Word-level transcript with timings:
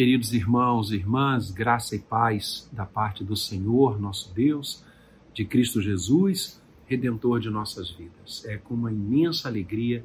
Queridos 0.00 0.32
irmãos 0.32 0.92
e 0.92 0.94
irmãs, 0.94 1.50
graça 1.50 1.94
e 1.94 1.98
paz 1.98 2.66
da 2.72 2.86
parte 2.86 3.22
do 3.22 3.36
Senhor, 3.36 4.00
nosso 4.00 4.32
Deus, 4.32 4.82
de 5.34 5.44
Cristo 5.44 5.78
Jesus, 5.78 6.58
redentor 6.86 7.38
de 7.38 7.50
nossas 7.50 7.90
vidas. 7.90 8.42
É 8.46 8.56
com 8.56 8.72
uma 8.72 8.90
imensa 8.90 9.46
alegria 9.46 10.02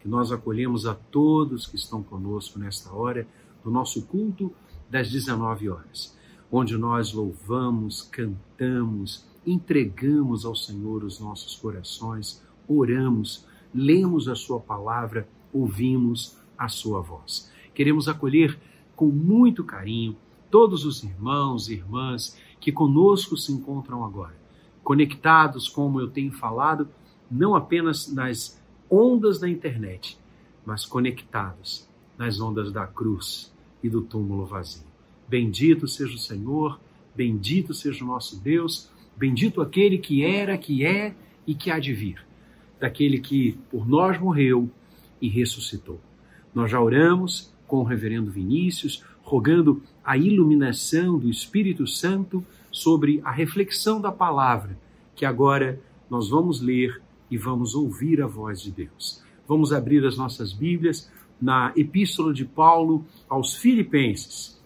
que 0.00 0.08
nós 0.08 0.32
acolhemos 0.32 0.86
a 0.86 0.94
todos 0.94 1.66
que 1.66 1.76
estão 1.76 2.02
conosco 2.02 2.58
nesta 2.58 2.90
hora 2.90 3.28
do 3.62 3.70
nosso 3.70 4.06
culto 4.06 4.50
das 4.88 5.10
19 5.10 5.68
horas, 5.68 6.16
onde 6.50 6.78
nós 6.78 7.12
louvamos, 7.12 8.00
cantamos, 8.00 9.26
entregamos 9.46 10.46
ao 10.46 10.56
Senhor 10.56 11.04
os 11.04 11.20
nossos 11.20 11.54
corações, 11.54 12.42
oramos, 12.66 13.44
lemos 13.74 14.26
a 14.26 14.34
Sua 14.34 14.58
palavra, 14.58 15.28
ouvimos 15.52 16.34
a 16.56 16.66
Sua 16.66 17.02
voz. 17.02 17.52
Queremos 17.74 18.08
acolher 18.08 18.58
com 18.94 19.06
muito 19.06 19.64
carinho 19.64 20.16
todos 20.50 20.84
os 20.84 21.02
irmãos 21.02 21.68
e 21.68 21.74
irmãs 21.74 22.38
que 22.60 22.70
conosco 22.70 23.36
se 23.36 23.52
encontram 23.52 24.04
agora, 24.04 24.34
conectados, 24.82 25.68
como 25.68 26.00
eu 26.00 26.08
tenho 26.08 26.32
falado, 26.32 26.88
não 27.30 27.54
apenas 27.54 28.12
nas 28.12 28.62
ondas 28.88 29.38
da 29.38 29.48
internet, 29.48 30.18
mas 30.64 30.86
conectados 30.86 31.88
nas 32.16 32.40
ondas 32.40 32.72
da 32.72 32.86
cruz 32.86 33.52
e 33.82 33.88
do 33.88 34.02
túmulo 34.02 34.46
vazio. 34.46 34.86
Bendito 35.28 35.88
seja 35.88 36.14
o 36.14 36.18
Senhor, 36.18 36.80
bendito 37.14 37.74
seja 37.74 38.04
o 38.04 38.06
nosso 38.06 38.40
Deus, 38.40 38.90
bendito 39.16 39.60
aquele 39.60 39.98
que 39.98 40.24
era, 40.24 40.56
que 40.56 40.84
é 40.84 41.14
e 41.46 41.54
que 41.54 41.70
há 41.70 41.78
de 41.78 41.92
vir, 41.92 42.24
daquele 42.80 43.18
que 43.18 43.58
por 43.70 43.86
nós 43.86 44.18
morreu 44.20 44.70
e 45.20 45.28
ressuscitou. 45.28 46.00
Nós 46.54 46.70
já 46.70 46.80
oramos 46.80 47.53
com 47.66 47.78
o 47.78 47.84
reverendo 47.84 48.30
Vinícius, 48.30 49.04
rogando 49.22 49.82
a 50.04 50.16
iluminação 50.16 51.18
do 51.18 51.30
Espírito 51.30 51.86
Santo 51.86 52.44
sobre 52.70 53.20
a 53.24 53.30
reflexão 53.30 54.00
da 54.00 54.12
palavra, 54.12 54.76
que 55.14 55.24
agora 55.24 55.80
nós 56.10 56.28
vamos 56.28 56.60
ler 56.60 57.00
e 57.30 57.38
vamos 57.38 57.74
ouvir 57.74 58.20
a 58.22 58.26
voz 58.26 58.60
de 58.60 58.70
Deus. 58.70 59.22
Vamos 59.46 59.72
abrir 59.72 60.04
as 60.04 60.16
nossas 60.16 60.52
Bíblias 60.52 61.10
na 61.40 61.72
Epístola 61.76 62.32
de 62.32 62.44
Paulo 62.44 63.04
aos 63.28 63.54
Filipenses, 63.54 64.60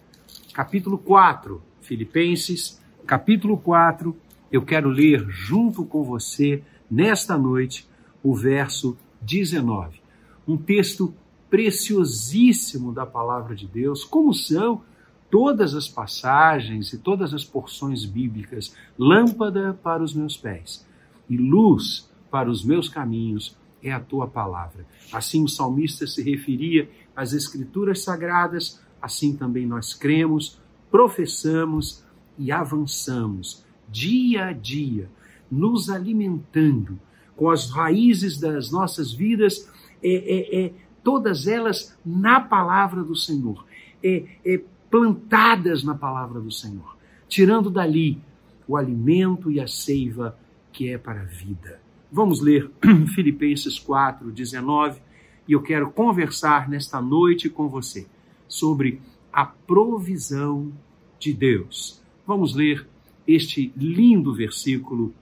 capítulo 0.53 0.97
4. 0.97 1.61
Filipenses, 1.81 2.79
capítulo 3.05 3.57
4. 3.57 4.15
Eu 4.51 4.63
quero 4.63 4.89
ler 4.89 5.25
junto 5.27 5.83
com 5.83 6.03
você 6.03 6.61
nesta 6.89 7.37
noite 7.37 7.87
o 8.23 8.35
verso 8.35 8.97
19. 9.21 10.01
Um 10.47 10.57
texto 10.57 11.13
preciosíssimo 11.49 12.93
da 12.93 13.05
palavra 13.05 13.55
de 13.55 13.67
Deus, 13.67 14.03
como 14.03 14.33
são 14.33 14.83
todas 15.29 15.75
as 15.75 15.87
passagens 15.87 16.91
e 16.93 16.97
todas 16.97 17.33
as 17.33 17.43
porções 17.43 18.05
bíblicas, 18.05 18.75
lâmpada 18.97 19.77
para 19.81 20.03
os 20.03 20.13
meus 20.13 20.35
pés 20.35 20.85
e 21.29 21.37
luz 21.37 22.09
para 22.31 22.49
os 22.49 22.63
meus 22.63 22.89
caminhos 22.89 23.57
é 23.81 23.91
a 23.91 23.99
tua 23.99 24.27
palavra. 24.27 24.85
Assim 25.11 25.43
o 25.43 25.47
salmista 25.47 26.05
se 26.05 26.21
referia 26.21 26.89
às 27.15 27.33
escrituras 27.33 28.03
sagradas, 28.03 28.81
assim 29.01 29.35
também 29.35 29.65
nós 29.65 29.93
cremos, 29.93 30.59
professamos 30.91 32.03
e 32.37 32.51
avançamos 32.51 33.63
dia 33.87 34.45
a 34.45 34.53
dia, 34.53 35.09
nos 35.49 35.89
alimentando 35.89 36.99
com 37.35 37.49
as 37.49 37.69
raízes 37.71 38.37
das 38.39 38.69
nossas 38.71 39.13
vidas, 39.13 39.67
é, 40.03 40.09
é, 40.09 40.65
é 40.65 40.73
todas 41.03 41.47
elas 41.47 41.97
na 42.05 42.39
palavra 42.39 43.03
do 43.03 43.15
Senhor, 43.15 43.65
é, 44.03 44.23
é, 44.45 44.61
plantadas 44.89 45.83
na 45.83 45.95
palavra 45.95 46.39
do 46.39 46.51
Senhor, 46.51 46.97
tirando 47.27 47.69
dali 47.69 48.21
o 48.67 48.77
alimento 48.77 49.51
e 49.51 49.59
a 49.59 49.67
seiva 49.67 50.37
que 50.71 50.89
é 50.89 50.97
para 50.97 51.21
a 51.21 51.25
vida. 51.25 51.79
Vamos 52.11 52.41
ler 52.41 52.71
Filipenses 53.13 53.77
4, 53.79 54.31
19, 54.31 55.01
e 55.47 55.53
eu 55.53 55.61
quero 55.61 55.91
conversar 55.91 56.69
nesta 56.69 57.01
noite 57.01 57.49
com 57.49 57.67
você 57.67 58.07
sobre 58.47 59.01
a 59.31 59.45
provisão 59.45 60.71
de 61.19 61.33
Deus. 61.33 62.01
Vamos 62.25 62.55
ler 62.55 62.87
este 63.27 63.71
lindo 63.75 64.33
versículo 64.33 65.13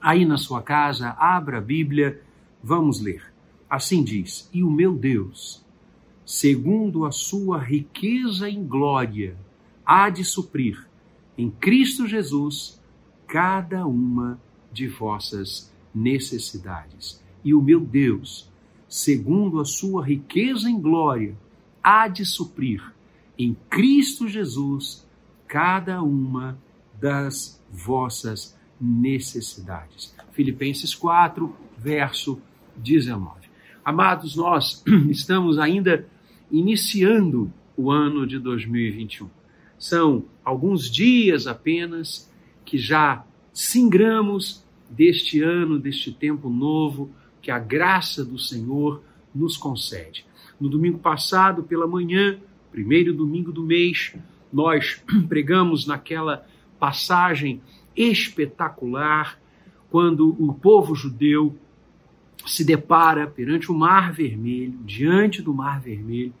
aí 0.00 0.24
na 0.24 0.36
sua 0.36 0.62
casa, 0.62 1.10
abra 1.18 1.58
a 1.58 1.60
Bíblia, 1.60 2.20
vamos 2.62 3.00
ler. 3.00 3.22
Assim 3.68 4.02
diz: 4.02 4.48
E 4.52 4.62
o 4.62 4.70
meu 4.70 4.94
Deus, 4.94 5.64
segundo 6.24 7.04
a 7.04 7.12
sua 7.12 7.58
riqueza 7.58 8.48
em 8.48 8.64
glória, 8.66 9.36
há 9.84 10.08
de 10.10 10.24
suprir 10.24 10.86
em 11.36 11.50
Cristo 11.50 12.06
Jesus 12.06 12.80
cada 13.26 13.86
uma 13.86 14.40
de 14.72 14.88
vossas 14.88 15.72
necessidades. 15.94 17.22
E 17.44 17.54
o 17.54 17.62
meu 17.62 17.80
Deus, 17.80 18.50
segundo 18.88 19.60
a 19.60 19.64
sua 19.64 20.04
riqueza 20.04 20.68
em 20.68 20.80
glória, 20.80 21.36
há 21.82 22.08
de 22.08 22.24
suprir 22.24 22.82
em 23.38 23.56
Cristo 23.70 24.26
Jesus 24.26 25.06
cada 25.46 26.02
uma 26.02 26.58
das 27.00 27.62
vossas 27.70 28.56
necessidades. 28.80 30.14
Filipenses 30.32 30.94
4, 30.94 31.54
verso 31.78 32.40
19. 32.76 33.47
Amados, 33.88 34.36
nós 34.36 34.84
estamos 35.08 35.58
ainda 35.58 36.06
iniciando 36.52 37.50
o 37.74 37.90
ano 37.90 38.26
de 38.26 38.38
2021. 38.38 39.30
São 39.78 40.26
alguns 40.44 40.90
dias 40.90 41.46
apenas 41.46 42.30
que 42.66 42.76
já 42.76 43.24
singramos 43.50 44.62
deste 44.90 45.42
ano, 45.42 45.78
deste 45.78 46.12
tempo 46.12 46.50
novo 46.50 47.10
que 47.40 47.50
a 47.50 47.58
graça 47.58 48.22
do 48.22 48.38
Senhor 48.38 49.02
nos 49.34 49.56
concede. 49.56 50.26
No 50.60 50.68
domingo 50.68 50.98
passado, 50.98 51.62
pela 51.62 51.86
manhã, 51.86 52.38
primeiro 52.70 53.14
domingo 53.14 53.50
do 53.50 53.64
mês, 53.64 54.14
nós 54.52 55.02
pregamos 55.30 55.86
naquela 55.86 56.46
passagem 56.78 57.62
espetacular 57.96 59.40
quando 59.88 60.36
o 60.38 60.52
povo 60.52 60.94
judeu 60.94 61.56
se 62.46 62.64
depara 62.64 63.26
perante 63.26 63.70
o 63.70 63.74
Mar 63.74 64.12
Vermelho, 64.12 64.78
diante 64.84 65.42
do 65.42 65.52
Mar 65.52 65.80
Vermelho, 65.80 66.34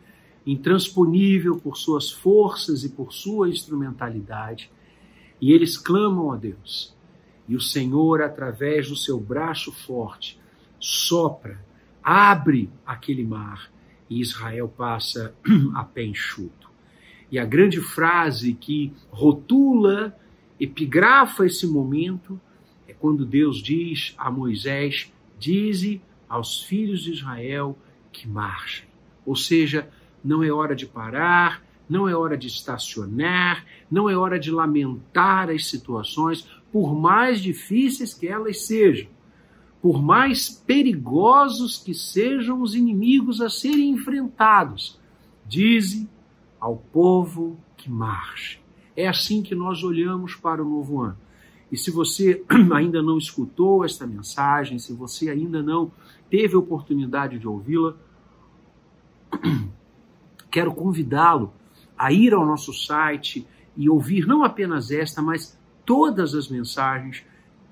intransponível 0.46 1.56
por 1.56 1.76
suas 1.76 2.10
forças 2.10 2.84
e 2.84 2.88
por 2.88 3.12
sua 3.12 3.48
instrumentalidade, 3.48 4.70
e 5.40 5.52
eles 5.52 5.76
clamam 5.76 6.32
a 6.32 6.36
Deus. 6.36 6.96
E 7.46 7.54
o 7.54 7.60
Senhor, 7.60 8.22
através 8.22 8.88
do 8.88 8.96
seu 8.96 9.20
braço 9.20 9.72
forte, 9.72 10.38
sopra, 10.78 11.64
abre 12.02 12.70
aquele 12.86 13.24
mar, 13.24 13.70
e 14.08 14.20
Israel 14.20 14.68
passa 14.68 15.34
a 15.74 15.84
pé 15.84 16.04
enxuto. 16.04 16.68
E 17.30 17.38
a 17.38 17.44
grande 17.44 17.80
frase 17.80 18.54
que 18.54 18.92
rotula, 19.10 20.18
epigrafa 20.58 21.44
esse 21.44 21.66
momento, 21.66 22.40
é 22.86 22.94
quando 22.94 23.26
Deus 23.26 23.62
diz 23.62 24.14
a 24.16 24.30
Moisés: 24.30 25.12
Dize 25.38 26.00
aos 26.28 26.62
filhos 26.62 27.02
de 27.02 27.12
Israel 27.12 27.78
que 28.12 28.28
marchem. 28.28 28.86
Ou 29.24 29.36
seja, 29.36 29.88
não 30.24 30.42
é 30.42 30.50
hora 30.50 30.74
de 30.74 30.86
parar, 30.86 31.62
não 31.88 32.08
é 32.08 32.14
hora 32.14 32.36
de 32.36 32.46
estacionar, 32.46 33.64
não 33.90 34.10
é 34.10 34.16
hora 34.16 34.38
de 34.38 34.50
lamentar 34.50 35.48
as 35.48 35.66
situações, 35.66 36.46
por 36.72 36.94
mais 36.94 37.40
difíceis 37.40 38.12
que 38.12 38.26
elas 38.26 38.66
sejam, 38.66 39.08
por 39.80 40.02
mais 40.02 40.48
perigosos 40.48 41.78
que 41.78 41.94
sejam 41.94 42.60
os 42.60 42.74
inimigos 42.74 43.40
a 43.40 43.48
serem 43.48 43.90
enfrentados. 43.90 44.98
Dize 45.46 46.08
ao 46.60 46.76
povo 46.76 47.58
que 47.76 47.90
marche. 47.90 48.60
É 48.94 49.08
assim 49.08 49.42
que 49.42 49.54
nós 49.54 49.82
olhamos 49.82 50.34
para 50.34 50.62
o 50.62 50.68
novo 50.68 51.00
ano. 51.00 51.16
E 51.70 51.76
se 51.76 51.90
você 51.90 52.42
ainda 52.74 53.02
não 53.02 53.18
escutou 53.18 53.84
esta 53.84 54.06
mensagem, 54.06 54.78
se 54.78 54.92
você 54.92 55.30
ainda 55.30 55.62
não 55.62 55.92
teve 56.30 56.56
oportunidade 56.56 57.38
de 57.38 57.46
ouvi-la, 57.46 57.94
quero 60.50 60.74
convidá-lo 60.74 61.52
a 61.96 62.12
ir 62.12 62.32
ao 62.32 62.46
nosso 62.46 62.72
site 62.72 63.46
e 63.76 63.88
ouvir 63.88 64.26
não 64.26 64.44
apenas 64.44 64.90
esta, 64.90 65.20
mas 65.20 65.58
todas 65.84 66.34
as 66.34 66.48
mensagens 66.48 67.24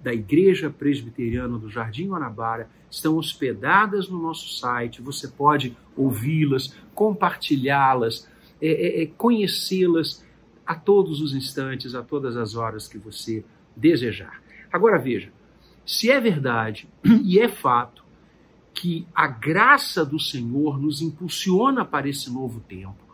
da 0.03 0.13
Igreja 0.13 0.71
Presbiteriana 0.71 1.59
do 1.59 1.69
Jardim 1.69 2.09
Guanabara 2.09 2.71
estão 2.91 3.17
hospedadas 3.17 4.09
no 4.09 4.21
nosso 4.21 4.57
site. 4.57 5.03
Você 5.03 5.27
pode 5.29 5.77
ouvi-las, 5.97 6.75
compartilhá-las, 6.95 8.29
é, 8.61 8.69
é, 8.69 9.03
é, 9.03 9.07
conhecê-las 9.07 10.25
a 10.65 10.75
todos 10.75 11.21
os 11.21 11.35
instantes, 11.35 11.95
a 11.95 12.03
todas 12.03 12.37
as 12.37 12.55
horas 12.55 12.87
que 12.87 12.99
você 12.99 13.45
desejar. 13.77 14.43
Agora 14.73 14.99
veja, 14.99 15.31
se 15.85 16.11
é 16.11 16.21
verdade 16.21 16.89
e 17.05 17.39
é 17.39 17.49
fato 17.49 18.05
que 18.75 19.07
a 19.15 19.27
graça 19.27 20.05
do 20.05 20.19
Senhor 20.19 20.79
nos 20.79 21.01
impulsiona 21.01 21.85
para 21.85 22.09
esse 22.09 22.31
novo 22.33 22.61
tempo, 22.61 23.07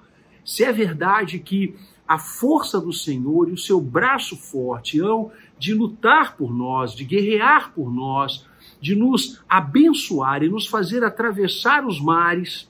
se 0.44 0.64
é 0.64 0.73
verdade 0.73 1.38
que 1.38 1.76
a 2.06 2.19
força 2.19 2.81
do 2.81 2.93
Senhor 2.93 3.49
e 3.49 3.53
o 3.53 3.59
seu 3.59 3.81
braço 3.81 4.37
forte 4.37 5.00
hão 5.00 5.31
de 5.59 5.73
lutar 5.73 6.37
por 6.37 6.53
nós, 6.53 6.94
de 6.94 7.05
guerrear 7.05 7.73
por 7.73 7.93
nós, 7.93 8.47
de 8.81 8.97
nos 8.97 9.41
abençoar 9.49 10.43
e 10.43 10.49
nos 10.49 10.67
fazer 10.67 11.05
atravessar 11.05 11.87
os 11.87 12.00
mares, 12.00 12.69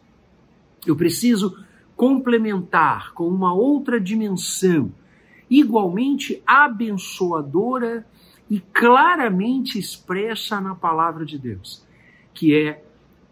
eu 0.86 0.94
preciso 0.94 1.64
complementar 1.96 3.12
com 3.14 3.26
uma 3.28 3.54
outra 3.54 4.00
dimensão, 4.00 4.92
igualmente 5.58 6.42
abençoadora 6.46 8.06
e 8.48 8.58
claramente 8.58 9.78
expressa 9.78 10.60
na 10.60 10.74
palavra 10.74 11.26
de 11.26 11.38
Deus, 11.38 11.84
que 12.32 12.54
é 12.54 12.82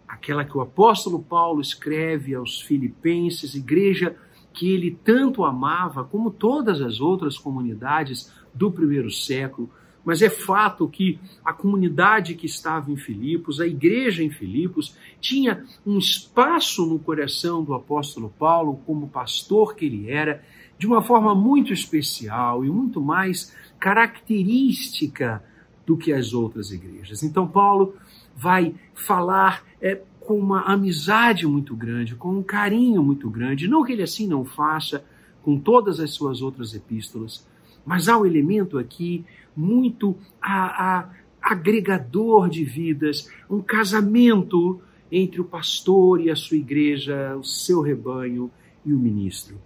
aquela 0.06 0.44
que 0.44 0.56
o 0.56 0.60
apóstolo 0.60 1.22
Paulo 1.22 1.62
escreve 1.62 2.34
aos 2.34 2.60
Filipenses, 2.60 3.54
igreja 3.54 4.16
que 4.52 4.70
ele 4.70 4.98
tanto 5.02 5.44
amava, 5.44 6.04
como 6.04 6.30
todas 6.30 6.82
as 6.82 7.00
outras 7.00 7.38
comunidades 7.38 8.30
do 8.52 8.70
primeiro 8.70 9.10
século, 9.10 9.70
mas 10.04 10.20
é 10.20 10.28
fato 10.28 10.88
que 10.88 11.18
a 11.44 11.52
comunidade 11.52 12.34
que 12.34 12.46
estava 12.46 12.90
em 12.90 12.96
Filipos, 12.96 13.60
a 13.60 13.66
igreja 13.66 14.22
em 14.22 14.30
Filipos, 14.30 14.96
tinha 15.20 15.64
um 15.86 15.98
espaço 15.98 16.84
no 16.84 16.98
coração 16.98 17.62
do 17.62 17.72
apóstolo 17.72 18.32
Paulo, 18.38 18.80
como 18.84 19.08
pastor 19.08 19.74
que 19.74 19.86
ele 19.86 20.10
era, 20.10 20.42
de 20.80 20.86
uma 20.86 21.02
forma 21.02 21.34
muito 21.34 21.74
especial 21.74 22.64
e 22.64 22.70
muito 22.70 23.02
mais 23.02 23.54
característica 23.78 25.44
do 25.86 25.94
que 25.94 26.10
as 26.10 26.32
outras 26.32 26.72
igrejas. 26.72 27.22
Então, 27.22 27.46
Paulo 27.46 27.96
vai 28.34 28.74
falar 28.94 29.62
é, 29.78 30.00
com 30.18 30.38
uma 30.38 30.62
amizade 30.62 31.46
muito 31.46 31.76
grande, 31.76 32.14
com 32.14 32.30
um 32.30 32.42
carinho 32.42 33.02
muito 33.02 33.28
grande, 33.28 33.68
não 33.68 33.84
que 33.84 33.92
ele 33.92 34.02
assim 34.02 34.26
não 34.26 34.42
faça 34.42 35.04
com 35.42 35.60
todas 35.60 36.00
as 36.00 36.14
suas 36.14 36.40
outras 36.40 36.74
epístolas, 36.74 37.46
mas 37.84 38.08
há 38.08 38.16
um 38.16 38.24
elemento 38.24 38.78
aqui 38.78 39.22
muito 39.54 40.16
a, 40.40 41.00
a, 41.00 41.10
agregador 41.42 42.48
de 42.48 42.64
vidas, 42.64 43.30
um 43.50 43.60
casamento 43.60 44.80
entre 45.12 45.42
o 45.42 45.44
pastor 45.44 46.22
e 46.22 46.30
a 46.30 46.36
sua 46.36 46.56
igreja, 46.56 47.36
o 47.36 47.44
seu 47.44 47.82
rebanho 47.82 48.50
e 48.82 48.94
o 48.94 48.98
ministro. 48.98 49.60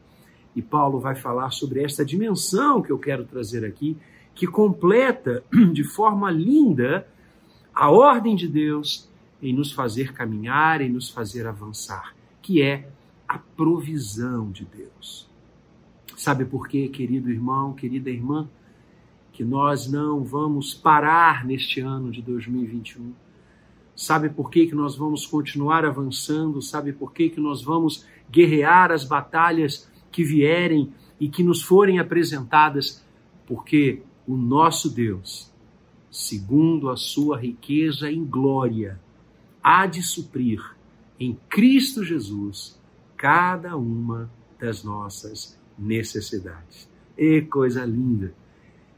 E 0.55 0.62
Paulo 0.62 1.01
vai 1.01 1.15
falar 1.15 1.51
sobre 1.51 1.83
esta 1.83 2.05
dimensão 2.05 2.81
que 2.81 2.91
eu 2.91 2.99
quero 2.99 3.25
trazer 3.25 3.65
aqui, 3.65 3.97
que 4.35 4.47
completa 4.47 5.43
de 5.73 5.85
forma 5.85 6.31
linda 6.31 7.06
a 7.75 7.91
ordem 7.91 8.37
de 8.37 8.47
Deus 8.47 9.09
em 9.43 9.53
nos 9.53 9.73
fazer 9.73 10.12
caminhar, 10.12 10.81
em 10.81 10.89
nos 10.89 11.11
fazer 11.11 11.47
avançar, 11.47 12.15
que 12.41 12.62
é 12.62 12.89
a 13.27 13.39
provisão 13.39 14.51
de 14.51 14.65
Deus. 14.65 15.29
Sabe 16.17 16.45
por 16.45 16.69
quê, 16.69 16.89
querido 16.89 17.31
irmão, 17.31 17.73
querida 17.73 18.09
irmã? 18.09 18.49
que 19.35 19.45
nós 19.45 19.91
não 19.91 20.23
vamos 20.23 20.73
parar 20.73 21.45
neste 21.45 21.81
ano 21.81 22.11
de 22.12 22.23
2021. 22.23 23.12
Sabe 23.95 24.29
por 24.29 24.49
que, 24.49 24.69
que 24.69 24.77
nós 24.77 24.97
vamos 24.97 25.27
continuar 25.27 25.85
avançando? 25.85 26.62
Sabe 26.62 26.93
por 26.93 27.12
que, 27.12 27.29
que 27.29 27.41
nós 27.41 27.61
vamos 27.61 28.06
guerrear 28.31 28.93
as 28.93 29.05
batalhas 29.05 29.91
que 30.14 30.22
vierem 30.22 30.93
e 31.19 31.28
que 31.28 31.43
nos 31.43 31.61
forem 31.61 31.99
apresentadas? 31.99 33.05
Porque 33.44 34.02
o 34.25 34.37
nosso 34.37 34.88
Deus, 34.88 35.52
segundo 36.08 36.88
a 36.88 36.96
sua 36.96 37.37
riqueza 37.37 38.08
em 38.08 38.25
glória, 38.25 39.00
há 39.61 39.87
de 39.87 40.02
suprir 40.02 40.62
em 41.19 41.37
Cristo 41.49 42.05
Jesus 42.05 42.81
cada 43.16 43.76
uma 43.76 44.31
das 44.56 44.84
nossas 44.84 45.58
necessidades. 45.76 46.88
E 47.19 47.43
coisa 47.43 47.84
linda! 47.84 48.32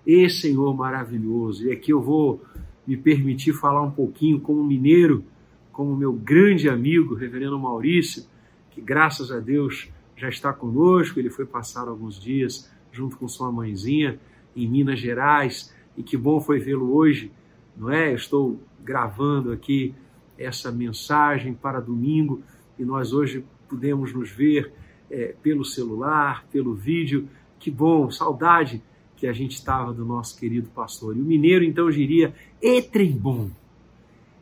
E 0.06 0.28
Senhor 0.28 0.76
maravilhoso, 0.76 1.66
e 1.66 1.72
aqui 1.72 1.92
eu 1.92 2.02
vou 2.02 2.44
me 2.86 2.96
permitir 2.96 3.54
falar 3.54 3.82
um 3.82 3.90
pouquinho 3.90 4.38
como 4.38 4.62
mineiro, 4.62 5.24
como 5.72 5.96
meu 5.96 6.12
grande 6.12 6.68
amigo, 6.68 7.14
reverendo 7.14 7.58
Maurício, 7.58 8.24
que 8.70 8.82
graças 8.82 9.32
a 9.32 9.40
Deus 9.40 9.88
já 10.16 10.28
está 10.28 10.52
conosco, 10.52 11.18
ele 11.18 11.30
foi 11.30 11.44
passar 11.44 11.88
alguns 11.88 12.20
dias 12.20 12.70
junto 12.90 13.16
com 13.18 13.28
sua 13.28 13.52
mãezinha 13.52 14.18
em 14.56 14.66
Minas 14.66 14.98
Gerais, 14.98 15.74
e 15.96 16.02
que 16.02 16.16
bom 16.16 16.40
foi 16.40 16.58
vê-lo 16.58 16.94
hoje, 16.94 17.30
não 17.76 17.90
é? 17.90 18.10
Eu 18.10 18.16
estou 18.16 18.58
gravando 18.82 19.52
aqui 19.52 19.94
essa 20.38 20.72
mensagem 20.72 21.54
para 21.54 21.80
domingo 21.80 22.42
e 22.78 22.84
nós 22.84 23.12
hoje 23.12 23.44
pudemos 23.68 24.12
nos 24.12 24.30
ver 24.30 24.72
é, 25.10 25.34
pelo 25.42 25.64
celular, 25.64 26.46
pelo 26.50 26.74
vídeo. 26.74 27.28
Que 27.58 27.70
bom, 27.70 28.10
saudade 28.10 28.82
que 29.16 29.26
a 29.26 29.32
gente 29.32 29.52
estava 29.52 29.92
do 29.92 30.04
nosso 30.04 30.38
querido 30.38 30.68
pastor. 30.70 31.16
E 31.16 31.20
o 31.20 31.24
mineiro 31.24 31.64
então 31.64 31.90
diria: 31.90 32.34
e 32.60 32.80
trem 32.82 33.12
bom, 33.12 33.50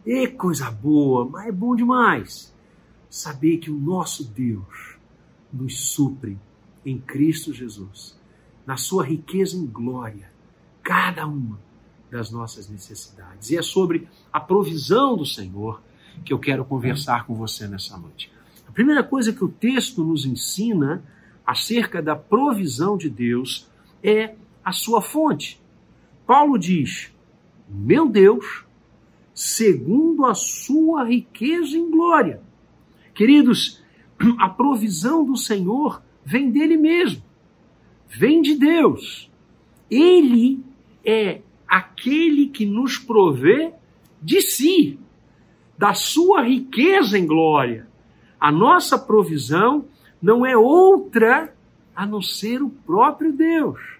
e 0.04 0.28
coisa 0.28 0.70
boa, 0.70 1.24
mas 1.24 1.46
é 1.46 1.52
bom 1.52 1.74
demais 1.74 2.54
saber 3.08 3.58
que 3.58 3.70
o 3.70 3.78
nosso 3.78 4.24
Deus 4.24 4.93
nos 5.54 5.90
supre 5.90 6.36
em 6.84 6.98
Cristo 6.98 7.52
Jesus, 7.52 8.18
na 8.66 8.76
sua 8.76 9.04
riqueza 9.04 9.56
em 9.56 9.64
glória, 9.64 10.30
cada 10.82 11.26
uma 11.26 11.58
das 12.10 12.30
nossas 12.30 12.68
necessidades. 12.68 13.50
E 13.50 13.56
é 13.56 13.62
sobre 13.62 14.08
a 14.32 14.40
provisão 14.40 15.16
do 15.16 15.24
Senhor 15.24 15.80
que 16.24 16.32
eu 16.32 16.38
quero 16.38 16.64
conversar 16.64 17.26
com 17.26 17.34
você 17.34 17.66
nessa 17.66 17.96
noite. 17.96 18.30
A 18.68 18.72
primeira 18.72 19.02
coisa 19.02 19.32
que 19.32 19.44
o 19.44 19.48
texto 19.48 20.02
nos 20.04 20.26
ensina 20.26 21.02
acerca 21.46 22.02
da 22.02 22.16
provisão 22.16 22.96
de 22.96 23.08
Deus 23.08 23.68
é 24.02 24.34
a 24.64 24.72
sua 24.72 25.00
fonte. 25.00 25.60
Paulo 26.26 26.58
diz: 26.58 27.12
Meu 27.68 28.08
Deus, 28.08 28.64
segundo 29.34 30.24
a 30.24 30.34
sua 30.34 31.04
riqueza 31.04 31.76
em 31.76 31.90
glória. 31.90 32.40
Queridos, 33.14 33.83
a 34.38 34.48
provisão 34.48 35.24
do 35.24 35.36
Senhor 35.36 36.02
vem 36.24 36.50
dele 36.50 36.76
mesmo, 36.76 37.22
vem 38.08 38.40
de 38.40 38.54
Deus. 38.54 39.30
Ele 39.90 40.64
é 41.04 41.40
aquele 41.66 42.48
que 42.48 42.64
nos 42.64 42.98
provê 42.98 43.72
de 44.22 44.40
si, 44.40 44.98
da 45.76 45.92
sua 45.92 46.42
riqueza 46.42 47.18
em 47.18 47.26
glória. 47.26 47.86
A 48.40 48.50
nossa 48.50 48.98
provisão 48.98 49.86
não 50.20 50.46
é 50.46 50.56
outra 50.56 51.54
a 51.94 52.06
não 52.06 52.22
ser 52.22 52.62
o 52.62 52.70
próprio 52.70 53.32
Deus 53.32 53.94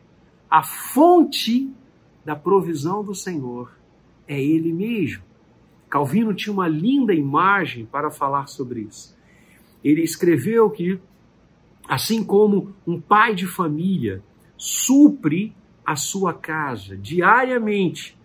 a 0.54 0.62
fonte 0.62 1.68
da 2.24 2.36
provisão 2.36 3.02
do 3.02 3.12
Senhor 3.12 3.76
é 4.28 4.40
Ele 4.40 4.72
mesmo. 4.72 5.24
Calvino 5.90 6.32
tinha 6.32 6.52
uma 6.52 6.68
linda 6.68 7.12
imagem 7.12 7.84
para 7.84 8.08
falar 8.08 8.46
sobre 8.46 8.82
isso. 8.82 9.13
Ele 9.84 10.02
escreveu 10.02 10.70
que, 10.70 10.98
assim 11.86 12.24
como 12.24 12.74
um 12.86 12.98
pai 12.98 13.34
de 13.34 13.46
família 13.46 14.22
supre 14.56 15.54
a 15.84 15.94
sua 15.94 16.32
casa 16.32 16.96
diariamente, 16.96 18.16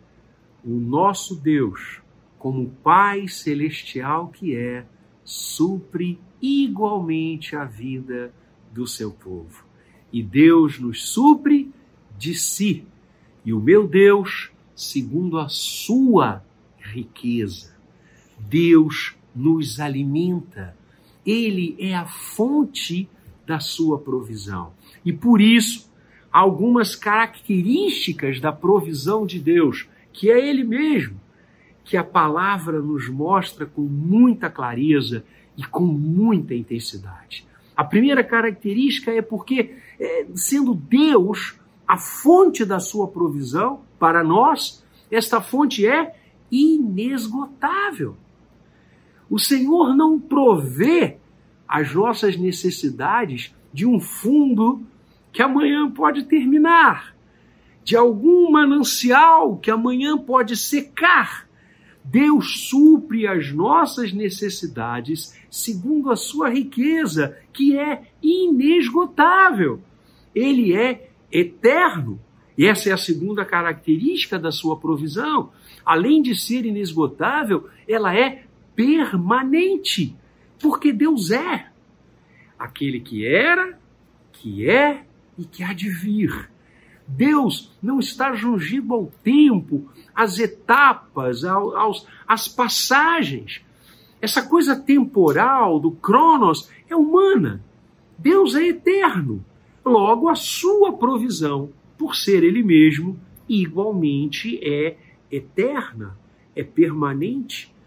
o 0.64 0.80
nosso 0.80 1.36
Deus, 1.36 2.02
como 2.38 2.70
Pai 2.84 3.28
celestial 3.28 4.30
que 4.30 4.56
é, 4.56 4.86
supre 5.24 6.20
igualmente 6.42 7.56
a 7.56 7.66
vida 7.66 8.34
do 8.72 8.88
seu 8.88 9.12
povo. 9.12 9.66
E 10.12 10.24
Deus 10.24 10.80
nos 10.80 11.10
supre 11.10 11.72
de 12.18 12.34
si, 12.34 12.86
e 13.46 13.54
o 13.54 13.60
meu 13.60 13.88
Deus 13.88 14.52
segundo 14.76 15.38
a 15.38 15.50
sua 15.50 16.44
riqueza. 16.78 17.76
Deus 18.40 19.16
nos 19.36 19.80
alimenta, 19.80 20.76
ele 21.26 21.76
é 21.80 21.96
a 21.96 22.06
fonte 22.06 23.10
da 23.46 23.60
sua 23.60 23.98
provisão. 23.98 24.72
E 25.04 25.12
por 25.12 25.42
isso, 25.42 25.90
algumas 26.32 26.96
características 26.96 28.40
da 28.40 28.52
provisão 28.52 29.26
de 29.26 29.40
Deus, 29.40 29.88
que 30.14 30.30
é 30.30 30.48
ele 30.48 30.64
mesmo, 30.64 31.20
que 31.84 31.98
a 31.98 32.04
palavra 32.04 32.80
nos 32.80 33.10
mostra 33.10 33.66
com 33.66 33.82
muita 33.82 34.50
clareza 34.50 35.24
e 35.58 35.64
com 35.64 35.86
muita 35.86 36.54
intensidade. 36.54 37.48
A 37.76 37.84
primeira 37.84 38.24
característica 38.24 39.12
é 39.12 39.22
porque, 39.22 39.76
é, 40.00 40.28
sendo 40.36 40.76
Deus 40.76 41.56
a 41.88 41.98
fonte 41.98 42.64
da 42.64 42.80
sua 42.80 43.08
provisão 43.08 43.82
para 43.98 44.24
nós, 44.24 44.84
esta 45.10 45.42
fonte 45.42 45.88
é 45.88 46.16
inesgotável. 46.52 48.16
O 49.30 49.38
Senhor 49.38 49.96
não 49.96 50.20
provê 50.20 51.18
as 51.68 51.94
nossas 51.94 52.36
necessidades 52.36 53.54
de 53.72 53.86
um 53.86 54.00
fundo 54.00 54.82
que 55.32 55.42
amanhã 55.42 55.90
pode 55.92 56.24
terminar, 56.24 57.16
de 57.84 57.96
algum 57.96 58.50
manancial 58.52 59.58
que 59.58 59.70
amanhã 59.70 60.18
pode 60.18 60.58
secar. 60.58 61.48
Deus 62.04 62.70
supre 62.70 63.28
as 63.28 63.54
nossas 63.54 64.12
necessidades 64.12 65.38
segundo 65.50 66.10
a 66.10 66.16
sua 66.16 66.50
riqueza, 66.50 67.38
que 67.54 67.78
é 67.78 68.02
inesgotável. 68.24 69.80
Ele 70.34 70.74
é 70.74 71.12
eterno. 71.32 72.20
E 72.58 72.66
essa 72.66 72.90
é 72.90 72.92
a 72.92 72.98
segunda 72.98 73.46
característica 73.46 74.40
da 74.40 74.52
sua 74.52 74.78
provisão. 74.78 75.52
Além 75.86 76.22
de 76.22 76.36
ser 76.36 76.66
inesgotável, 76.66 77.70
ela 77.88 78.16
é 78.16 78.44
permanente, 78.80 80.16
porque 80.58 80.94
Deus 80.94 81.32
é 81.32 81.68
aquele 82.58 83.02
que 83.02 83.28
era, 83.28 83.78
que 84.32 84.70
é 84.70 85.04
e 85.38 85.44
que 85.44 85.62
há 85.62 85.74
de 85.74 85.90
vir. 85.90 86.50
Deus 87.06 87.78
não 87.84 88.00
está 88.00 88.34
jungido 88.34 88.94
ao 88.94 89.08
tempo, 89.22 89.90
às 90.16 90.40
etapas, 90.40 91.44
aos, 91.44 92.08
às 92.26 92.48
passagens. 92.48 93.62
Essa 94.22 94.48
coisa 94.48 94.78
temporal 94.78 95.78
do 95.78 95.92
Cronos 95.92 96.70
é 96.90 96.96
humana. 96.96 97.62
Deus 98.18 98.56
é 98.56 98.66
eterno. 98.66 99.44
Logo, 99.84 100.30
a 100.30 100.36
sua 100.36 100.94
provisão, 100.94 101.70
por 101.98 102.16
ser 102.16 102.46
Ele 102.46 102.64
mesmo, 102.64 103.20
igualmente 103.50 104.58
é 104.64 104.96
eterna, 105.30 106.18
é 106.56 106.64
permanente. 106.64 107.78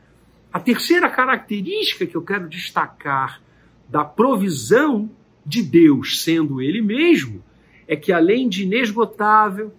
A 0.53 0.61
terceira 0.61 1.09
característica 1.09 2.07
que 2.07 2.15
eu 2.15 2.21
quero 2.21 2.47
destacar 2.47 3.41
da 3.89 4.05
provisão 4.05 5.11
de 5.47 5.63
Deus 5.63 6.23
sendo 6.23 6.61
Ele 6.61 6.83
mesmo 6.83 7.43
é 7.89 7.97
que, 7.97 8.13
além 8.13 8.51
de 8.51 8.65
inesgotável 8.65 9.73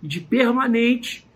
e 0.00 0.06
de 0.06 0.20
permanente, 0.20 1.26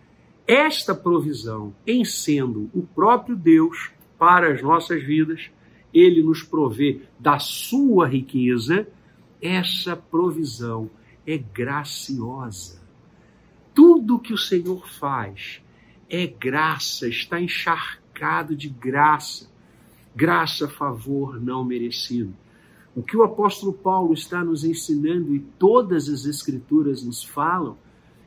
esta 0.46 0.94
provisão, 0.94 1.74
em 1.84 2.04
sendo 2.04 2.70
o 2.72 2.82
próprio 2.82 3.34
Deus 3.34 3.90
para 4.16 4.52
as 4.52 4.62
nossas 4.62 5.02
vidas, 5.02 5.50
ele 5.92 6.22
nos 6.22 6.42
provê 6.42 7.00
da 7.18 7.38
sua 7.40 8.06
riqueza, 8.06 8.86
essa 9.42 9.96
provisão 9.96 10.88
é 11.26 11.36
graciosa. 11.36 12.80
Tudo 13.74 14.20
que 14.20 14.32
o 14.32 14.38
Senhor 14.38 14.86
faz 14.88 15.60
é 16.08 16.26
graça, 16.26 17.08
está 17.08 17.40
encharcado 17.40 18.03
de 18.56 18.68
graça. 18.68 19.48
Graça, 20.14 20.68
favor 20.68 21.40
não 21.40 21.64
merecido. 21.64 22.32
O 22.94 23.02
que 23.02 23.16
o 23.16 23.24
apóstolo 23.24 23.72
Paulo 23.72 24.14
está 24.14 24.44
nos 24.44 24.64
ensinando 24.64 25.34
e 25.34 25.40
todas 25.40 26.08
as 26.08 26.24
escrituras 26.24 27.02
nos 27.02 27.24
falam 27.24 27.76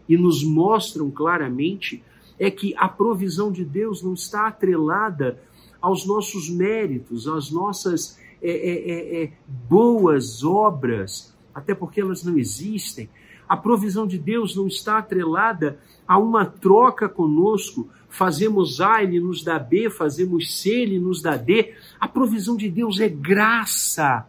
e 0.10 0.18
nos 0.18 0.44
mostram 0.44 1.10
claramente 1.10 2.04
é 2.38 2.52
que 2.52 2.76
a 2.78 2.88
provisão 2.88 3.52
de 3.52 3.64
Deus 3.64 4.04
não 4.04 4.14
está 4.14 4.48
atrelada 4.48 5.42
aos 5.82 6.06
nossos 6.06 6.50
méritos, 6.50 7.28
às 7.28 7.50
nossas 7.50 8.20
é, 8.42 8.52
é, 8.52 8.92
é, 8.92 9.24
é 9.24 9.32
boas 9.70 10.44
obras, 10.44 11.34
até 11.56 11.74
porque 11.74 12.02
elas 12.02 12.24
não 12.24 12.38
existem. 12.38 13.10
A 13.48 13.56
provisão 13.56 14.06
de 14.06 14.18
Deus 14.18 14.56
não 14.56 14.68
está 14.68 14.98
atrelada 14.98 15.80
a 16.08 16.18
uma 16.18 16.46
troca 16.46 17.08
conosco. 17.08 17.90
Fazemos 18.10 18.82
A, 18.82 19.04
Ele 19.04 19.20
nos 19.20 19.44
dá 19.44 19.60
B, 19.60 19.90
fazemos 19.90 20.60
C, 20.60 20.70
Ele 20.70 21.00
nos 21.00 21.22
dá 21.22 21.38
D. 21.38 21.74
A 22.00 22.08
provisão 22.08 22.56
de 22.56 22.70
Deus 22.70 23.00
é 23.00 23.10
graça 23.10 24.26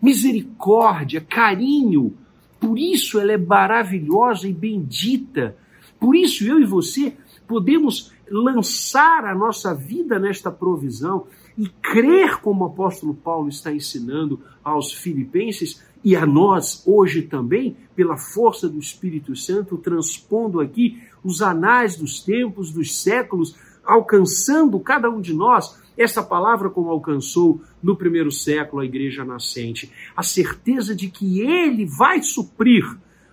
misericórdia, 0.00 1.20
carinho. 1.20 2.16
Por 2.58 2.78
isso 2.78 3.20
ela 3.20 3.32
é 3.32 3.38
maravilhosa 3.38 4.48
e 4.48 4.52
bendita. 4.52 5.56
Por 5.98 6.16
isso 6.16 6.46
eu 6.46 6.58
e 6.58 6.64
você 6.64 7.16
podemos 7.46 8.12
lançar 8.30 9.24
a 9.24 9.34
nossa 9.34 9.74
vida 9.74 10.18
nesta 10.18 10.50
provisão 10.50 11.26
e 11.58 11.68
crer 11.68 12.40
como 12.40 12.64
o 12.64 12.68
apóstolo 12.68 13.12
Paulo 13.12 13.48
está 13.48 13.72
ensinando 13.72 14.40
aos 14.62 14.92
filipenses 14.92 15.82
e 16.02 16.16
a 16.16 16.24
nós 16.24 16.82
hoje 16.86 17.22
também, 17.22 17.76
pela 17.94 18.16
força 18.16 18.68
do 18.68 18.78
Espírito 18.78 19.36
Santo, 19.36 19.76
transpondo 19.76 20.60
aqui 20.60 21.02
os 21.22 21.42
anais 21.42 21.96
dos 21.96 22.20
tempos, 22.20 22.72
dos 22.72 22.96
séculos, 22.96 23.56
alcançando 23.84 24.78
cada 24.80 25.10
um 25.10 25.20
de 25.20 25.34
nós 25.34 25.78
essa 25.96 26.22
palavra 26.22 26.70
como 26.70 26.88
alcançou 26.88 27.60
no 27.82 27.94
primeiro 27.94 28.30
século 28.30 28.80
a 28.80 28.86
igreja 28.86 29.24
nascente, 29.24 29.92
a 30.16 30.22
certeza 30.22 30.94
de 30.94 31.10
que 31.10 31.40
ele 31.40 31.84
vai 31.84 32.22
suprir 32.22 32.84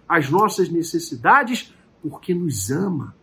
as 0.08 0.30
nossas 0.30 0.70
necessidades 0.70 1.74
porque 2.02 2.34
nos 2.34 2.70
ama. 2.70 3.16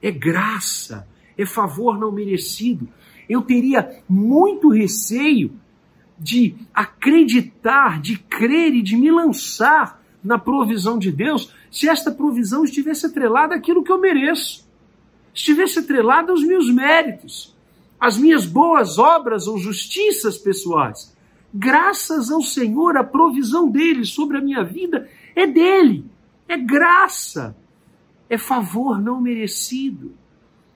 É 0.00 0.10
graça, 0.10 1.06
é 1.36 1.44
favor 1.44 1.98
não 1.98 2.12
merecido. 2.12 2.88
Eu 3.28 3.42
teria 3.42 4.02
muito 4.08 4.70
receio 4.70 5.52
de 6.18 6.54
acreditar, 6.72 8.00
de 8.00 8.18
crer 8.18 8.74
e 8.74 8.82
de 8.82 8.96
me 8.96 9.10
lançar 9.10 10.02
na 10.22 10.38
provisão 10.38 10.98
de 10.98 11.12
Deus 11.12 11.52
se 11.70 11.88
esta 11.88 12.10
provisão 12.10 12.64
estivesse 12.64 13.06
atrelada 13.06 13.54
àquilo 13.54 13.82
que 13.82 13.92
eu 13.92 13.98
mereço, 13.98 14.68
estivesse 15.34 15.78
atrelada 15.78 16.32
aos 16.32 16.42
meus 16.42 16.70
méritos 16.72 17.56
as 18.00 18.16
minhas 18.16 18.46
boas 18.46 18.98
obras 18.98 19.46
ou 19.48 19.58
justiças 19.58 20.38
pessoais. 20.38 21.16
Graças 21.52 22.30
ao 22.30 22.42
Senhor, 22.42 22.96
a 22.96 23.02
provisão 23.02 23.68
dele 23.68 24.04
sobre 24.04 24.36
a 24.36 24.40
minha 24.40 24.62
vida 24.62 25.08
é 25.34 25.46
dele, 25.46 26.04
é 26.46 26.56
graça, 26.56 27.56
é 28.28 28.38
favor 28.38 29.00
não 29.00 29.20
merecido. 29.20 30.12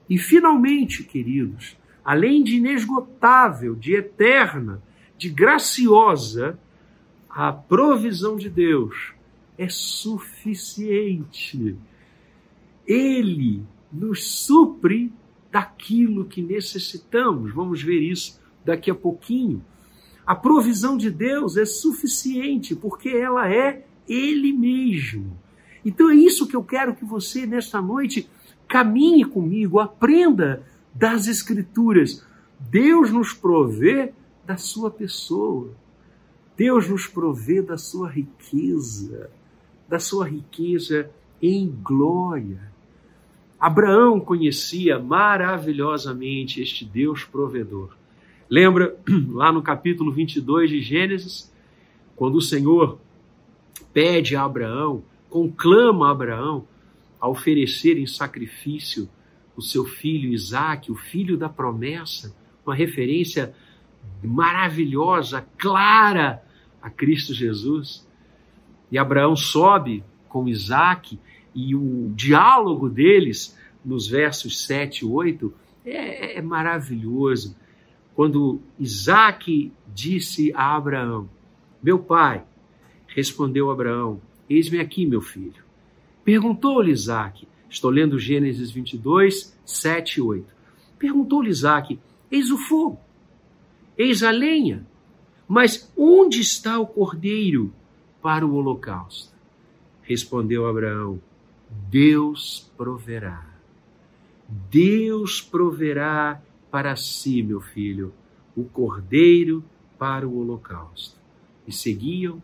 E 0.09 0.17
finalmente, 0.17 1.03
queridos, 1.03 1.77
além 2.03 2.43
de 2.43 2.57
inesgotável, 2.57 3.75
de 3.75 3.95
eterna, 3.95 4.81
de 5.17 5.29
graciosa, 5.29 6.59
a 7.29 7.53
provisão 7.53 8.35
de 8.35 8.49
Deus 8.49 9.13
é 9.57 9.67
suficiente. 9.69 11.27
Ele 12.85 13.63
nos 13.91 14.23
supre 14.45 15.11
daquilo 15.51 16.25
que 16.25 16.41
necessitamos. 16.41 17.53
Vamos 17.53 17.81
ver 17.81 17.99
isso 18.01 18.41
daqui 18.65 18.89
a 18.89 18.95
pouquinho. 18.95 19.63
A 20.25 20.35
provisão 20.35 20.97
de 20.97 21.11
Deus 21.11 21.57
é 21.57 21.65
suficiente 21.65 22.75
porque 22.75 23.09
ela 23.09 23.51
é 23.51 23.85
Ele 24.07 24.51
mesmo. 24.53 25.37
Então 25.85 26.09
é 26.09 26.15
isso 26.15 26.47
que 26.47 26.55
eu 26.55 26.63
quero 26.63 26.95
que 26.95 27.03
você, 27.05 27.45
nesta 27.45 27.81
noite, 27.81 28.29
caminhe 28.67 29.25
comigo, 29.25 29.79
aprenda 29.79 30.63
das 30.93 31.27
Escrituras. 31.27 32.25
Deus 32.59 33.11
nos 33.11 33.33
provê 33.33 34.13
da 34.45 34.55
sua 34.57 34.89
pessoa. 34.89 35.71
Deus 36.55 36.87
nos 36.87 37.07
provê 37.07 37.61
da 37.61 37.77
sua 37.77 38.09
riqueza, 38.09 39.29
da 39.87 39.99
sua 39.99 40.27
riqueza 40.27 41.09
em 41.41 41.67
glória. 41.67 42.71
Abraão 43.59 44.19
conhecia 44.19 44.99
maravilhosamente 44.99 46.61
este 46.61 46.83
Deus 46.83 47.23
provedor. 47.23 47.95
Lembra 48.49 48.95
lá 49.29 49.51
no 49.51 49.61
capítulo 49.61 50.11
22 50.11 50.69
de 50.69 50.81
Gênesis, 50.81 51.51
quando 52.15 52.35
o 52.35 52.41
Senhor 52.41 52.99
pede 53.93 54.35
a 54.35 54.43
Abraão, 54.43 55.03
conclama 55.29 56.07
a 56.07 56.11
Abraão 56.11 56.67
a 57.19 57.27
oferecer 57.27 57.97
em 57.97 58.05
sacrifício 58.05 59.09
o 59.55 59.61
seu 59.61 59.85
filho 59.85 60.33
Isaque, 60.33 60.91
o 60.91 60.95
filho 60.95 61.37
da 61.37 61.47
promessa, 61.47 62.35
uma 62.65 62.75
referência 62.75 63.53
maravilhosa, 64.21 65.45
clara 65.57 66.43
a 66.81 66.89
Cristo 66.89 67.33
Jesus. 67.33 68.05
E 68.93 68.97
Abraão 68.99 69.35
sobe 69.35 70.03
com 70.29 70.47
Isaque 70.47 71.19
e 71.55 71.73
o 71.75 72.11
diálogo 72.15 72.87
deles 72.87 73.57
nos 73.83 74.07
versos 74.07 74.67
7 74.67 74.99
e 74.99 75.07
8 75.07 75.51
é, 75.83 76.37
é 76.37 76.41
maravilhoso. 76.43 77.57
Quando 78.13 78.61
Isaac 78.79 79.73
disse 79.91 80.53
a 80.53 80.75
Abraão: 80.75 81.27
Meu 81.81 81.97
pai, 81.97 82.43
respondeu 83.07 83.71
Abraão: 83.71 84.21
Eis-me 84.47 84.79
aqui, 84.79 85.07
meu 85.07 85.21
filho. 85.21 85.63
Perguntou-lhe 86.23 86.91
Isaac, 86.91 87.47
estou 87.67 87.89
lendo 87.89 88.19
Gênesis 88.19 88.69
22, 88.69 89.57
7 89.65 90.17
e 90.17 90.21
8. 90.21 90.45
Perguntou-lhe 90.99 91.49
Isaac: 91.49 91.99
Eis 92.29 92.51
o 92.51 92.59
fogo, 92.59 92.99
eis 93.97 94.21
a 94.21 94.29
lenha, 94.29 94.85
mas 95.47 95.91
onde 95.97 96.41
está 96.41 96.77
o 96.77 96.85
cordeiro 96.85 97.73
para 98.23 98.45
o 98.45 98.55
holocausto? 98.55 99.33
Respondeu 100.01 100.65
Abraão: 100.65 101.21
Deus 101.89 102.71
proverá. 102.77 103.53
Deus 104.71 105.41
proverá 105.41 106.41
para 106.71 106.95
si, 106.95 107.43
meu 107.43 107.59
filho, 107.59 108.13
o 108.55 108.63
cordeiro 108.63 109.63
para 109.99 110.27
o 110.27 110.39
holocausto. 110.39 111.19
E 111.67 111.71
seguiam 111.71 112.41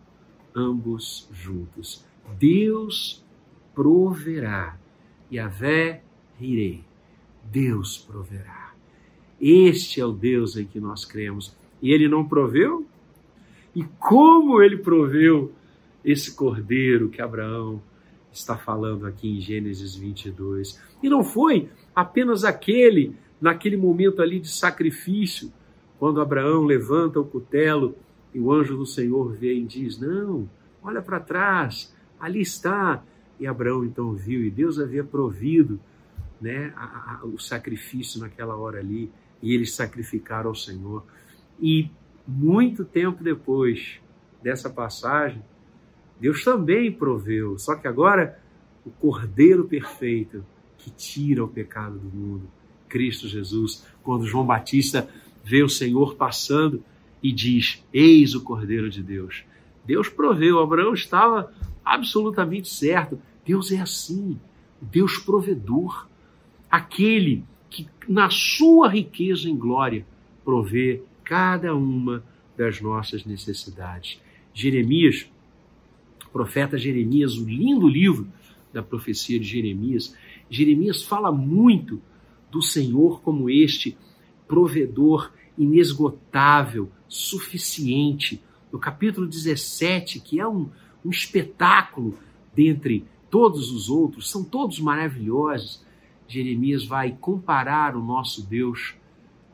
ambos 0.56 1.28
juntos. 1.32 2.06
Deus 2.38 3.24
proverá. 3.74 4.78
E 5.32 5.40
vé 5.48 6.04
rirei. 6.40 6.84
Deus 7.44 7.98
proverá. 7.98 8.74
Este 9.40 10.02
é 10.02 10.06
o 10.06 10.12
Deus 10.12 10.58
em 10.58 10.66
que 10.66 10.80
nós 10.80 11.06
cremos. 11.06 11.56
E 11.82 11.92
ele 11.92 12.08
não 12.08 12.28
proveu? 12.28 12.86
E 13.76 13.84
como 13.84 14.62
ele 14.62 14.78
proveu 14.78 15.54
esse 16.04 16.36
cordeiro 16.36 17.10
que 17.10 17.22
Abraão 17.22 17.82
está 18.32 18.58
falando 18.58 19.06
aqui 19.06 19.28
em 19.38 19.42
Gênesis 19.42 19.96
22? 19.96 20.80
E 21.02 21.10
não 21.10 21.24
foi 21.24 21.70
apenas 21.96 22.44
aquele, 22.44 23.16
naquele 23.40 23.78
momento 23.78 24.22
ali 24.22 24.40
de 24.40 24.50
sacrifício, 24.50 25.52
quando 25.98 26.22
Abraão 26.22 26.64
levanta 26.64 27.20
o 27.20 27.26
cutelo 27.26 27.96
e 28.34 28.40
o 28.40 28.52
anjo 28.52 28.78
do 28.78 28.86
Senhor 28.86 29.34
vem 29.34 29.64
e 29.64 29.66
diz: 29.66 30.00
Não, 30.00 30.50
olha 30.82 31.02
para 31.02 31.20
trás, 31.20 31.94
ali 32.20 32.42
está. 32.42 33.04
E 33.40 33.48
Abraão 33.48 33.86
então 33.86 34.14
viu, 34.14 34.44
e 34.44 34.50
Deus 34.50 34.80
havia 34.80 35.04
provido 35.04 35.80
né, 36.42 36.74
a, 36.76 37.20
a, 37.22 37.26
o 37.26 37.40
sacrifício 37.40 38.20
naquela 38.20 38.56
hora 38.56 38.80
ali, 38.80 39.10
e 39.42 39.54
eles 39.54 39.74
sacrificaram 39.74 40.50
ao 40.50 40.56
Senhor. 40.56 41.06
E 41.60 41.90
muito 42.28 42.86
tempo 42.86 43.24
depois 43.24 44.00
dessa 44.42 44.70
passagem, 44.70 45.42
Deus 46.20 46.44
também 46.44 46.92
proveu, 46.92 47.58
só 47.58 47.76
que 47.76 47.88
agora 47.88 48.40
o 48.86 48.90
Cordeiro 48.90 49.66
perfeito 49.66 50.44
que 50.78 50.90
tira 50.90 51.44
o 51.44 51.48
pecado 51.48 51.98
do 51.98 52.10
mundo, 52.10 52.50
Cristo 52.88 53.28
Jesus, 53.28 53.86
quando 54.04 54.26
João 54.26 54.46
Batista 54.46 55.10
vê 55.44 55.64
o 55.64 55.70
Senhor 55.70 56.16
passando 56.16 56.84
e 57.22 57.32
diz: 57.32 57.84
Eis 57.94 58.36
o 58.36 58.44
Cordeiro 58.44 58.90
de 58.90 59.04
Deus. 59.04 59.44
Deus 59.86 60.10
proveu, 60.10 60.60
Abraão 60.60 60.94
estava 60.94 61.54
absolutamente 61.84 62.70
certo. 62.70 63.20
Deus 63.46 63.72
é 63.72 63.80
assim, 63.80 64.40
Deus 64.82 65.18
provedor, 65.18 66.08
aquele 66.70 67.44
que, 67.70 67.88
na 68.08 68.30
sua 68.30 68.90
riqueza 68.90 69.50
em 69.50 69.58
glória, 69.58 70.06
provê 70.44 71.02
cada 71.24 71.76
uma 71.76 72.24
das 72.58 72.82
nossas 72.82 73.26
necessidades. 73.26 74.20
Jeremias, 74.54 75.30
profeta 76.32 76.78
Jeremias, 76.78 77.38
o 77.38 77.48
lindo 77.48 77.88
livro 77.88 78.28
da 78.72 78.84
profecia 78.84 79.40
de 79.40 79.46
Jeremias, 79.46 80.16
Jeremias 80.50 81.04
fala 81.04 81.32
muito 81.32 82.02
do 82.52 82.62
Senhor 82.62 83.22
como 83.22 83.50
este 83.50 83.98
provedor 84.48 85.32
inesgotável, 85.58 86.90
suficiente. 87.08 88.42
No 88.72 88.80
capítulo 88.80 89.28
17, 89.28 90.20
que 90.20 90.40
é 90.40 90.48
um, 90.48 90.70
um 91.04 91.10
espetáculo 91.10 92.18
dentre 92.56 93.06
todos 93.30 93.72
os 93.72 93.90
outros, 93.90 94.30
são 94.30 94.44
todos 94.44 94.80
maravilhosos. 94.80 95.84
Jeremias 96.28 96.86
vai 96.86 97.16
comparar 97.20 97.96
o 97.96 98.04
nosso 98.04 98.46
Deus 98.46 98.96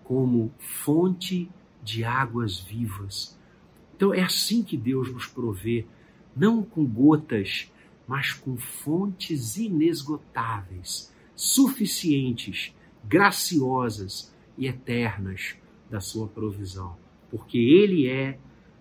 como 0.03 0.51
fonte 0.59 1.49
de 1.83 2.03
águas 2.03 2.59
vivas. 2.59 3.37
Então 3.95 4.13
é 4.13 4.21
assim 4.21 4.63
que 4.63 4.77
Deus 4.77 5.11
nos 5.11 5.27
provê, 5.27 5.85
não 6.35 6.61
com 6.61 6.85
gotas, 6.85 7.71
mas 8.07 8.33
com 8.33 8.57
fontes 8.57 9.57
inesgotáveis, 9.57 11.13
suficientes, 11.35 12.73
graciosas 13.03 14.33
e 14.57 14.67
eternas 14.67 15.55
da 15.89 15.99
sua 15.99 16.27
provisão, 16.27 16.95
porque 17.31 17.57
Ele 17.57 18.07
é 18.07 18.37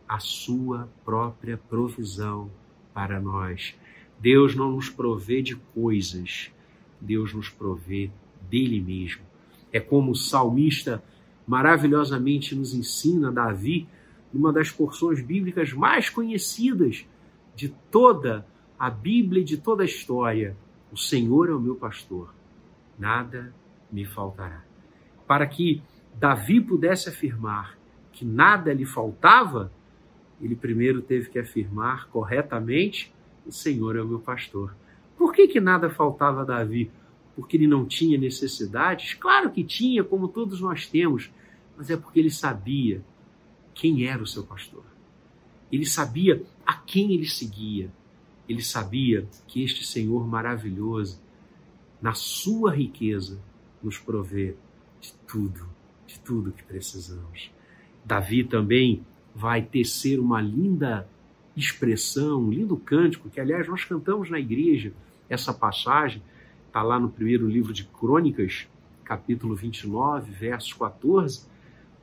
a 0.09 0.19
sua 0.19 0.89
própria 1.05 1.57
provisão 1.57 2.51
para 2.93 3.21
nós. 3.21 3.75
Deus 4.21 4.55
não 4.55 4.73
nos 4.73 4.89
provê 4.89 5.43
de 5.43 5.57
coisas, 5.57 6.51
Deus 7.01 7.33
nos 7.35 7.49
provê 7.49 8.11
dele 8.49 8.81
mesmo. 8.81 9.23
É 9.73 9.81
como 9.81 10.13
o 10.13 10.17
salmista 10.17 11.03
maravilhosamente 11.47 12.55
nos 12.55 12.75
ensina, 12.75 13.33
Davi, 13.33 13.89
numa 14.33 14.53
das 14.53 14.71
porções 14.71 15.21
bíblicas 15.21 15.73
mais 15.73 16.09
conhecidas 16.09 17.07
de 17.55 17.69
toda 17.91 18.47
a 18.79 18.91
Bíblia 18.91 19.43
e 19.43 19.45
de 19.45 19.57
toda 19.57 19.83
a 19.83 19.87
história: 19.87 20.57
O 20.93 20.97
Senhor 20.97 21.49
é 21.49 21.53
o 21.53 21.61
meu 21.61 21.77
pastor, 21.77 22.35
nada 22.99 23.55
me 23.91 24.05
faltará. 24.05 24.63
Para 25.27 25.47
que 25.47 25.83
Davi 26.15 26.61
pudesse 26.61 27.09
afirmar 27.09 27.79
que 28.13 28.25
nada 28.25 28.73
lhe 28.73 28.85
faltava, 28.85 29.73
ele 30.41 30.55
primeiro 30.55 31.03
teve 31.03 31.31
que 31.31 31.39
afirmar 31.39 32.09
corretamente: 32.09 33.13
O 33.47 33.53
Senhor 33.53 33.97
é 33.97 34.03
o 34.03 34.07
meu 34.07 34.21
pastor. 34.21 34.75
Por 35.17 35.33
que, 35.33 35.47
que 35.49 35.61
nada 35.61 35.89
faltava 35.91 36.43
a 36.43 36.45
Davi? 36.45 36.91
Porque 37.37 37.57
ele 37.57 37.67
não 37.67 37.85
tinha 37.85 38.19
necessidades? 38.19 39.15
Claro 39.15 39.51
que 39.51 39.65
tinha, 39.65 40.05
como 40.05 40.29
todos 40.29 40.61
nós 40.61 40.87
temos, 40.87 41.33
mas 41.77 41.91
é 41.91 41.97
porque 41.97 42.21
ele 42.21 42.31
sabia 42.31 43.03
quem 43.75 44.07
era 44.07 44.23
o 44.23 44.27
seu 44.27 44.45
pastor. 44.45 44.85
Ele 45.71 45.85
sabia 45.85 46.43
a 46.67 46.75
quem 46.75 47.13
ele 47.13 47.27
seguia. 47.27 47.91
Ele 48.49 48.63
sabia 48.63 49.27
que 49.47 49.63
este 49.63 49.87
Senhor 49.87 50.27
maravilhoso, 50.27 51.21
na 52.01 52.15
sua 52.15 52.75
riqueza, 52.75 53.41
nos 53.83 53.99
provê 53.99 54.55
de 55.01 55.13
tudo 55.27 55.75
de 56.15 56.21
tudo 56.21 56.53
que 56.53 56.63
precisamos. 56.63 57.51
Davi 58.05 58.45
também 58.45 59.03
vai 59.35 59.63
tecer 59.63 60.21
uma 60.21 60.41
linda 60.41 61.09
expressão, 61.57 62.43
um 62.43 62.51
lindo 62.51 62.77
cântico, 62.77 63.31
que 63.31 63.41
aliás 63.41 63.67
nós 63.69 63.85
cantamos 63.85 64.31
na 64.31 64.39
igreja 64.39 64.93
essa 65.29 65.53
passagem, 65.53 66.23
está 66.67 66.83
lá 66.83 66.99
no 66.99 67.09
primeiro 67.09 67.49
livro 67.49 67.73
de 67.73 67.85
Crônicas, 67.85 68.69
capítulo 69.05 69.55
29, 69.55 70.31
versos 70.33 70.73
14, 70.73 71.47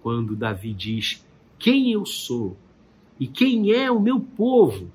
quando 0.01 0.35
Davi 0.35 0.73
diz: 0.73 1.25
Quem 1.59 1.91
eu 1.91 2.05
sou 2.05 2.57
e 3.21 3.27
quem 3.27 3.71
é 3.71 3.91
o 3.91 3.99
meu 3.99 4.19
povo, 4.19 4.91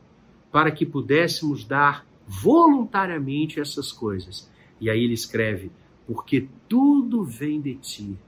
para 0.50 0.72
que 0.72 0.84
pudéssemos 0.84 1.64
dar 1.64 2.04
voluntariamente 2.26 3.60
essas 3.60 3.92
coisas. 3.92 4.50
E 4.80 4.90
aí 4.90 5.04
ele 5.04 5.14
escreve: 5.14 5.70
Porque 6.08 6.48
tudo 6.68 7.22
vem 7.22 7.60
de 7.60 7.76
ti 7.76 8.18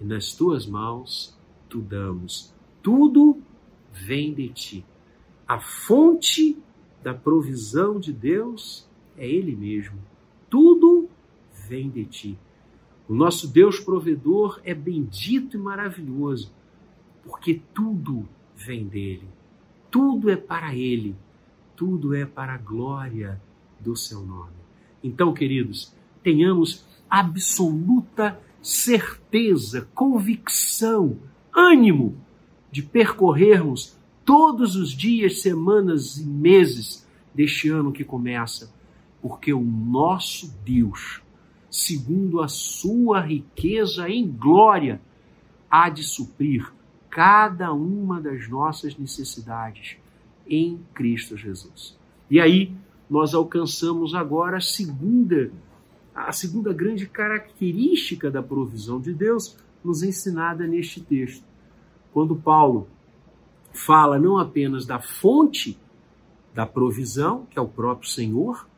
e 0.00 0.04
nas 0.04 0.32
tuas 0.32 0.64
mãos 0.64 1.36
tu 1.68 1.80
damos. 1.80 2.54
Tudo 2.80 3.42
vem 3.92 4.32
de 4.32 4.48
ti. 4.50 4.86
A 5.44 5.58
fonte 5.58 6.56
da 7.02 7.12
provisão 7.12 7.98
de 7.98 8.12
Deus 8.12 8.88
é 9.16 9.28
Ele 9.28 9.56
mesmo. 9.56 9.98
Tudo 10.48 11.08
vem 11.68 11.90
de 11.90 12.04
ti. 12.04 12.38
O 13.08 13.14
nosso 13.14 13.48
Deus 13.48 13.80
provedor 13.80 14.60
é 14.62 14.72
bendito 14.72 15.56
e 15.56 15.60
maravilhoso, 15.60 16.52
porque 17.24 17.60
tudo 17.74 18.28
vem 18.56 18.84
dele. 18.84 19.28
Tudo 19.90 20.30
é 20.30 20.36
para 20.36 20.74
Ele. 20.74 21.14
Tudo 21.76 22.14
é 22.14 22.24
para 22.24 22.54
a 22.54 22.58
glória 22.58 23.40
do 23.78 23.94
seu 23.94 24.22
nome. 24.22 24.56
Então, 25.02 25.34
queridos, 25.34 25.94
tenhamos 26.22 26.84
absoluta 27.08 28.40
certeza, 28.62 29.88
convicção, 29.94 31.18
ânimo 31.54 32.16
de 32.70 32.82
percorrermos 32.82 33.96
todos 34.24 34.74
os 34.74 34.90
dias, 34.90 35.40
semanas 35.40 36.18
e 36.18 36.24
meses 36.24 37.06
deste 37.32 37.68
ano 37.68 37.92
que 37.92 38.02
começa, 38.02 38.74
porque 39.22 39.52
o 39.52 39.60
nosso 39.60 40.52
Deus, 40.64 41.22
segundo 41.70 42.40
a 42.40 42.48
sua 42.48 43.20
riqueza 43.20 44.08
em 44.08 44.26
glória, 44.26 45.00
há 45.70 45.88
de 45.88 46.02
suprir 46.02 46.72
cada 47.16 47.72
uma 47.72 48.20
das 48.20 48.46
nossas 48.46 48.94
necessidades 48.94 49.96
em 50.46 50.78
Cristo 50.92 51.34
Jesus. 51.34 51.96
E 52.30 52.38
aí 52.38 52.76
nós 53.08 53.32
alcançamos 53.32 54.14
agora 54.14 54.58
a 54.58 54.60
segunda 54.60 55.50
a 56.14 56.30
segunda 56.30 56.74
grande 56.74 57.06
característica 57.06 58.30
da 58.30 58.42
provisão 58.42 59.00
de 59.00 59.14
Deus 59.14 59.56
nos 59.82 60.02
ensinada 60.02 60.66
neste 60.66 61.00
texto. 61.00 61.42
Quando 62.12 62.36
Paulo 62.36 62.86
fala 63.72 64.18
não 64.18 64.36
apenas 64.36 64.84
da 64.84 65.00
fonte 65.00 65.78
da 66.54 66.66
provisão, 66.66 67.46
que 67.50 67.58
é 67.58 67.62
o 67.62 67.68
próprio 67.68 68.10
Senhor, 68.10 68.68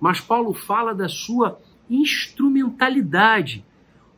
mas 0.00 0.20
Paulo 0.20 0.52
fala 0.52 0.92
da 0.92 1.08
sua 1.08 1.60
instrumentalidade, 1.88 3.64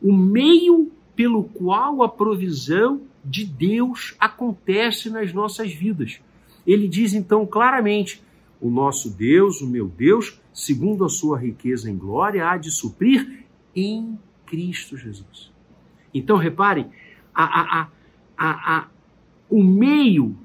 o 0.01 0.11
meio 0.11 0.91
pelo 1.15 1.43
qual 1.43 2.01
a 2.01 2.09
provisão 2.09 3.06
de 3.27 3.45
Deus 3.45 4.15
acontece 4.19 5.09
nas 5.09 5.33
nossas 5.33 5.73
vidas. 5.73 6.19
Ele 6.65 6.87
diz 6.87 7.13
então 7.13 7.45
claramente: 7.45 8.21
o 8.61 8.69
nosso 8.69 9.09
Deus, 9.09 9.61
o 9.61 9.67
meu 9.67 9.87
Deus, 9.87 10.39
segundo 10.53 11.03
a 11.05 11.09
sua 11.09 11.37
riqueza 11.37 11.89
em 11.89 11.97
glória, 11.97 12.47
há 12.47 12.57
de 12.57 12.71
suprir 12.71 13.45
em 13.75 14.17
Cristo 14.45 14.97
Jesus. 14.97 15.51
Então, 16.13 16.37
reparem, 16.37 16.89
a, 17.33 17.81
a, 17.81 17.89
a, 18.37 18.87
o 19.49 19.63
meio, 19.63 20.35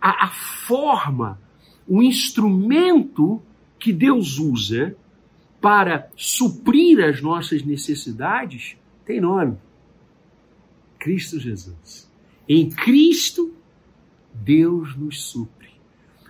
a 0.00 0.28
forma, 0.28 1.40
o 1.86 2.02
instrumento 2.02 3.42
que 3.78 3.92
Deus 3.92 4.38
usa 4.38 4.96
para 5.60 6.08
suprir 6.14 7.02
as 7.02 7.20
nossas 7.20 7.62
necessidades 7.62 8.76
tem 9.04 9.20
nome. 9.20 9.56
Cristo 10.98 11.40
Jesus. 11.40 12.07
Em 12.48 12.70
Cristo, 12.70 13.52
Deus 14.32 14.96
nos 14.96 15.22
supre. 15.24 15.68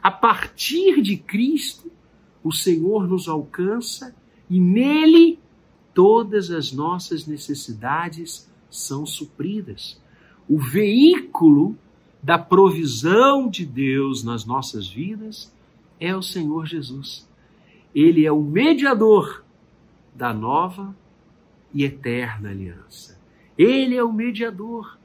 A 0.02 0.11
partir 0.11 1.00
de 1.00 1.16
Cristo, 1.16 1.90
o 2.42 2.52
Senhor 2.52 3.07
nos 3.07 3.28
alcança 3.28 4.14
e 4.48 4.59
nele 4.61 5.38
todas 5.94 6.50
as 6.50 6.72
nossas 6.72 7.26
necessidades 7.26 8.50
são 8.70 9.04
supridas. 9.04 10.00
O 10.48 10.59
veículo 10.59 11.76
da 12.22 12.38
provisão 12.38 13.48
de 13.48 13.64
Deus 13.64 14.24
nas 14.24 14.44
nossas 14.44 14.88
vidas 14.88 15.52
é 16.00 16.16
o 16.16 16.22
Senhor 16.22 16.66
Jesus. 16.66 17.28
Ele 17.94 18.24
é 18.24 18.33
o 18.33 18.42
mediador 18.42 19.44
da 20.14 20.33
nova 20.33 20.94
e 21.72 21.85
eterna 21.85 22.50
aliança. 22.50 23.18
Ele 23.57 23.96
é 23.96 24.02
o 24.02 24.12
mediador. 24.12 24.97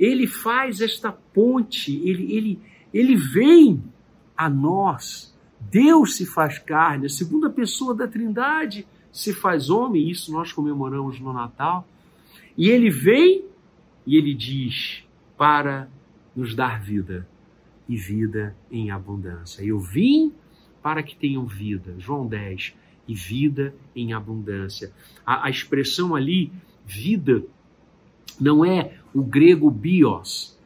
Ele 0.00 0.26
faz 0.26 0.80
esta 0.80 1.12
ponte, 1.12 1.94
ele, 2.08 2.34
ele, 2.34 2.58
ele 2.92 3.14
vem 3.14 3.84
a 4.34 4.48
nós. 4.48 5.36
Deus 5.60 6.16
se 6.16 6.24
faz 6.24 6.58
carne, 6.58 7.04
a 7.04 7.10
segunda 7.10 7.50
pessoa 7.50 7.94
da 7.94 8.08
Trindade 8.08 8.86
se 9.12 9.34
faz 9.34 9.68
homem, 9.68 10.10
isso 10.10 10.32
nós 10.32 10.52
comemoramos 10.52 11.20
no 11.20 11.34
Natal. 11.34 11.86
E 12.56 12.70
ele 12.70 12.88
vem 12.88 13.44
e 14.06 14.16
ele 14.16 14.32
diz 14.32 15.04
para 15.36 15.88
nos 16.34 16.54
dar 16.54 16.80
vida 16.80 17.28
e 17.88 17.96
vida 17.96 18.56
em 18.70 18.90
abundância. 18.90 19.62
Eu 19.62 19.78
vim 19.78 20.32
para 20.82 21.02
que 21.02 21.16
tenham 21.16 21.46
vida. 21.46 21.94
João 21.98 22.26
10. 22.26 22.74
E 23.06 23.14
vida 23.14 23.74
em 23.94 24.12
abundância. 24.12 24.92
A, 25.26 25.46
a 25.46 25.50
expressão 25.50 26.14
ali, 26.14 26.52
vida, 26.86 27.42
não 28.40 28.64
é 28.64 28.94
o 29.12 29.22
grego 29.22 29.70
bios, 29.70 30.58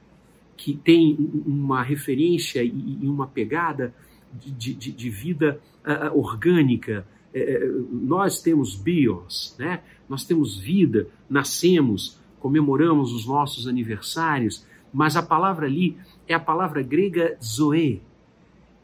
que 0.57 0.75
tem 0.75 1.17
uma 1.45 1.83
referência 1.83 2.63
e, 2.63 2.99
uma 3.03 3.27
pegada 3.27 3.95
de, 4.33 4.75
de, 4.75 4.93
de 4.93 5.11
vida 5.11 5.61
uh, 5.85 6.19
orgânica. 6.19 7.07
É, 7.33 7.41
é, 7.41 7.71
nós 7.91 8.41
temos 8.41 8.75
bios, 8.77 9.55
né? 9.59 9.83
nós 10.09 10.25
temos 10.25 10.57
vida, 10.57 11.09
nascemos, 11.29 12.19
comemoramos 12.39 13.13
os 13.13 13.27
nossos 13.27 13.67
aniversários, 13.67 14.65
mas 14.93 15.17
a 15.17 15.23
palavra 15.23 15.67
ali 15.67 15.97
é 16.29 16.35
a 16.35 16.41
palavra 16.41 16.83
grega 16.83 17.37
zoe, 17.43 18.01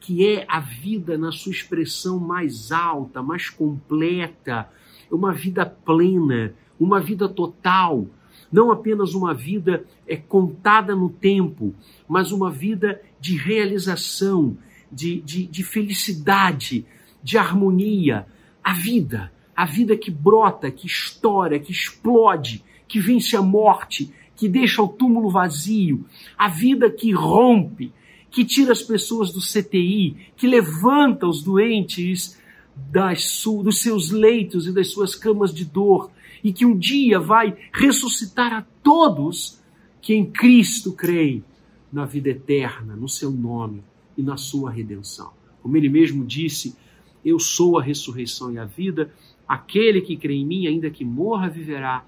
que 0.00 0.26
é 0.26 0.44
a 0.48 0.61
vida 0.61 1.16
na 1.16 1.31
sua 1.31 1.53
expressão 1.53 2.18
mais 2.18 2.72
alta, 2.72 3.22
mais 3.22 3.48
completa, 3.48 4.68
uma 5.11 5.33
vida 5.33 5.64
plena, 5.64 6.55
uma 6.79 7.00
vida 7.00 7.29
total, 7.29 8.07
não 8.51 8.71
apenas 8.71 9.15
uma 9.15 9.33
vida 9.33 9.85
é 10.07 10.17
contada 10.17 10.95
no 10.95 11.09
tempo, 11.09 11.75
mas 12.09 12.33
uma 12.33 12.51
vida 12.51 13.01
de 13.21 13.37
realização, 13.37 14.57
de, 14.91 15.21
de, 15.21 15.47
de 15.47 15.63
felicidade, 15.63 16.85
de 17.23 17.39
harmonia. 17.39 18.27
A 18.63 18.73
vida, 18.73 19.33
a 19.55 19.65
vida 19.65 19.97
que 19.97 20.11
brota, 20.11 20.71
que 20.71 20.87
estoura, 20.87 21.59
que 21.59 21.71
explode, 21.71 22.65
que 22.89 22.99
vence 22.99 23.37
a 23.37 23.43
morte, 23.43 24.13
que 24.35 24.49
deixa 24.49 24.83
o 24.83 24.89
túmulo 24.89 25.31
vazio, 25.31 26.05
a 26.37 26.49
vida 26.49 26.91
que 26.91 27.13
rompe, 27.13 27.93
que 28.31 28.45
tira 28.45 28.73
as 28.73 28.83
pessoas 28.83 29.33
do 29.33 29.41
CTI, 29.41 30.17
que 30.37 30.47
levanta 30.47 31.27
os 31.27 31.43
doentes 31.43 32.41
das, 32.75 33.43
dos 33.45 33.81
seus 33.81 34.11
leitos 34.11 34.67
e 34.67 34.73
das 34.73 34.91
suas 34.91 35.15
camas 35.15 35.53
de 35.53 35.65
dor, 35.65 36.11
e 36.42 36.53
que 36.53 36.64
um 36.64 36.76
dia 36.76 37.18
vai 37.18 37.57
ressuscitar 37.72 38.53
a 38.53 38.62
todos 38.83 39.61
que 40.00 40.14
em 40.14 40.24
Cristo 40.24 40.92
creem 40.92 41.44
na 41.92 42.05
vida 42.05 42.31
eterna, 42.31 42.96
no 42.96 43.09
seu 43.09 43.31
nome 43.31 43.83
e 44.16 44.22
na 44.22 44.37
sua 44.37 44.70
redenção. 44.70 45.33
Como 45.62 45.76
ele 45.76 45.88
mesmo 45.88 46.24
disse, 46.24 46.76
eu 47.24 47.38
sou 47.38 47.79
a 47.79 47.83
ressurreição 47.83 48.53
e 48.53 48.59
a 48.59 48.64
vida, 48.64 49.12
aquele 49.46 50.00
que 50.00 50.16
crê 50.16 50.35
em 50.35 50.46
mim, 50.46 50.66
ainda 50.66 50.90
que 50.90 51.05
morra, 51.05 51.48
viverá, 51.48 52.05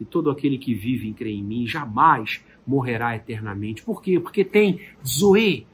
e 0.00 0.04
todo 0.04 0.30
aquele 0.30 0.58
que 0.58 0.74
vive 0.74 1.08
e 1.08 1.12
crê 1.12 1.32
em 1.32 1.42
mim 1.42 1.66
jamais 1.66 2.40
morrerá 2.66 3.16
eternamente. 3.16 3.82
Por 3.82 4.02
quê? 4.02 4.20
Porque 4.20 4.44
tem 4.44 4.80
Zoe, 5.06 5.66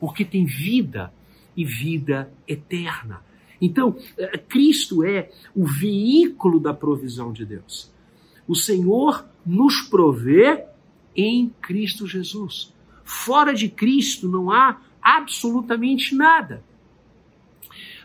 porque 0.00 0.24
tem 0.24 0.44
vida 0.44 1.12
e 1.56 1.64
vida 1.64 2.32
eterna. 2.46 3.22
Então, 3.60 3.96
eh, 4.18 4.38
Cristo 4.38 5.04
é 5.04 5.30
o 5.54 5.64
veículo 5.64 6.60
da 6.60 6.74
provisão 6.74 7.32
de 7.32 7.44
Deus. 7.44 7.90
O 8.46 8.54
Senhor 8.54 9.24
nos 9.44 9.80
provê 9.82 10.64
em 11.14 11.48
Cristo 11.60 12.06
Jesus. 12.06 12.72
Fora 13.02 13.54
de 13.54 13.68
Cristo 13.68 14.28
não 14.28 14.50
há 14.50 14.80
absolutamente 15.00 16.14
nada. 16.14 16.62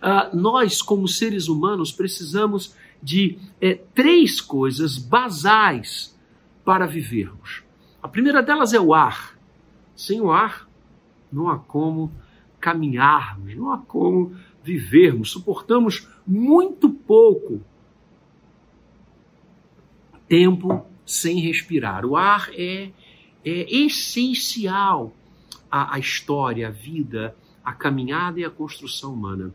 Uh, 0.02 0.36
nós, 0.36 0.82
como 0.82 1.08
seres 1.08 1.48
humanos, 1.48 1.92
precisamos 1.92 2.76
de 3.02 3.38
é, 3.60 3.76
três 3.76 4.40
coisas 4.40 4.98
basais 4.98 6.16
para 6.64 6.86
vivermos. 6.86 7.64
A 8.02 8.08
primeira 8.08 8.42
delas 8.42 8.74
é 8.74 8.80
o 8.80 8.94
ar. 8.94 9.38
Sem 9.96 10.22
o 10.22 10.32
ar, 10.32 10.68
não 11.32 11.50
há 11.50 11.58
como 11.58 12.12
caminharmos, 12.60 13.56
não 13.56 13.72
há 13.72 13.78
como 13.78 14.36
vivermos. 14.64 15.32
Suportamos 15.32 16.08
muito 16.26 16.90
pouco 16.90 17.62
tempo 20.28 20.86
sem 21.06 21.40
respirar. 21.40 22.06
O 22.06 22.16
ar 22.16 22.50
é, 22.54 22.92
é 23.44 23.76
essencial 23.76 25.14
à, 25.70 25.96
à 25.96 26.00
história, 26.00 26.68
à 26.68 26.72
vida, 26.72 27.36
à 27.64 27.74
caminhada 27.74 28.40
e 28.40 28.46
à 28.46 28.50
construção 28.50 29.14
humana. 29.14 29.54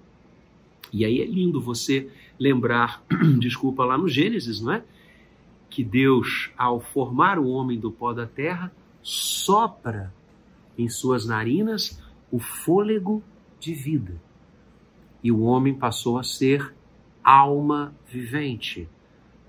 E 0.92 1.04
aí 1.04 1.20
é 1.20 1.24
lindo 1.24 1.60
você 1.60 2.10
lembrar, 2.38 3.02
desculpa, 3.40 3.84
lá 3.84 3.96
no 3.96 4.08
Gênesis, 4.08 4.60
não 4.60 4.72
é? 4.72 4.84
Que 5.68 5.82
Deus, 5.82 6.50
ao 6.56 6.80
formar 6.80 7.38
o 7.38 7.48
homem 7.48 7.78
do 7.78 7.90
pó 7.90 8.12
da 8.12 8.26
terra, 8.26 8.72
sopra 9.02 10.12
em 10.76 10.88
suas 10.88 11.26
narinas 11.26 12.02
o 12.30 12.38
fôlego 12.38 13.22
de 13.58 13.74
vida. 13.74 14.20
E 15.26 15.32
o 15.32 15.40
homem 15.40 15.74
passou 15.74 16.20
a 16.20 16.22
ser 16.22 16.72
alma 17.20 17.92
vivente, 18.08 18.88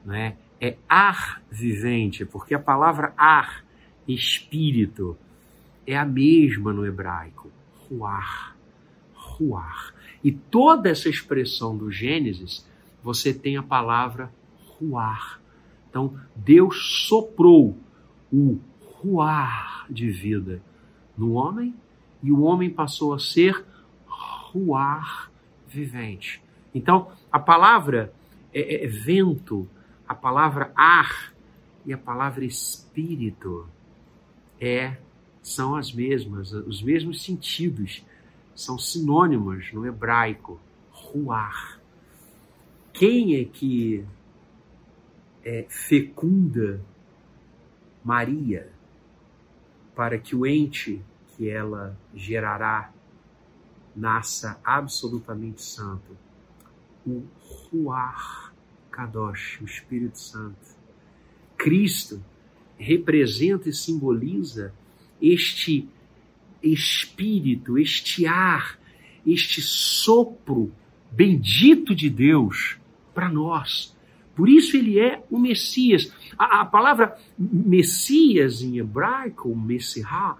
não 0.03 0.15
é? 0.15 0.35
É 0.59 0.75
ar 0.89 1.43
vivente, 1.51 2.25
porque 2.25 2.55
a 2.55 2.59
palavra 2.59 3.13
ar, 3.15 3.63
espírito, 4.07 5.15
é 5.85 5.95
a 5.95 6.03
mesma 6.03 6.73
no 6.73 6.83
hebraico, 6.83 7.51
ruar, 7.87 8.57
ruar. 9.13 9.93
E 10.23 10.31
toda 10.31 10.89
essa 10.89 11.09
expressão 11.09 11.77
do 11.77 11.91
Gênesis, 11.91 12.67
você 13.03 13.31
tem 13.31 13.55
a 13.55 13.61
palavra 13.61 14.33
ruar. 14.79 15.39
Então, 15.91 16.19
Deus 16.35 17.05
soprou 17.07 17.77
o 18.33 18.59
ruar 18.81 19.85
de 19.91 20.09
vida 20.09 20.59
no 21.15 21.33
homem 21.33 21.75
e 22.23 22.31
o 22.31 22.41
homem 22.41 22.67
passou 22.67 23.13
a 23.13 23.19
ser 23.19 23.63
ruar 24.07 25.36
vivente. 25.67 26.41
Então, 26.73 27.11
a 27.31 27.39
palavra 27.39 28.13
é, 28.53 28.85
é 28.85 28.87
vento, 28.87 29.67
a 30.07 30.15
palavra 30.15 30.71
ar 30.75 31.33
e 31.85 31.93
a 31.93 31.97
palavra 31.97 32.45
espírito 32.45 33.67
é 34.59 34.97
são 35.41 35.75
as 35.75 35.93
mesmas, 35.93 36.51
os 36.51 36.81
mesmos 36.81 37.23
sentidos 37.23 38.03
são 38.53 38.77
sinônimos 38.77 39.71
no 39.71 39.85
hebraico, 39.85 40.59
ruar. 40.91 41.79
Quem 42.91 43.35
é 43.35 43.45
que 43.45 44.03
é, 45.45 45.65
fecunda 45.69 46.81
Maria 48.03 48.69
para 49.95 50.17
que 50.17 50.35
o 50.35 50.45
ente 50.45 51.01
que 51.29 51.49
ela 51.49 51.97
gerará 52.13 52.91
nasça 53.97 54.59
absolutamente 54.63 55.61
santo? 55.61 56.15
O 57.05 57.23
Ruar 57.71 58.53
Kadosh, 58.91 59.59
o 59.61 59.65
Espírito 59.65 60.19
Santo. 60.19 60.77
Cristo 61.57 62.23
representa 62.77 63.69
e 63.69 63.73
simboliza 63.73 64.73
este 65.21 65.87
espírito, 66.61 67.77
este 67.77 68.25
ar, 68.25 68.79
este 69.25 69.61
sopro 69.61 70.71
bendito 71.11 71.95
de 71.95 72.09
Deus 72.09 72.77
para 73.13 73.29
nós. 73.29 73.95
Por 74.35 74.47
isso 74.47 74.77
ele 74.77 74.99
é 74.99 75.23
o 75.31 75.39
Messias. 75.39 76.13
A, 76.37 76.61
a 76.61 76.65
palavra 76.65 77.17
Messias 77.37 78.61
em 78.61 78.77
hebraico, 78.77 79.55
Messiah, 79.55 80.37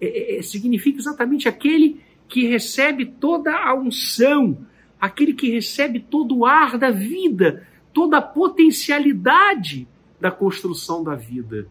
é, 0.00 0.06
é, 0.06 0.38
é, 0.38 0.42
significa 0.42 0.98
exatamente 0.98 1.48
aquele 1.48 2.00
que 2.30 2.46
recebe 2.46 3.04
toda 3.04 3.52
a 3.52 3.74
unção, 3.74 4.56
aquele 5.00 5.34
que 5.34 5.50
recebe 5.50 5.98
todo 5.98 6.38
o 6.38 6.46
ar 6.46 6.78
da 6.78 6.90
vida, 6.90 7.66
toda 7.92 8.18
a 8.18 8.22
potencialidade 8.22 9.88
da 10.20 10.30
construção 10.30 11.02
da 11.02 11.16
vida. 11.16 11.66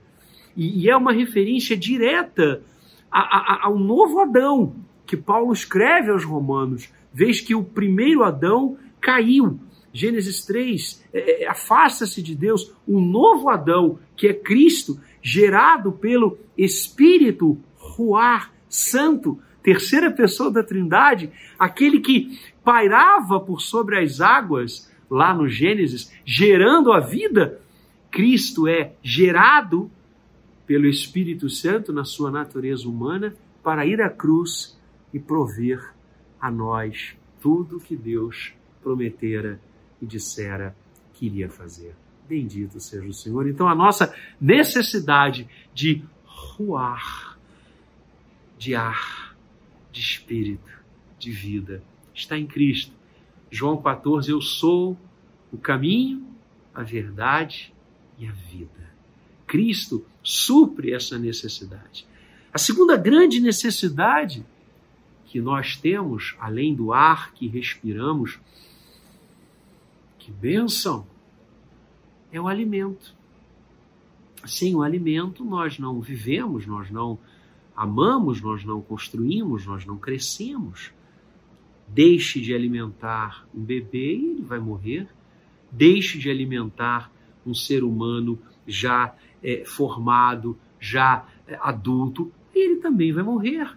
E, 0.58 0.84
e 0.84 0.90
é 0.90 0.98
uma 0.98 1.14
referência 1.14 1.78
direta 1.78 2.62
a, 3.10 3.20
a, 3.20 3.66
ao 3.68 3.80
novo 3.80 4.20
Adão, 4.20 4.76
que 5.06 5.16
Paulo 5.16 5.54
escreve 5.54 6.12
aos 6.12 6.26
Romanos, 6.26 6.92
vez 7.14 7.40
que 7.40 7.56
o 7.56 7.64
primeiro 7.64 8.24
Adão 8.24 8.78
caiu. 9.00 9.58
Gênesis 9.94 10.46
3, 10.46 11.06
é, 11.14 11.44
é, 11.44 11.48
afasta-se 11.48 12.22
de 12.22 12.36
Deus, 12.36 12.74
o 12.86 13.00
novo 13.00 13.50
Adão, 13.50 13.98
que 14.16 14.28
é 14.28 14.34
Cristo, 14.34 15.00
gerado 15.22 15.94
pelo 15.94 16.38
Espírito 16.58 17.58
Ruar 17.78 18.54
Santo, 18.68 19.40
terceira 19.70 20.10
pessoa 20.10 20.50
da 20.50 20.64
Trindade, 20.64 21.32
aquele 21.58 22.00
que 22.00 22.40
pairava 22.64 23.40
por 23.40 23.62
sobre 23.62 24.00
as 24.00 24.20
águas, 24.20 24.92
lá 25.08 25.32
no 25.32 25.48
Gênesis, 25.48 26.12
gerando 26.26 26.92
a 26.92 27.00
vida, 27.00 27.62
Cristo 28.10 28.68
é 28.68 28.94
gerado 29.04 29.92
pelo 30.66 30.88
Espírito 30.88 31.48
Santo 31.52 31.94
na 31.94 32.04
sua 32.04 32.32
natureza 32.32 32.90
humana 32.90 33.36
para 33.64 33.86
ir 33.86 34.02
à 34.02 34.10
cruz 34.10 34.76
e 35.14 35.20
prover 35.20 35.94
a 36.42 36.50
nós 36.50 37.16
tudo 37.40 37.80
que 37.80 37.96
Deus 37.96 38.54
prometera 38.82 39.60
e 40.02 40.06
dissera 40.08 40.76
que 41.14 41.28
iria 41.28 41.48
fazer. 41.48 41.96
Bendito 42.28 42.80
seja 42.80 43.08
o 43.08 43.14
Senhor. 43.14 43.48
Então, 43.48 43.68
a 43.68 43.76
nossa 43.76 44.16
necessidade 44.42 45.48
de 45.76 46.04
ruar, 46.26 47.38
de 48.58 48.74
ar, 48.74 49.29
de 49.92 50.02
espírito, 50.02 50.72
de 51.18 51.32
vida, 51.32 51.84
está 52.14 52.38
em 52.38 52.46
Cristo. 52.46 52.94
João 53.50 53.82
14, 53.82 54.32
eu 54.32 54.42
sou 54.42 54.98
o 55.52 55.58
caminho, 55.58 56.26
a 56.74 56.84
verdade 56.84 57.74
e 58.18 58.28
a 58.28 58.32
vida. 58.32 58.90
Cristo 59.48 60.06
supre 60.22 60.94
essa 60.94 61.18
necessidade. 61.18 62.06
A 62.54 62.58
segunda 62.58 62.96
grande 62.96 63.40
necessidade 63.40 64.46
que 65.26 65.40
nós 65.40 65.76
temos, 65.76 66.36
além 66.40 66.74
do 66.74 66.92
ar 66.92 67.34
que 67.34 67.48
respiramos, 67.48 68.40
que 70.18 70.32
bênção, 70.32 71.08
é 72.32 72.40
o 72.40 72.48
alimento. 72.48 73.16
Sem 74.46 74.76
o 74.76 74.82
alimento, 74.82 75.44
nós 75.44 75.78
não 75.78 76.00
vivemos, 76.00 76.66
nós 76.66 76.90
não 76.90 77.20
amamos, 77.80 78.42
nós 78.42 78.66
não 78.66 78.82
construímos, 78.82 79.66
nós 79.66 79.86
não 79.86 79.96
crescemos. 79.96 80.92
Deixe 81.88 82.42
de 82.42 82.54
alimentar 82.54 83.48
um 83.56 83.62
bebê 83.62 84.18
e 84.18 84.26
ele 84.32 84.42
vai 84.42 84.60
morrer. 84.60 85.08
Deixe 85.72 86.18
de 86.20 86.30
alimentar 86.30 87.10
um 87.46 87.54
ser 87.54 87.86
humano 87.86 88.38
já 88.68 89.16
é, 89.42 89.64
formado, 89.66 90.58
já 90.78 91.26
é, 91.48 91.58
adulto, 91.62 92.30
e 92.54 92.60
ele 92.60 92.82
também 92.82 93.14
vai 93.14 93.24
morrer. 93.24 93.74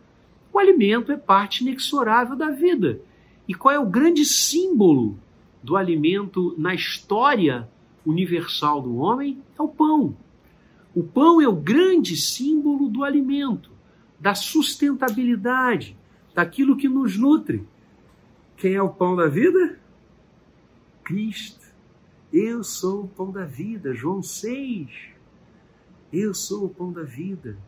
O 0.52 0.58
alimento 0.58 1.12
é 1.12 1.16
parte 1.16 1.62
inexorável 1.62 2.34
da 2.34 2.50
vida. 2.50 3.00
E 3.46 3.54
qual 3.54 3.72
é 3.72 3.78
o 3.78 3.86
grande 3.86 4.24
símbolo 4.24 5.16
do 5.62 5.76
alimento 5.76 6.56
na 6.58 6.74
história 6.74 7.68
universal 8.04 8.82
do 8.82 8.96
homem? 8.96 9.40
É 9.56 9.62
o 9.62 9.68
pão. 9.68 10.16
O 10.92 11.04
pão 11.04 11.40
é 11.40 11.46
o 11.46 11.54
grande 11.54 12.16
símbolo 12.16 12.88
do 12.88 13.04
alimento, 13.04 13.71
da 14.22 14.34
sustentabilidade, 14.34 15.94
daquilo 16.34 16.76
que 16.76 16.88
nos 16.88 17.18
nutre. 17.18 17.66
Quem 18.56 18.74
é 18.74 18.82
o 18.82 18.88
pão 18.88 19.14
da 19.14 19.26
vida? 19.26 19.78
Cristo. 21.04 21.60
Eu 22.32 22.64
sou 22.64 23.04
o 23.04 23.08
pão 23.08 23.30
da 23.30 23.44
vida. 23.44 23.92
João 23.92 24.22
6. 24.22 24.88
Eu 26.12 26.32
sou 26.32 26.64
o 26.64 26.68
pão 26.70 26.90
da 26.90 27.02
vida 27.02 27.58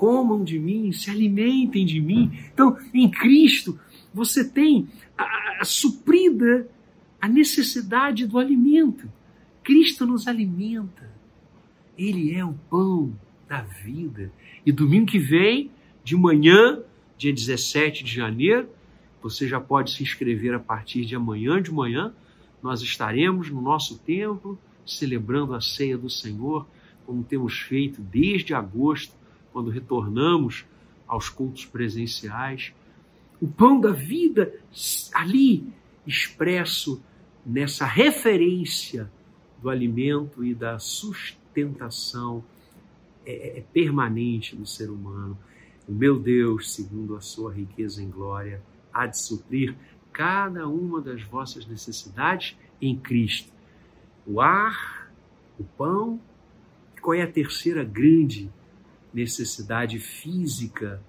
comam 0.00 0.42
de 0.42 0.58
mim, 0.58 0.90
se 0.92 1.10
alimentem 1.10 1.84
de 1.84 2.00
mim. 2.00 2.32
Então, 2.54 2.74
em 2.94 3.10
Cristo, 3.10 3.78
você 4.14 4.42
tem 4.42 4.88
a, 5.14 5.58
a 5.60 5.64
suprida 5.66 6.66
a 7.20 7.28
necessidade 7.28 8.26
do 8.26 8.38
alimento. 8.38 9.12
Cristo 9.62 10.06
nos 10.06 10.26
alimenta. 10.26 11.10
Ele 11.98 12.34
é 12.34 12.42
o 12.42 12.54
pão 12.70 13.12
da 13.46 13.60
vida. 13.60 14.32
E 14.64 14.72
domingo 14.72 15.04
que 15.04 15.18
vem, 15.18 15.70
de 16.10 16.16
manhã, 16.16 16.82
dia 17.16 17.32
17 17.32 18.02
de 18.02 18.12
janeiro, 18.12 18.68
você 19.22 19.46
já 19.46 19.60
pode 19.60 19.92
se 19.92 20.02
inscrever 20.02 20.52
a 20.52 20.58
partir 20.58 21.04
de 21.04 21.14
amanhã 21.14 21.62
de 21.62 21.70
manhã. 21.70 22.12
Nós 22.60 22.82
estaremos 22.82 23.48
no 23.48 23.62
nosso 23.62 23.96
templo 23.96 24.58
celebrando 24.84 25.54
a 25.54 25.60
ceia 25.60 25.96
do 25.96 26.10
Senhor, 26.10 26.66
como 27.06 27.22
temos 27.22 27.60
feito 27.60 28.02
desde 28.02 28.52
agosto 28.52 29.14
quando 29.52 29.70
retornamos 29.70 30.64
aos 31.06 31.28
cultos 31.28 31.64
presenciais. 31.64 32.72
O 33.40 33.46
pão 33.46 33.80
da 33.80 33.92
vida 33.92 34.52
ali 35.14 35.72
expresso 36.04 37.00
nessa 37.46 37.86
referência 37.86 39.08
do 39.62 39.70
alimento 39.70 40.44
e 40.44 40.56
da 40.56 40.76
sustentação 40.80 42.44
é, 43.24 43.58
é 43.58 43.64
permanente 43.72 44.56
no 44.56 44.66
ser 44.66 44.90
humano. 44.90 45.38
O 45.90 45.92
meu 45.92 46.20
Deus, 46.20 46.72
segundo 46.72 47.16
a 47.16 47.20
sua 47.20 47.52
riqueza 47.52 48.00
em 48.00 48.08
glória, 48.08 48.62
há 48.92 49.06
de 49.06 49.20
suprir 49.20 49.74
cada 50.12 50.68
uma 50.68 51.00
das 51.00 51.20
vossas 51.24 51.66
necessidades 51.66 52.56
em 52.80 52.96
Cristo. 52.96 53.52
O 54.24 54.40
ar, 54.40 55.12
o 55.58 55.64
pão, 55.64 56.20
qual 57.02 57.14
é 57.14 57.22
a 57.22 57.32
terceira 57.32 57.82
grande 57.82 58.48
necessidade 59.12 59.98
física 59.98 61.02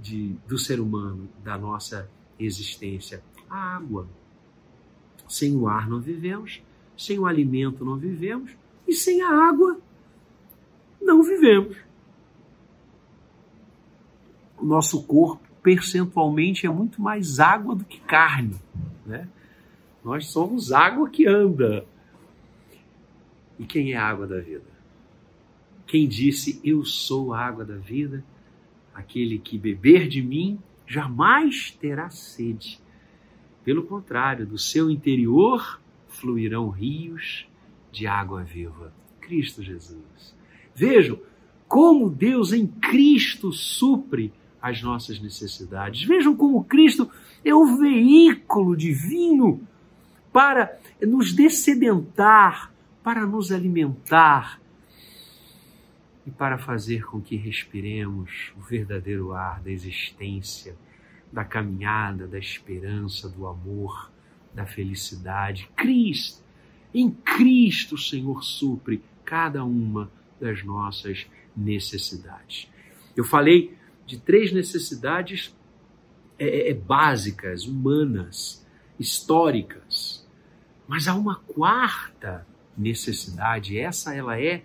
de, 0.00 0.36
do 0.46 0.56
ser 0.56 0.78
humano, 0.78 1.28
da 1.42 1.58
nossa 1.58 2.08
existência. 2.38 3.24
A 3.50 3.74
água. 3.74 4.06
Sem 5.28 5.56
o 5.56 5.66
ar 5.66 5.90
não 5.90 6.00
vivemos, 6.00 6.62
sem 6.96 7.18
o 7.18 7.26
alimento 7.26 7.84
não 7.84 7.96
vivemos 7.96 8.56
e 8.86 8.94
sem 8.94 9.20
a 9.20 9.48
água 9.48 9.80
não 11.00 11.24
vivemos. 11.24 11.76
O 14.62 14.64
nosso 14.64 15.02
corpo 15.02 15.42
percentualmente 15.60 16.66
é 16.66 16.70
muito 16.70 17.02
mais 17.02 17.40
água 17.40 17.74
do 17.74 17.84
que 17.84 17.98
carne, 17.98 18.54
né? 19.04 19.28
Nós 20.04 20.28
somos 20.28 20.70
água 20.70 21.10
que 21.10 21.26
anda. 21.26 21.84
E 23.58 23.64
quem 23.64 23.92
é 23.92 23.96
a 23.96 24.06
água 24.06 24.24
da 24.24 24.38
vida? 24.38 24.70
Quem 25.84 26.06
disse, 26.06 26.60
Eu 26.62 26.84
sou 26.84 27.34
a 27.34 27.44
água 27.44 27.64
da 27.64 27.76
vida, 27.76 28.24
aquele 28.94 29.36
que 29.36 29.58
beber 29.58 30.06
de 30.06 30.22
mim 30.22 30.60
jamais 30.86 31.72
terá 31.72 32.08
sede. 32.08 32.78
Pelo 33.64 33.82
contrário, 33.82 34.46
do 34.46 34.58
seu 34.58 34.88
interior 34.88 35.80
fluirão 36.06 36.68
rios 36.68 37.48
de 37.90 38.06
água 38.06 38.44
viva. 38.44 38.92
Cristo 39.20 39.60
Jesus. 39.60 40.36
Vejam 40.72 41.18
como 41.66 42.08
Deus 42.08 42.52
em 42.52 42.64
Cristo 42.64 43.52
supre 43.52 44.32
as 44.62 44.80
nossas 44.80 45.20
necessidades. 45.20 46.04
Vejam 46.04 46.36
como 46.36 46.64
Cristo 46.64 47.10
é 47.44 47.52
o 47.52 47.76
veículo 47.76 48.76
divino 48.76 49.60
para 50.32 50.78
nos 51.00 51.32
descedentar, 51.32 52.72
para 53.02 53.26
nos 53.26 53.50
alimentar, 53.50 54.62
e 56.26 56.30
para 56.30 56.56
fazer 56.56 57.04
com 57.04 57.20
que 57.20 57.36
respiremos 57.36 58.52
o 58.56 58.60
verdadeiro 58.60 59.32
ar 59.32 59.60
da 59.60 59.70
existência, 59.70 60.76
da 61.32 61.44
caminhada, 61.44 62.26
da 62.26 62.38
esperança, 62.38 63.28
do 63.28 63.46
amor, 63.46 64.10
da 64.54 64.64
felicidade. 64.64 65.68
Cristo, 65.74 66.42
em 66.94 67.10
Cristo, 67.10 67.96
o 67.96 67.98
Senhor 67.98 68.44
supre 68.44 69.02
cada 69.24 69.64
uma 69.64 70.10
das 70.40 70.62
nossas 70.62 71.26
necessidades. 71.56 72.68
Eu 73.16 73.24
falei 73.24 73.76
de 74.06 74.18
três 74.18 74.52
necessidades 74.52 75.54
é, 76.38 76.46
é, 76.46 76.70
é 76.70 76.74
básicas, 76.74 77.66
humanas, 77.66 78.66
históricas, 78.98 80.26
mas 80.86 81.08
há 81.08 81.14
uma 81.14 81.36
quarta 81.36 82.46
necessidade. 82.76 83.78
Essa 83.78 84.14
ela 84.14 84.40
é, 84.40 84.62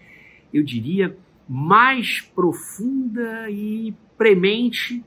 eu 0.54 0.64
diria, 0.64 1.18
mais 1.48 2.20
profunda 2.20 3.50
e 3.50 3.96
premente 4.18 5.04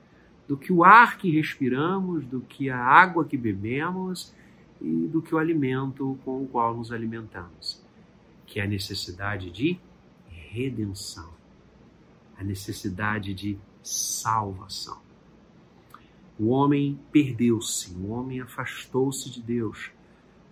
do 0.49 0.57
que 0.57 0.73
o 0.73 0.83
ar 0.83 1.19
que 1.19 1.31
respiramos, 1.31 2.25
do 2.25 2.41
que 2.41 2.71
a 2.71 2.79
água 2.79 3.25
que 3.25 3.37
bebemos 3.37 4.35
e 4.81 5.07
do 5.07 5.21
que 5.21 5.35
o 5.35 5.39
alimento 5.39 6.19
com 6.25 6.43
o 6.43 6.49
qual 6.49 6.77
nos 6.77 6.91
alimentamos, 6.91 7.85
que 8.47 8.59
é 8.59 8.65
a 8.65 8.67
necessidade 8.67 9.51
de 9.51 9.79
redenção, 10.29 11.31
a 12.39 12.43
necessidade 12.43 13.35
de 13.35 13.59
salvação. 13.83 14.99
O 16.39 16.49
homem 16.49 16.99
perdeu-se, 17.13 17.93
o 17.95 18.11
homem 18.11 18.41
afastou-se 18.41 19.31
de 19.31 19.43
Deus. 19.43 19.91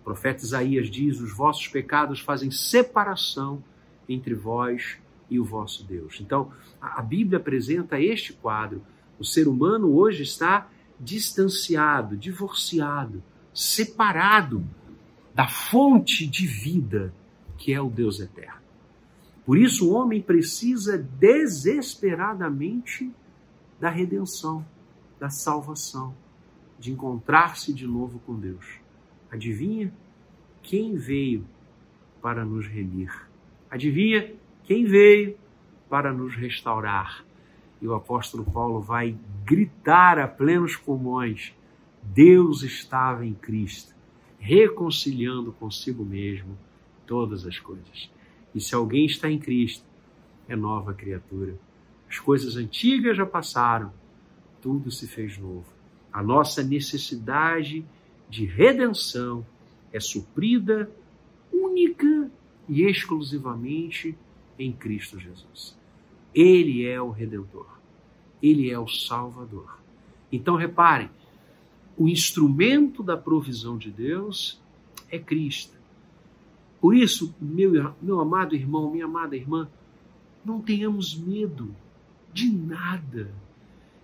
O 0.01 0.03
profeta 0.03 0.43
Isaías 0.43 0.89
diz: 0.89 1.19
Os 1.19 1.35
vossos 1.35 1.67
pecados 1.67 2.19
fazem 2.19 2.51
separação 2.51 3.63
entre 4.07 4.33
vós 4.33 4.97
e 5.29 5.39
o 5.39 5.45
vosso 5.45 5.83
Deus. 5.83 6.19
Então, 6.19 6.51
a 6.81 7.01
Bíblia 7.01 7.39
apresenta 7.39 7.99
este 7.99 8.33
quadro. 8.33 8.81
O 9.19 9.25
ser 9.25 9.47
humano 9.47 9.95
hoje 9.95 10.23
está 10.23 10.69
distanciado, 10.99 12.17
divorciado, 12.17 13.23
separado 13.53 14.63
da 15.33 15.47
fonte 15.47 16.25
de 16.27 16.45
vida 16.45 17.13
que 17.57 17.73
é 17.73 17.81
o 17.81 17.89
Deus 17.89 18.19
eterno. 18.19 18.58
Por 19.49 19.57
isso, 19.57 19.89
o 19.89 19.93
homem 19.95 20.21
precisa 20.21 20.95
desesperadamente 20.95 23.11
da 23.79 23.89
redenção, 23.89 24.63
da 25.19 25.31
salvação, 25.31 26.15
de 26.77 26.91
encontrar-se 26.91 27.73
de 27.73 27.87
novo 27.87 28.19
com 28.27 28.35
Deus. 28.35 28.79
Adivinha 29.31 29.91
quem 30.61 30.97
veio 30.97 31.43
para 32.21 32.45
nos 32.45 32.67
remir? 32.67 33.11
Adivinha 33.71 34.35
quem 34.65 34.85
veio 34.85 35.35
para 35.89 36.13
nos 36.13 36.35
restaurar? 36.35 37.25
E 37.81 37.87
o 37.87 37.95
apóstolo 37.95 38.45
Paulo 38.45 38.79
vai 38.79 39.17
gritar 39.43 40.19
a 40.19 40.27
plenos 40.27 40.75
pulmões: 40.75 41.55
Deus 42.03 42.61
estava 42.61 43.25
em 43.25 43.33
Cristo, 43.33 43.95
reconciliando 44.37 45.51
consigo 45.53 46.05
mesmo 46.05 46.55
todas 47.07 47.47
as 47.47 47.57
coisas. 47.57 48.11
E 48.53 48.59
se 48.59 48.73
alguém 48.75 49.05
está 49.05 49.29
em 49.29 49.39
Cristo, 49.39 49.83
é 50.47 50.55
nova 50.55 50.93
criatura. 50.93 51.55
As 52.09 52.19
coisas 52.19 52.55
antigas 52.55 53.15
já 53.15 53.25
passaram, 53.25 53.93
tudo 54.61 54.91
se 54.91 55.07
fez 55.07 55.37
novo. 55.37 55.65
A 56.11 56.23
nossa 56.23 56.63
necessidade 56.63 57.85
de 58.29 58.45
redenção 58.45 59.45
é 59.93 59.99
suprida 59.99 60.89
única 61.51 62.31
e 62.67 62.83
exclusivamente 62.83 64.17
em 64.57 64.71
Cristo 64.71 65.19
Jesus. 65.19 65.77
Ele 66.33 66.85
é 66.85 67.01
o 67.01 67.09
redentor. 67.09 67.67
Ele 68.41 68.69
é 68.69 68.79
o 68.79 68.87
salvador. 68.87 69.79
Então 70.31 70.55
reparem, 70.55 71.09
o 71.97 72.07
instrumento 72.07 73.03
da 73.03 73.17
provisão 73.17 73.77
de 73.77 73.91
Deus 73.91 74.61
é 75.11 75.19
Cristo. 75.19 75.78
Por 76.79 76.95
isso, 76.95 77.35
meu, 77.41 77.93
meu 78.01 78.19
amado 78.19 78.55
irmão, 78.55 78.89
minha 78.89 79.05
amada 79.05 79.35
irmã, 79.35 79.67
não 80.45 80.61
tenhamos 80.61 81.17
medo 81.17 81.75
de 82.33 82.49
nada, 82.49 83.31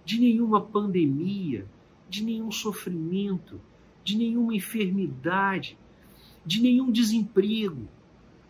de 0.03 0.19
nenhuma 0.19 0.59
pandemia, 0.61 1.65
de 2.09 2.23
nenhum 2.23 2.51
sofrimento, 2.51 3.59
de 4.03 4.17
nenhuma 4.17 4.53
enfermidade, 4.53 5.77
de 6.45 6.61
nenhum 6.61 6.91
desemprego. 6.91 7.87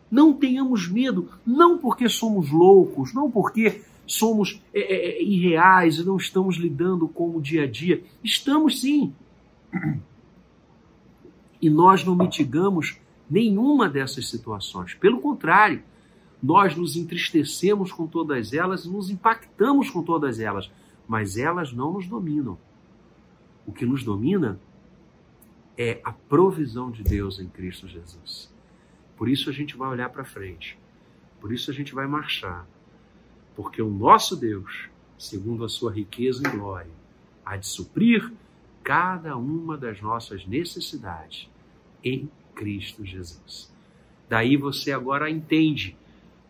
Não 0.09 0.33
tenhamos 0.33 0.87
medo, 0.87 1.29
não 1.45 1.77
porque 1.77 2.09
somos 2.09 2.49
loucos, 2.49 3.13
não 3.13 3.29
porque 3.29 3.81
somos 4.07 4.61
é, 4.73 4.79
é, 4.79 5.19
é 5.19 5.23
irreais 5.23 5.97
e 5.97 6.03
não 6.03 6.17
estamos 6.17 6.57
lidando 6.57 7.07
com 7.07 7.35
o 7.35 7.41
dia 7.41 7.63
a 7.63 7.67
dia. 7.67 8.03
Estamos 8.23 8.81
sim. 8.81 9.13
E 11.61 11.69
nós 11.69 12.03
não 12.03 12.15
mitigamos 12.15 12.99
nenhuma 13.29 13.89
dessas 13.89 14.29
situações. 14.29 14.93
Pelo 14.93 15.19
contrário, 15.19 15.83
nós 16.41 16.75
nos 16.75 16.95
entristecemos 16.95 17.91
com 17.91 18.07
todas 18.07 18.53
elas 18.53 18.85
e 18.85 18.89
nos 18.89 19.09
impactamos 19.09 19.89
com 19.89 20.03
todas 20.03 20.39
elas, 20.39 20.71
mas 21.07 21.37
elas 21.37 21.73
não 21.73 21.93
nos 21.93 22.07
dominam. 22.07 22.57
O 23.65 23.71
que 23.71 23.85
nos 23.85 24.03
domina 24.03 24.59
é 25.77 25.99
a 26.03 26.11
provisão 26.11 26.91
de 26.91 27.03
Deus 27.03 27.39
em 27.39 27.47
Cristo 27.47 27.87
Jesus. 27.87 28.53
Por 29.17 29.27
isso 29.27 29.49
a 29.49 29.53
gente 29.53 29.75
vai 29.75 29.89
olhar 29.89 30.09
para 30.09 30.23
frente. 30.23 30.77
Por 31.39 31.51
isso 31.51 31.71
a 31.71 31.73
gente 31.73 31.93
vai 31.93 32.07
marchar. 32.07 32.67
Porque 33.55 33.81
o 33.81 33.89
nosso 33.89 34.35
Deus, 34.35 34.89
segundo 35.17 35.63
a 35.63 35.69
sua 35.69 35.91
riqueza 35.91 36.43
e 36.45 36.51
glória, 36.51 36.91
há 37.45 37.57
de 37.57 37.67
suprir 37.67 38.31
cada 38.83 39.35
uma 39.35 39.77
das 39.77 40.01
nossas 40.01 40.45
necessidades 40.45 41.49
em 42.03 42.29
Cristo 42.55 43.05
Jesus. 43.05 43.71
Daí 44.27 44.57
você 44.57 44.91
agora 44.91 45.29
entende 45.29 45.95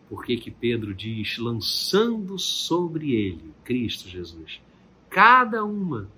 por 0.08 0.24
que 0.24 0.36
que 0.36 0.50
Pedro 0.50 0.94
diz 0.94 1.36
lançando 1.36 2.38
sobre 2.38 3.12
ele, 3.12 3.52
Cristo 3.64 4.08
Jesus, 4.08 4.60
cada 5.10 5.64
uma 5.64 6.08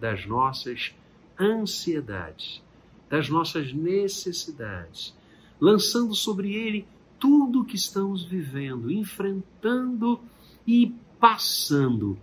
das 0.00 0.24
nossas 0.24 0.94
ansiedades, 1.38 2.62
das 3.10 3.28
nossas 3.28 3.72
necessidades, 3.72 5.14
lançando 5.60 6.14
sobre 6.14 6.54
ele 6.54 6.86
tudo 7.18 7.62
o 7.62 7.64
que 7.64 7.76
estamos 7.76 8.24
vivendo, 8.24 8.90
enfrentando 8.90 10.20
e 10.66 10.94
passando, 11.18 12.18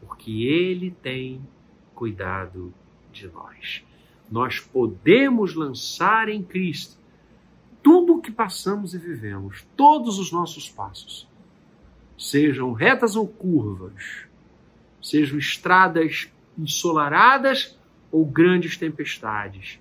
porque 0.00 0.44
ele 0.44 0.90
tem 0.90 1.40
cuidado 1.94 2.72
de 3.12 3.26
nós 3.28 3.82
nós 4.30 4.60
podemos 4.60 5.54
lançar 5.54 6.28
em 6.28 6.42
Cristo 6.42 6.98
tudo 7.82 8.14
o 8.14 8.20
que 8.20 8.32
passamos 8.32 8.94
e 8.94 8.98
vivemos, 8.98 9.66
todos 9.76 10.18
os 10.18 10.32
nossos 10.32 10.70
passos, 10.70 11.28
sejam 12.18 12.72
retas 12.72 13.14
ou 13.14 13.28
curvas, 13.28 14.26
sejam 15.02 15.38
estradas 15.38 16.28
ensolaradas 16.58 17.78
ou 18.10 18.24
grandes 18.24 18.76
tempestades, 18.76 19.78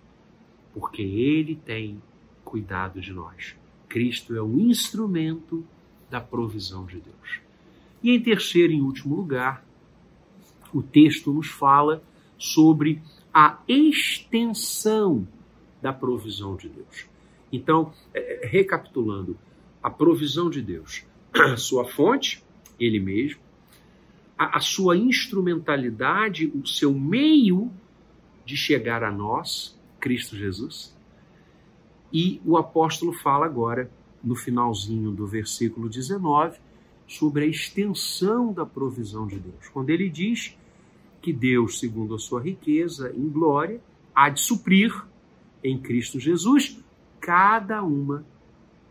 porque 0.73 1.01
Ele 1.01 1.56
tem 1.56 2.01
cuidado 2.43 2.99
de 2.99 3.13
nós. 3.13 3.56
Cristo 3.88 4.36
é 4.36 4.41
o 4.41 4.60
instrumento 4.60 5.65
da 6.10 6.19
provisão 6.19 6.86
de 6.86 6.99
Deus. 6.99 7.39
E 8.01 8.12
em 8.12 8.19
terceiro 8.19 8.73
e 8.73 8.82
último 8.82 9.15
lugar, 9.15 9.63
o 10.73 10.82
texto 10.82 11.32
nos 11.32 11.47
fala 11.47 12.03
sobre 12.38 13.01
a 13.33 13.59
extensão 13.67 15.27
da 15.81 15.91
provisão 15.91 16.55
de 16.55 16.69
Deus. 16.69 17.07
Então, 17.51 17.91
é, 18.13 18.45
é, 18.45 18.47
recapitulando, 18.47 19.37
a 19.81 19.89
provisão 19.89 20.49
de 20.49 20.61
Deus, 20.61 21.05
a 21.33 21.55
sua 21.57 21.85
fonte, 21.85 22.43
Ele 22.79 22.99
mesmo, 22.99 23.41
a, 24.37 24.57
a 24.57 24.59
sua 24.59 24.95
instrumentalidade, 24.95 26.47
o 26.47 26.65
seu 26.65 26.93
meio 26.93 27.71
de 28.45 28.55
chegar 28.55 29.03
a 29.03 29.11
nós, 29.11 29.77
Cristo 29.99 30.35
Jesus. 30.35 30.95
E 32.11 32.41
o 32.45 32.57
apóstolo 32.57 33.13
fala 33.13 33.45
agora, 33.45 33.89
no 34.23 34.35
finalzinho 34.35 35.11
do 35.11 35.25
versículo 35.25 35.89
19, 35.89 36.59
sobre 37.07 37.43
a 37.43 37.47
extensão 37.47 38.53
da 38.53 38.65
provisão 38.65 39.27
de 39.27 39.39
Deus. 39.39 39.67
Quando 39.69 39.89
ele 39.89 40.09
diz 40.09 40.55
que 41.23 41.31
Deus, 41.31 41.79
segundo 41.79 42.13
a 42.13 42.19
sua 42.19 42.41
riqueza 42.41 43.13
em 43.15 43.29
glória, 43.29 43.79
há 44.13 44.29
de 44.29 44.41
suprir 44.41 44.93
em 45.63 45.79
Cristo 45.79 46.19
Jesus 46.19 46.77
cada 47.21 47.81
uma 47.81 48.25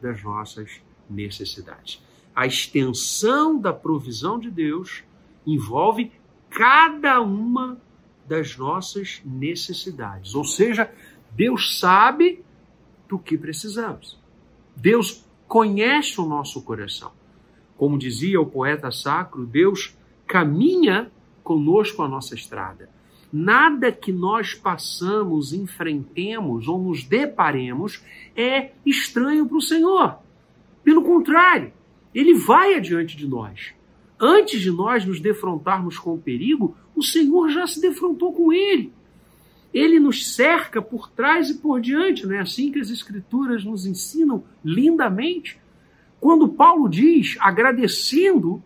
das 0.01 0.23
nossas 0.23 0.81
necessidades. 1.09 2.03
A 2.35 2.47
extensão 2.47 3.61
da 3.61 3.71
provisão 3.71 4.38
de 4.38 4.51
Deus 4.51 5.05
envolve 5.47 6.11
cada 6.49 7.21
uma 7.21 7.79
das 8.27 8.57
nossas 8.57 9.21
necessidades. 9.27 10.35
Ou 10.35 10.45
seja, 10.45 10.90
Deus 11.33 11.79
sabe 11.79 12.42
do 13.07 13.18
que 13.18 13.37
precisamos. 13.37 14.18
Deus 14.75 15.23
conhece 15.47 16.18
o 16.18 16.25
nosso 16.25 16.62
coração. 16.62 17.12
Como 17.77 17.99
dizia 17.99 18.40
o 18.40 18.47
poeta 18.47 18.90
sacro, 18.90 19.45
Deus 19.45 19.95
caminha 20.27 21.12
conosco 21.42 22.02
a 22.02 22.09
nossa 22.09 22.35
estrada. 22.35 22.88
Nada 23.33 23.90
que 23.90 24.12
nós 24.12 24.55
passamos, 24.55 25.52
enfrentemos 25.52 26.68
ou 26.68 26.78
nos 26.78 27.02
deparemos 27.05 28.05
é 28.37 28.72
estranho 28.85 29.46
para 29.46 29.57
o 29.57 29.62
Senhor. 29.62 30.18
Pelo 30.85 31.02
contrário, 31.02 31.72
ele 32.14 32.35
vai 32.35 32.74
adiante 32.74 33.16
de 33.16 33.26
nós. 33.26 33.72
Antes 34.20 34.61
de 34.61 34.70
nós 34.70 35.05
nos 35.05 35.18
defrontarmos 35.18 35.99
com 35.99 36.14
o 36.14 36.18
perigo, 36.18 36.76
o 36.95 37.03
Senhor 37.03 37.49
já 37.49 37.66
se 37.66 37.80
defrontou 37.80 38.32
com 38.32 38.53
ele. 38.53 38.93
Ele 39.72 39.99
nos 39.99 40.34
cerca 40.34 40.82
por 40.82 41.11
trás 41.11 41.49
e 41.49 41.55
por 41.55 41.80
diante, 41.80 42.26
não 42.26 42.34
é 42.34 42.40
assim 42.40 42.70
que 42.70 42.78
as 42.78 42.90
Escrituras 42.90 43.64
nos 43.64 43.86
ensinam 43.86 44.45
lindamente? 44.62 45.59
Quando 46.20 46.47
Paulo 46.47 46.88
diz, 46.88 47.36
agradecendo 47.40 48.62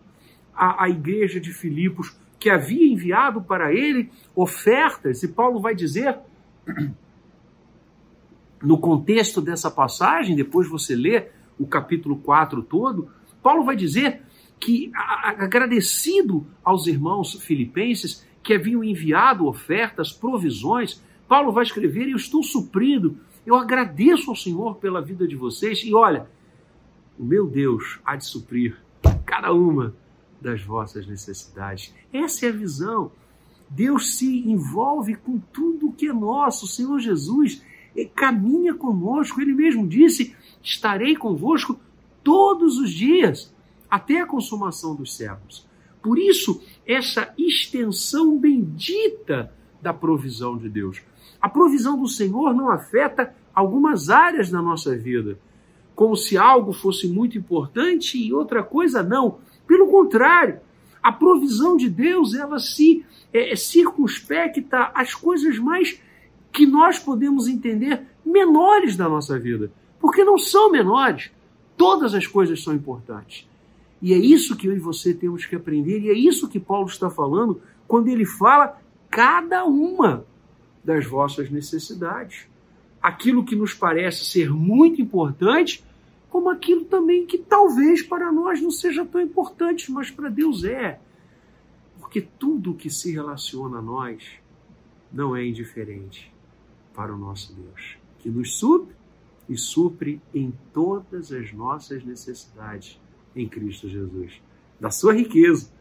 a, 0.53 0.83
a 0.83 0.89
igreja 0.89 1.39
de 1.39 1.53
Filipos 1.53 2.15
que 2.39 2.49
havia 2.49 2.91
enviado 2.91 3.41
para 3.41 3.73
ele 3.73 4.11
ofertas, 4.35 5.23
e 5.23 5.27
Paulo 5.27 5.59
vai 5.59 5.75
dizer, 5.75 6.17
no 8.61 8.77
contexto 8.77 9.41
dessa 9.41 9.71
passagem, 9.71 10.35
depois 10.35 10.69
você 10.69 10.95
lê 10.95 11.27
o 11.57 11.65
capítulo 11.65 12.17
4 12.17 12.61
todo, 12.63 13.09
Paulo 13.41 13.63
vai 13.63 13.75
dizer 13.75 14.21
que, 14.59 14.91
agradecido 14.93 16.45
aos 16.63 16.87
irmãos 16.87 17.33
filipenses 17.41 18.25
que 18.43 18.53
haviam 18.53 18.83
enviado 18.83 19.47
ofertas, 19.47 20.11
provisões, 20.11 21.01
Paulo 21.27 21.51
vai 21.51 21.63
escrever: 21.63 22.09
Eu 22.09 22.17
estou 22.17 22.43
suprido, 22.43 23.17
eu 23.45 23.55
agradeço 23.55 24.29
ao 24.29 24.35
Senhor 24.35 24.77
pela 24.77 25.01
vida 25.01 25.27
de 25.27 25.35
vocês, 25.35 25.81
e 25.83 25.93
olha, 25.93 26.27
o 27.17 27.23
meu 27.23 27.47
Deus 27.47 27.99
há 28.05 28.15
de 28.15 28.25
suprir 28.25 28.77
cada 29.25 29.51
uma 29.53 29.93
das 30.41 30.61
vossas 30.61 31.07
necessidades. 31.07 31.93
Essa 32.13 32.45
é 32.45 32.49
a 32.49 32.53
visão. 32.53 33.11
Deus 33.69 34.17
se 34.17 34.47
envolve 34.49 35.15
com 35.15 35.39
tudo 35.39 35.91
que 35.91 36.07
é 36.07 36.13
nosso. 36.13 36.65
O 36.65 36.69
Senhor 36.69 36.99
Jesus 36.99 37.61
caminha 38.15 38.73
conosco. 38.73 39.41
Ele 39.41 39.53
mesmo 39.53 39.87
disse: 39.87 40.35
Estarei 40.61 41.15
convosco 41.15 41.79
todos 42.23 42.77
os 42.77 42.91
dias, 42.91 43.53
até 43.89 44.21
a 44.21 44.25
consumação 44.25 44.95
dos 44.95 45.15
séculos. 45.15 45.67
Por 46.01 46.17
isso, 46.17 46.61
essa 46.85 47.33
extensão 47.37 48.37
bendita 48.37 49.51
da 49.81 49.93
provisão 49.93 50.57
de 50.57 50.69
Deus. 50.69 51.01
A 51.41 51.49
provisão 51.49 51.99
do 51.99 52.07
Senhor 52.07 52.53
não 52.53 52.69
afeta 52.69 53.33
algumas 53.53 54.09
áreas 54.09 54.49
da 54.49 54.61
nossa 54.61 54.95
vida, 54.95 55.39
como 55.95 56.15
se 56.15 56.37
algo 56.37 56.73
fosse 56.73 57.07
muito 57.07 57.37
importante 57.37 58.17
e 58.17 58.33
outra 58.33 58.63
coisa 58.63 59.01
não. 59.01 59.39
Pelo 59.67 59.87
contrário, 59.87 60.59
a 61.03 61.11
provisão 61.11 61.77
de 61.77 61.89
Deus 61.89 62.33
ela 62.33 62.59
se 62.59 63.05
é, 63.33 63.51
é 63.51 63.55
circunspecta 63.55 64.91
às 64.93 65.13
coisas 65.13 65.59
mais 65.59 65.99
que 66.51 66.65
nós 66.65 66.97
podemos 66.97 67.47
entender 67.47 68.01
menores 68.25 68.95
da 68.95 69.07
nossa 69.07 69.37
vida, 69.37 69.71
porque 69.99 70.23
não 70.23 70.37
são 70.37 70.71
menores. 70.71 71.29
Todas 71.75 72.15
as 72.15 72.25
coisas 72.25 72.63
são 72.63 72.73
importantes. 72.73 73.47
E 74.01 74.13
é 74.13 74.17
isso 74.17 74.55
que 74.55 74.67
eu 74.67 74.75
e 74.75 74.79
você 74.79 75.13
temos 75.13 75.45
que 75.45 75.55
aprender, 75.55 75.99
e 76.01 76.09
é 76.09 76.13
isso 76.13 76.47
que 76.47 76.59
Paulo 76.59 76.87
está 76.87 77.09
falando 77.09 77.61
quando 77.87 78.07
ele 78.07 78.25
fala 78.25 78.79
cada 79.09 79.65
uma 79.65 80.25
das 80.83 81.05
vossas 81.05 81.49
necessidades. 81.49 82.47
Aquilo 83.01 83.43
que 83.43 83.55
nos 83.55 83.73
parece 83.73 84.25
ser 84.25 84.49
muito 84.49 85.01
importante, 85.01 85.83
como 86.29 86.49
aquilo 86.49 86.85
também 86.85 87.25
que 87.25 87.37
talvez 87.37 88.01
para 88.03 88.31
nós 88.31 88.61
não 88.61 88.71
seja 88.71 89.05
tão 89.05 89.21
importante, 89.21 89.91
mas 89.91 90.11
para 90.11 90.29
Deus 90.29 90.63
é. 90.63 90.99
Porque 91.99 92.21
tudo 92.21 92.73
que 92.73 92.89
se 92.89 93.11
relaciona 93.11 93.79
a 93.79 93.81
nós 93.81 94.23
não 95.11 95.35
é 95.35 95.45
indiferente 95.45 96.31
para 96.93 97.13
o 97.13 97.17
nosso 97.17 97.53
Deus, 97.53 97.97
que 98.19 98.29
nos 98.29 98.57
supre 98.57 98.95
e 99.47 99.57
supre 99.57 100.21
em 100.33 100.53
todas 100.73 101.31
as 101.31 101.53
nossas 101.53 102.03
necessidades 102.03 102.99
em 103.35 103.47
Cristo 103.47 103.87
Jesus, 103.87 104.41
da 104.79 104.89
sua 104.89 105.13
riqueza, 105.13 105.71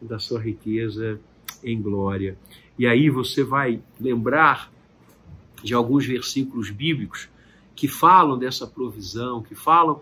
da 0.00 0.18
sua 0.18 0.40
riqueza 0.40 1.20
em 1.62 1.80
glória. 1.80 2.38
E 2.78 2.86
aí 2.86 3.10
você 3.10 3.42
vai 3.42 3.82
lembrar 4.00 4.72
de 5.62 5.74
alguns 5.74 6.06
versículos 6.06 6.70
bíblicos 6.70 7.28
que 7.78 7.86
falam 7.86 8.36
dessa 8.36 8.66
provisão, 8.66 9.40
que 9.40 9.54
falam 9.54 10.00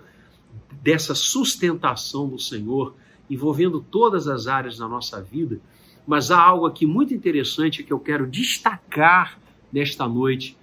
dessa 0.82 1.14
sustentação 1.14 2.26
do 2.26 2.38
Senhor 2.38 2.94
envolvendo 3.28 3.82
todas 3.82 4.26
as 4.28 4.46
áreas 4.46 4.78
da 4.78 4.88
nossa 4.88 5.20
vida. 5.20 5.60
Mas 6.06 6.30
há 6.30 6.40
algo 6.40 6.64
aqui 6.64 6.86
muito 6.86 7.12
interessante 7.12 7.82
que 7.82 7.92
eu 7.92 8.00
quero 8.00 8.26
destacar 8.26 9.38
nesta 9.70 10.08
noite 10.08 10.56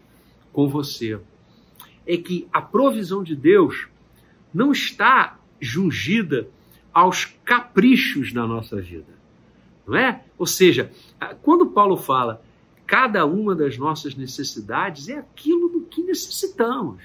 com 0.52 0.68
você. 0.68 1.20
É 2.04 2.18
que 2.18 2.48
a 2.52 2.64
provisão 2.64 3.24
de 3.24 3.36
Deus 3.36 3.88
não 4.52 4.72
está 4.72 5.38
jungida 5.62 6.50
aos 6.92 7.26
caprichos 7.46 8.34
da 8.34 8.48
nossa 8.48 8.82
vida. 8.82 9.14
Não 9.86 9.96
é? 9.96 10.24
Ou 10.36 10.48
seja, 10.48 10.92
quando 11.44 11.68
Paulo 11.68 11.96
fala 11.96 12.44
cada 12.86 13.26
uma 13.26 13.56
das 13.56 13.78
nossas 13.78 14.16
necessidades 14.16 15.10
é 15.10 15.18
aquilo 15.18 15.70
do 15.70 15.82
que 15.82 16.02
necessitamos. 16.04 17.02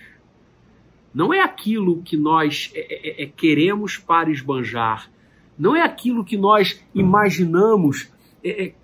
Não 1.14 1.32
é 1.32 1.40
aquilo 1.40 2.02
que 2.02 2.16
nós 2.16 2.70
é, 2.74 3.22
é, 3.22 3.24
é 3.24 3.26
queremos 3.26 3.96
para 3.96 4.30
esbanjar. 4.30 5.10
Não 5.58 5.74
é 5.74 5.82
aquilo 5.82 6.24
que 6.24 6.36
nós 6.36 6.80
imaginamos 6.94 8.10
é, 8.44 8.66
é 8.66 8.74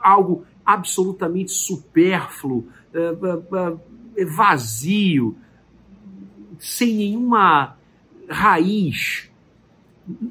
algo 0.00 0.44
absolutamente 0.64 1.52
supérfluo, 1.52 2.68
é, 2.92 4.24
vazio, 4.24 5.36
sem 6.58 6.94
nenhuma 6.94 7.76
raiz. 8.28 9.30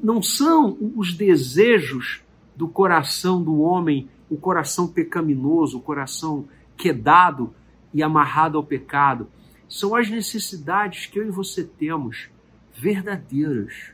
Não 0.02 0.22
são 0.22 0.76
os 0.96 1.14
desejos 1.14 2.22
do 2.54 2.68
coração 2.68 3.42
do 3.42 3.60
homem, 3.60 4.08
o 4.30 4.36
coração 4.36 4.86
pecaminoso, 4.88 5.78
o 5.78 5.82
coração 5.82 6.48
quedado 6.76 7.54
e 7.92 8.02
amarrado 8.02 8.58
ao 8.58 8.64
pecado. 8.64 9.28
São 9.68 9.94
as 9.94 10.08
necessidades 10.08 11.06
que 11.06 11.18
eu 11.18 11.26
e 11.26 11.30
você 11.30 11.64
temos, 11.64 12.28
verdadeiras. 12.74 13.92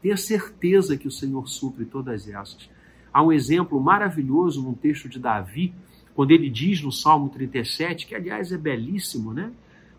Tenha 0.00 0.16
certeza 0.16 0.96
que 0.96 1.08
o 1.08 1.10
Senhor 1.10 1.48
supre 1.48 1.84
todas 1.84 2.28
essas. 2.28 2.68
Há 3.12 3.22
um 3.22 3.32
exemplo 3.32 3.80
maravilhoso 3.80 4.62
num 4.62 4.74
texto 4.74 5.08
de 5.08 5.18
Davi, 5.18 5.74
quando 6.14 6.30
ele 6.30 6.50
diz 6.50 6.82
no 6.82 6.92
Salmo 6.92 7.28
37, 7.28 8.06
que 8.06 8.14
aliás 8.14 8.52
é 8.52 8.58
belíssimo, 8.58 9.32
né? 9.32 9.52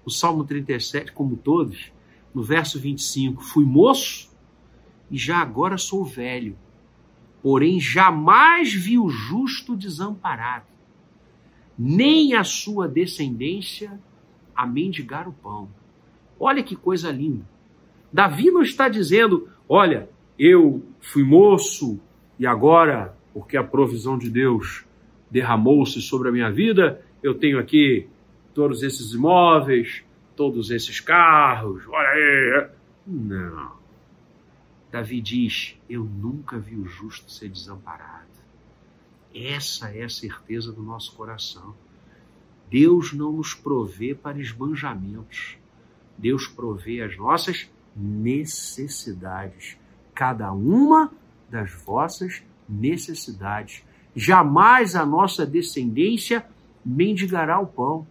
O 0.05 0.09
Salmo 0.09 0.43
37, 0.43 1.11
como 1.11 1.37
todos, 1.37 1.91
no 2.33 2.43
verso 2.43 2.79
25: 2.79 3.43
Fui 3.43 3.65
moço 3.65 4.29
e 5.09 5.17
já 5.17 5.37
agora 5.37 5.77
sou 5.77 6.03
velho 6.03 6.57
porém 7.41 7.79
jamais 7.79 8.73
vi 8.73 8.97
o 8.97 9.09
justo 9.09 9.75
desamparado, 9.75 10.65
nem 11.77 12.33
a 12.33 12.43
sua 12.43 12.87
descendência 12.87 13.99
a 14.55 14.65
mendigar 14.65 15.27
o 15.27 15.33
pão. 15.33 15.69
Olha 16.39 16.63
que 16.63 16.75
coisa 16.75 17.11
linda. 17.11 17.45
Davi 18.11 18.51
não 18.51 18.61
está 18.61 18.89
dizendo, 18.89 19.47
olha, 19.67 20.09
eu 20.37 20.83
fui 20.99 21.23
moço 21.23 21.99
e 22.37 22.45
agora, 22.45 23.15
porque 23.33 23.55
a 23.55 23.63
provisão 23.63 24.17
de 24.17 24.29
Deus 24.29 24.85
derramou-se 25.29 26.01
sobre 26.01 26.29
a 26.29 26.31
minha 26.31 26.51
vida, 26.51 27.01
eu 27.21 27.35
tenho 27.35 27.59
aqui 27.59 28.07
todos 28.53 28.83
esses 28.83 29.13
imóveis, 29.13 30.03
todos 30.35 30.71
esses 30.71 30.99
carros, 30.99 31.83
olha 31.87 32.09
aí. 32.09 32.67
Não. 33.05 33.78
Davi 34.91 35.21
diz: 35.21 35.77
Eu 35.89 36.03
nunca 36.03 36.57
vi 36.57 36.75
o 36.75 36.85
justo 36.85 37.31
ser 37.31 37.49
desamparado. 37.49 38.27
Essa 39.33 39.89
é 39.89 40.03
a 40.03 40.09
certeza 40.09 40.71
do 40.71 40.81
nosso 40.81 41.15
coração. 41.15 41.75
Deus 42.69 43.13
não 43.13 43.31
nos 43.31 43.53
provê 43.53 44.15
para 44.15 44.39
esbanjamentos. 44.39 45.57
Deus 46.17 46.47
provê 46.47 47.01
as 47.01 47.15
nossas 47.17 47.69
necessidades. 47.95 49.77
Cada 50.13 50.51
uma 50.51 51.11
das 51.49 51.71
vossas 51.71 52.43
necessidades. 52.67 53.83
Jamais 54.15 54.95
a 54.95 55.05
nossa 55.05 55.45
descendência 55.45 56.45
mendigará 56.83 57.59
o 57.59 57.67
pão. 57.67 58.07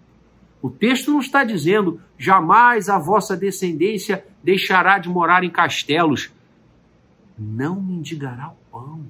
O 0.62 0.70
texto 0.70 1.12
não 1.12 1.20
está 1.20 1.44
dizendo 1.44 2.00
jamais 2.16 2.88
a 2.88 2.98
vossa 2.98 3.36
descendência 3.36 4.24
deixará 4.42 4.98
de 4.98 5.08
morar 5.08 5.44
em 5.44 5.50
castelos 5.50 6.32
não 7.38 7.80
mendigará 7.80 8.48
o 8.48 8.70
pão. 8.70 9.00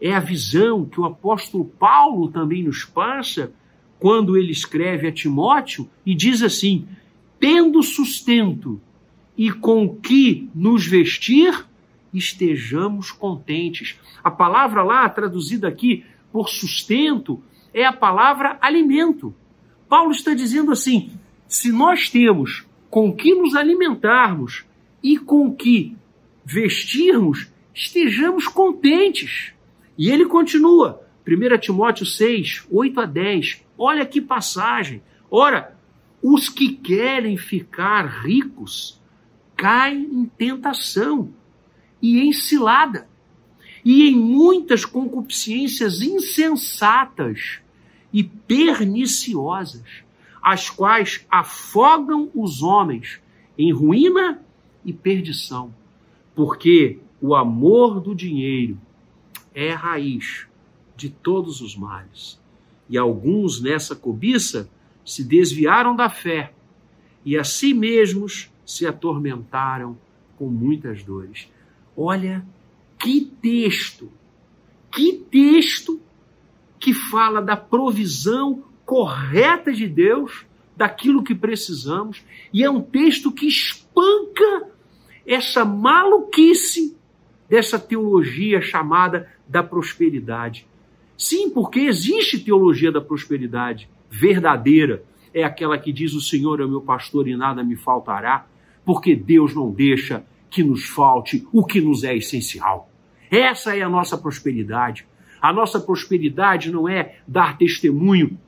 É 0.00 0.14
a 0.14 0.20
visão 0.20 0.84
que 0.84 1.00
o 1.00 1.04
apóstolo 1.04 1.64
Paulo 1.64 2.28
também 2.28 2.64
nos 2.64 2.84
passa 2.84 3.52
quando 3.98 4.36
ele 4.36 4.50
escreve 4.50 5.06
a 5.06 5.12
Timóteo 5.12 5.88
e 6.04 6.14
diz 6.14 6.42
assim: 6.42 6.86
tendo 7.38 7.82
sustento 7.82 8.80
e 9.36 9.50
com 9.52 9.96
que 9.96 10.50
nos 10.54 10.86
vestir, 10.86 11.66
estejamos 12.12 13.10
contentes. 13.10 13.96
A 14.22 14.30
palavra 14.30 14.82
lá, 14.82 15.08
traduzida 15.08 15.68
aqui 15.68 16.04
por 16.32 16.48
sustento, 16.48 17.42
é 17.72 17.84
a 17.84 17.92
palavra 17.92 18.58
alimento. 18.60 19.34
Paulo 19.88 20.10
está 20.10 20.34
dizendo 20.34 20.72
assim: 20.72 21.10
se 21.46 21.70
nós 21.70 22.10
temos 22.10 22.66
com 22.90 23.12
que 23.14 23.34
nos 23.34 23.54
alimentarmos 23.54 24.64
e 25.02 25.16
com 25.16 25.54
que 25.54 25.96
vestirmos, 26.44 27.48
estejamos 27.74 28.48
contentes. 28.48 29.52
E 29.96 30.10
ele 30.10 30.26
continua, 30.26 31.06
1 31.26 31.58
Timóteo 31.58 32.04
6, 32.04 32.66
8 32.70 33.00
a 33.00 33.06
10. 33.06 33.64
Olha 33.78 34.06
que 34.06 34.20
passagem. 34.20 35.02
Ora, 35.30 35.76
os 36.22 36.48
que 36.48 36.72
querem 36.72 37.36
ficar 37.36 38.06
ricos 38.06 39.00
caem 39.56 40.02
em 40.02 40.24
tentação 40.26 41.32
e 42.00 42.20
em 42.20 42.32
cilada, 42.32 43.08
e 43.84 44.08
em 44.08 44.16
muitas 44.16 44.84
concupiscências 44.84 46.02
insensatas 46.02 47.60
e 48.12 48.24
perniciosas, 48.24 49.82
as 50.42 50.68
quais 50.68 51.24
afogam 51.30 52.30
os 52.34 52.62
homens 52.62 53.20
em 53.56 53.72
ruína 53.72 54.40
e 54.84 54.92
perdição 54.92 55.72
porque 56.34 56.98
o 57.20 57.34
amor 57.34 58.00
do 58.00 58.14
dinheiro 58.14 58.78
é 59.54 59.72
a 59.72 59.76
raiz 59.76 60.46
de 60.96 61.08
todos 61.08 61.60
os 61.60 61.76
males. 61.76 62.40
E 62.88 62.98
alguns 62.98 63.60
nessa 63.60 63.94
cobiça 63.94 64.68
se 65.04 65.24
desviaram 65.24 65.94
da 65.94 66.08
fé 66.08 66.52
e 67.24 67.36
a 67.36 67.44
si 67.44 67.72
mesmos 67.72 68.50
se 68.64 68.86
atormentaram 68.86 69.96
com 70.36 70.48
muitas 70.48 71.02
dores. 71.02 71.48
Olha 71.96 72.44
Que 72.98 73.20
texto! 73.40 74.10
Que 74.90 75.12
texto 75.30 76.00
que 76.78 76.92
fala 76.92 77.40
da 77.40 77.56
provisão 77.56 78.64
correta 78.84 79.72
de 79.72 79.86
Deus, 79.86 80.44
daquilo 80.76 81.22
que 81.22 81.34
precisamos, 81.34 82.22
e 82.52 82.62
é 82.62 82.70
um 82.70 82.82
texto 82.82 83.32
que 83.32 83.46
espanca 83.46 84.71
essa 85.26 85.64
maluquice 85.64 86.96
dessa 87.48 87.78
teologia 87.78 88.60
chamada 88.60 89.28
da 89.46 89.62
prosperidade. 89.62 90.66
Sim, 91.16 91.50
porque 91.50 91.80
existe 91.80 92.38
teologia 92.38 92.90
da 92.90 93.00
prosperidade 93.00 93.88
verdadeira, 94.10 95.04
é 95.34 95.44
aquela 95.44 95.78
que 95.78 95.92
diz: 95.92 96.14
O 96.14 96.20
Senhor 96.20 96.60
é 96.60 96.66
meu 96.66 96.80
pastor 96.80 97.28
e 97.28 97.36
nada 97.36 97.62
me 97.62 97.76
faltará, 97.76 98.46
porque 98.84 99.14
Deus 99.14 99.54
não 99.54 99.70
deixa 99.70 100.24
que 100.50 100.62
nos 100.62 100.84
falte 100.84 101.46
o 101.52 101.64
que 101.64 101.80
nos 101.80 102.04
é 102.04 102.16
essencial. 102.16 102.90
Essa 103.30 103.76
é 103.76 103.82
a 103.82 103.88
nossa 103.88 104.18
prosperidade. 104.18 105.06
A 105.40 105.52
nossa 105.52 105.80
prosperidade 105.80 106.70
não 106.70 106.88
é 106.88 107.16
dar 107.26 107.56
testemunho 107.56 108.38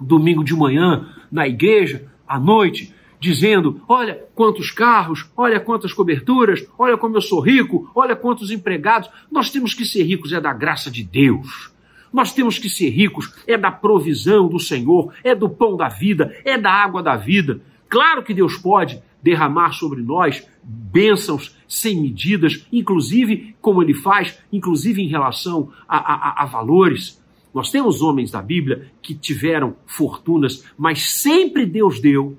domingo 0.00 0.44
de 0.44 0.54
manhã 0.54 1.08
na 1.30 1.46
igreja, 1.46 2.10
à 2.26 2.38
noite, 2.38 2.94
dizendo: 3.20 3.80
olha 3.88 4.26
quantos 4.34 4.70
carros, 4.70 5.30
olha 5.36 5.60
quantas 5.60 5.92
coberturas, 5.92 6.66
olha 6.78 6.96
como 6.96 7.16
eu 7.16 7.20
sou 7.20 7.40
rico, 7.40 7.90
olha 7.94 8.16
quantos 8.16 8.50
empregados. 8.50 9.10
Nós 9.30 9.50
temos 9.50 9.74
que 9.74 9.84
ser 9.84 10.02
ricos, 10.04 10.32
é 10.32 10.40
da 10.40 10.52
graça 10.52 10.90
de 10.90 11.02
Deus. 11.02 11.72
Nós 12.12 12.32
temos 12.32 12.58
que 12.58 12.70
ser 12.70 12.88
ricos, 12.88 13.34
é 13.46 13.56
da 13.56 13.70
provisão 13.70 14.48
do 14.48 14.58
Senhor, 14.58 15.12
é 15.22 15.34
do 15.34 15.48
pão 15.48 15.76
da 15.76 15.88
vida, 15.88 16.34
é 16.44 16.56
da 16.56 16.72
água 16.72 17.02
da 17.02 17.16
vida. 17.16 17.60
Claro 17.88 18.22
que 18.22 18.32
Deus 18.32 18.56
pode 18.56 19.02
derramar 19.22 19.72
sobre 19.72 20.00
nós 20.02 20.46
bênçãos 20.62 21.56
sem 21.66 22.00
medidas, 22.00 22.66
inclusive 22.72 23.54
como 23.60 23.82
ele 23.82 23.94
faz, 23.94 24.38
inclusive 24.52 25.02
em 25.02 25.08
relação 25.08 25.70
a, 25.86 25.98
a, 25.98 26.42
a 26.42 26.46
valores. 26.46 27.22
Nós 27.52 27.70
temos 27.70 28.00
homens 28.00 28.30
da 28.30 28.40
Bíblia 28.40 28.90
que 29.02 29.14
tiveram 29.14 29.76
fortunas, 29.86 30.64
mas 30.78 31.20
sempre 31.20 31.66
Deus 31.66 32.00
deu 32.00 32.38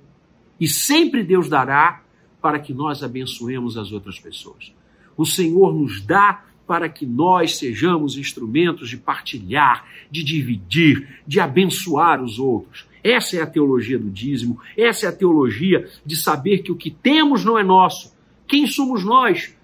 e 0.59 0.67
sempre 0.67 1.23
Deus 1.23 1.49
dará 1.49 2.01
para 2.41 2.59
que 2.59 2.73
nós 2.73 3.03
abençoemos 3.03 3.77
as 3.77 3.91
outras 3.91 4.19
pessoas. 4.19 4.73
O 5.17 5.25
Senhor 5.25 5.73
nos 5.73 6.01
dá 6.01 6.45
para 6.65 6.87
que 6.87 7.05
nós 7.05 7.57
sejamos 7.57 8.15
instrumentos 8.15 8.89
de 8.89 8.97
partilhar, 8.97 9.85
de 10.11 10.23
dividir, 10.23 11.21
de 11.25 11.39
abençoar 11.39 12.21
os 12.21 12.37
outros. 12.37 12.87
Essa 13.03 13.37
é 13.37 13.41
a 13.41 13.47
teologia 13.47 13.97
do 13.97 14.09
dízimo, 14.09 14.59
essa 14.77 15.05
é 15.05 15.09
a 15.09 15.15
teologia 15.15 15.89
de 16.05 16.15
saber 16.15 16.59
que 16.59 16.71
o 16.71 16.75
que 16.75 16.91
temos 16.91 17.43
não 17.43 17.57
é 17.57 17.63
nosso. 17.63 18.15
Quem 18.47 18.67
somos 18.67 19.03
nós 19.03 19.55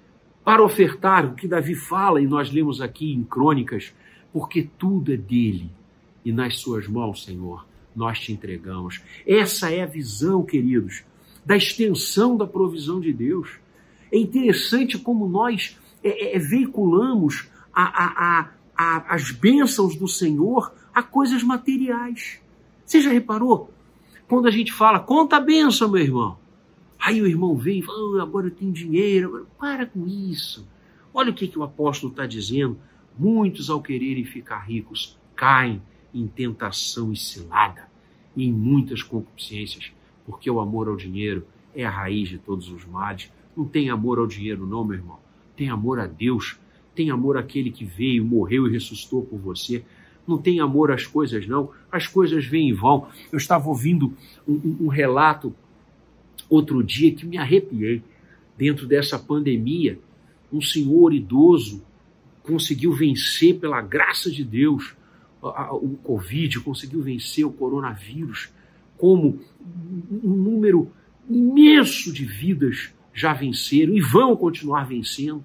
para 0.43 0.63
ofertar 0.63 1.25
o 1.25 1.35
que 1.35 1.47
Davi 1.47 1.75
fala 1.75 2.21
e 2.21 2.25
nós 2.25 2.51
lemos 2.51 2.81
aqui 2.81 3.13
em 3.13 3.23
Crônicas? 3.23 3.93
Porque 4.33 4.67
tudo 4.77 5.13
é 5.13 5.17
dele 5.17 5.69
e 6.25 6.31
nas 6.31 6.57
suas 6.57 6.87
mãos, 6.87 7.23
Senhor, 7.23 7.65
nós 7.95 8.19
te 8.19 8.33
entregamos. 8.33 9.01
Essa 9.25 9.71
é 9.71 9.81
a 9.81 9.87
visão, 9.87 10.43
queridos, 10.43 11.03
da 11.45 11.55
extensão 11.55 12.35
da 12.35 12.45
provisão 12.45 12.99
de 12.99 13.13
Deus. 13.13 13.59
É 14.11 14.17
interessante 14.17 14.97
como 14.97 15.27
nós 15.27 15.77
é, 16.03 16.09
é, 16.09 16.35
é, 16.35 16.39
veiculamos 16.39 17.47
a, 17.73 17.83
a, 17.83 18.49
a, 18.75 19.15
as 19.15 19.31
bênçãos 19.31 19.95
do 19.95 20.07
Senhor 20.07 20.73
a 20.93 21.01
coisas 21.01 21.43
materiais. 21.43 22.39
Você 22.85 23.01
já 23.01 23.11
reparou? 23.11 23.71
Quando 24.27 24.47
a 24.47 24.51
gente 24.51 24.71
fala, 24.71 24.99
conta 24.99 25.37
a 25.37 25.41
bênção, 25.41 25.89
meu 25.89 26.01
irmão. 26.01 26.37
Aí 26.99 27.21
o 27.21 27.27
irmão 27.27 27.55
vem 27.55 27.79
e 27.79 27.83
fala, 27.83 27.99
oh, 27.99 28.21
agora 28.21 28.47
eu 28.47 28.51
tenho 28.51 28.71
dinheiro. 28.71 29.47
Para 29.59 29.85
com 29.85 30.07
isso. 30.07 30.67
Olha 31.13 31.31
o 31.31 31.33
que, 31.33 31.47
que 31.47 31.59
o 31.59 31.63
apóstolo 31.63 32.11
está 32.11 32.25
dizendo. 32.25 32.77
Muitos, 33.17 33.69
ao 33.69 33.81
quererem 33.81 34.25
ficar 34.25 34.59
ricos, 34.59 35.17
caem 35.35 35.81
em 36.15 36.25
tentação 36.27 37.11
e 37.11 37.17
cilada 37.17 37.87
em 38.35 38.51
muitas 38.51 39.03
concupiscências, 39.03 39.91
porque 40.25 40.49
o 40.49 40.59
amor 40.59 40.87
ao 40.87 40.95
dinheiro 40.95 41.45
é 41.75 41.85
a 41.85 41.89
raiz 41.89 42.29
de 42.29 42.37
todos 42.37 42.69
os 42.69 42.85
males. 42.85 43.31
Não 43.55 43.65
tem 43.65 43.89
amor 43.89 44.17
ao 44.17 44.25
dinheiro, 44.25 44.65
não, 44.65 44.83
meu 44.83 44.97
irmão 44.97 45.25
tem 45.55 45.69
amor 45.69 45.99
a 45.99 46.07
Deus, 46.07 46.57
tem 46.93 47.09
amor 47.09 47.37
àquele 47.37 47.71
que 47.71 47.85
veio, 47.85 48.25
morreu 48.25 48.67
e 48.67 48.71
ressuscitou 48.71 49.23
por 49.23 49.39
você. 49.39 49.83
Não 50.27 50.37
tem 50.37 50.59
amor 50.59 50.91
às 50.91 51.05
coisas, 51.05 51.47
não. 51.47 51.71
As 51.91 52.07
coisas 52.07 52.45
vêm 52.45 52.69
e 52.69 52.73
vão. 52.73 53.07
Eu 53.31 53.37
estava 53.37 53.67
ouvindo 53.69 54.13
um, 54.47 54.53
um, 54.53 54.77
um 54.81 54.87
relato 54.87 55.53
outro 56.49 56.83
dia 56.83 57.13
que 57.13 57.25
me 57.25 57.37
arrepiei. 57.37 58.01
Dentro 58.57 58.87
dessa 58.87 59.19
pandemia, 59.19 59.99
um 60.51 60.61
senhor 60.61 61.13
idoso 61.13 61.83
conseguiu 62.43 62.93
vencer, 62.93 63.59
pela 63.59 63.81
graça 63.81 64.31
de 64.31 64.43
Deus, 64.43 64.95
o 65.49 65.97
Covid, 66.03 66.59
conseguiu 66.61 67.01
vencer 67.01 67.45
o 67.45 67.51
coronavírus, 67.51 68.49
como 68.97 69.39
um 70.23 70.29
número 70.29 70.91
imenso 71.29 72.11
de 72.11 72.25
vidas 72.25 72.93
já 73.13 73.33
venceram 73.33 73.93
e 73.93 74.01
vão 74.01 74.35
continuar 74.35 74.85
vencendo. 74.85 75.43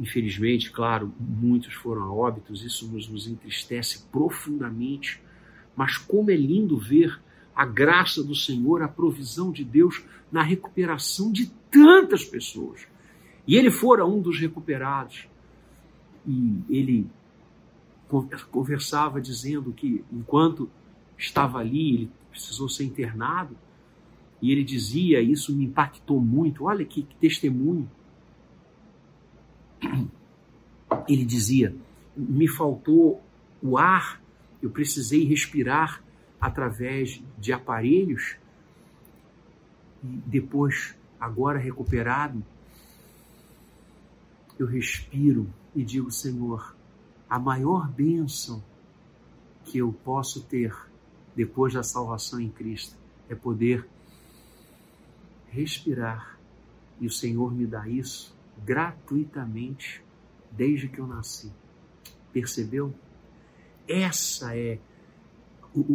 Infelizmente, 0.00 0.70
claro, 0.70 1.12
muitos 1.20 1.74
foram 1.74 2.10
óbitos, 2.16 2.64
isso 2.64 2.88
nos, 2.88 3.08
nos 3.08 3.26
entristece 3.26 4.04
profundamente. 4.10 5.20
Mas 5.76 5.96
como 5.96 6.30
é 6.30 6.36
lindo 6.36 6.76
ver 6.78 7.20
a 7.54 7.64
graça 7.66 8.22
do 8.22 8.34
Senhor, 8.34 8.82
a 8.82 8.88
provisão 8.88 9.52
de 9.52 9.64
Deus 9.64 10.02
na 10.30 10.42
recuperação 10.42 11.30
de 11.30 11.50
tantas 11.70 12.24
pessoas. 12.24 12.86
E 13.46 13.56
ele 13.56 13.70
fora 13.70 14.06
um 14.06 14.20
dos 14.20 14.40
recuperados. 14.40 15.28
E 16.26 16.58
ele 16.70 17.06
conversava 18.50 19.20
dizendo 19.20 19.72
que 19.72 20.04
enquanto 20.12 20.68
estava 21.16 21.58
ali, 21.58 21.94
ele 21.94 22.10
precisou 22.30 22.68
ser 22.68 22.84
internado, 22.84 23.56
e 24.40 24.50
ele 24.50 24.64
dizia, 24.64 25.20
isso 25.20 25.54
me 25.54 25.64
impactou 25.64 26.20
muito, 26.20 26.64
olha 26.64 26.84
que, 26.84 27.02
que 27.02 27.14
testemunho. 27.16 27.88
Ele 31.08 31.24
dizia: 31.24 31.74
me 32.16 32.48
faltou 32.48 33.22
o 33.62 33.78
ar, 33.78 34.20
eu 34.60 34.70
precisei 34.70 35.24
respirar 35.24 36.02
através 36.40 37.22
de 37.38 37.52
aparelhos, 37.52 38.36
e 40.02 40.06
depois, 40.26 40.96
agora 41.20 41.58
recuperado, 41.58 42.42
eu 44.58 44.66
respiro 44.66 45.48
e 45.74 45.84
digo: 45.84 46.10
Senhor, 46.10 46.74
a 47.32 47.38
maior 47.38 47.90
bênção 47.90 48.62
que 49.64 49.78
eu 49.78 49.90
posso 49.90 50.42
ter 50.42 50.76
depois 51.34 51.72
da 51.72 51.82
salvação 51.82 52.38
em 52.38 52.50
Cristo 52.50 52.94
é 53.26 53.34
poder 53.34 53.88
respirar. 55.48 56.38
E 57.00 57.06
o 57.06 57.10
Senhor 57.10 57.50
me 57.54 57.66
dá 57.66 57.88
isso 57.88 58.36
gratuitamente 58.62 60.04
desde 60.50 60.90
que 60.90 60.98
eu 60.98 61.06
nasci. 61.06 61.50
Percebeu? 62.34 62.94
Essa 63.88 64.54
é 64.54 64.78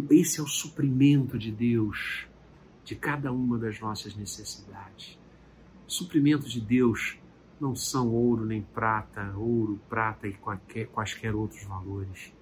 esse 0.09 0.39
é 0.39 0.43
o 0.43 0.47
suprimento 0.47 1.37
de 1.37 1.51
Deus 1.51 2.25
de 2.83 2.95
cada 2.95 3.31
uma 3.31 3.59
das 3.59 3.79
nossas 3.79 4.15
necessidades. 4.15 5.19
Suprimento 5.85 6.49
de 6.49 6.59
Deus 6.59 7.19
não 7.59 7.75
são 7.75 8.09
ouro 8.13 8.45
nem 8.45 8.61
prata, 8.61 9.33
ouro, 9.35 9.79
prata 9.89 10.27
e 10.27 10.33
qualquer, 10.33 10.87
quaisquer 10.87 11.35
outros 11.35 11.63
valores. 11.63 12.33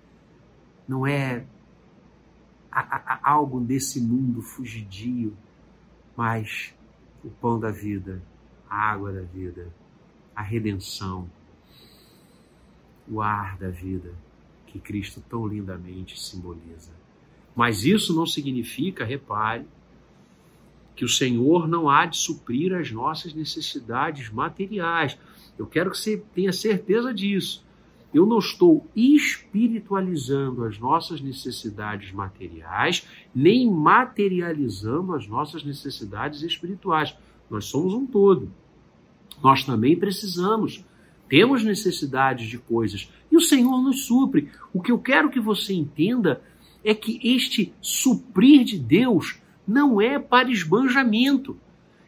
Não 0.87 1.07
é 1.07 1.45
a, 2.71 2.79
a, 2.79 3.31
algo 3.31 3.59
desse 3.61 4.01
mundo 4.01 4.41
fugidio, 4.41 5.35
mas 6.15 6.73
o 7.23 7.29
pão 7.29 7.59
da 7.59 7.71
vida, 7.71 8.21
a 8.69 8.91
água 8.91 9.11
da 9.11 9.21
vida, 9.21 9.73
a 10.35 10.41
redenção, 10.41 11.29
o 13.07 13.21
ar 13.21 13.57
da 13.57 13.69
vida 13.69 14.13
que 14.67 14.79
Cristo 14.79 15.21
tão 15.21 15.47
lindamente 15.47 16.19
simboliza. 16.19 16.91
Mas 17.55 17.85
isso 17.85 18.13
não 18.13 18.25
significa, 18.25 19.05
repare, 19.05 19.65
que 20.95 21.03
o 21.03 21.09
Senhor 21.09 21.67
não 21.67 21.89
há 21.89 22.05
de 22.05 22.17
suprir 22.17 22.73
as 22.73 22.91
nossas 22.91 23.33
necessidades 23.33 24.29
materiais. 24.29 25.17
Eu 25.57 25.67
quero 25.67 25.91
que 25.91 25.97
você 25.97 26.23
tenha 26.33 26.53
certeza 26.53 27.13
disso. 27.13 27.65
Eu 28.13 28.25
não 28.25 28.39
estou 28.39 28.87
espiritualizando 28.95 30.63
as 30.63 30.79
nossas 30.79 31.19
necessidades 31.19 32.13
materiais, 32.13 33.05
nem 33.33 33.69
materializando 33.69 35.13
as 35.13 35.27
nossas 35.27 35.65
necessidades 35.65 36.41
espirituais. 36.41 37.13
Nós 37.49 37.65
somos 37.65 37.93
um 37.93 38.05
todo. 38.05 38.49
Nós 39.43 39.65
também 39.65 39.97
precisamos, 39.97 40.85
temos 41.27 41.61
necessidades 41.63 42.47
de 42.47 42.57
coisas 42.57 43.11
e 43.29 43.35
o 43.35 43.41
Senhor 43.41 43.81
nos 43.81 44.05
supre. 44.05 44.49
O 44.73 44.81
que 44.81 44.93
eu 44.93 44.99
quero 44.99 45.29
que 45.29 45.41
você 45.41 45.73
entenda 45.73 46.41
é 46.85 46.93
que 46.93 47.19
este 47.21 47.73
suprir 47.81 48.63
de 48.63 48.79
Deus 48.79 49.41
não 49.67 50.01
é 50.01 50.19
para 50.19 50.51
esbanjamento. 50.51 51.57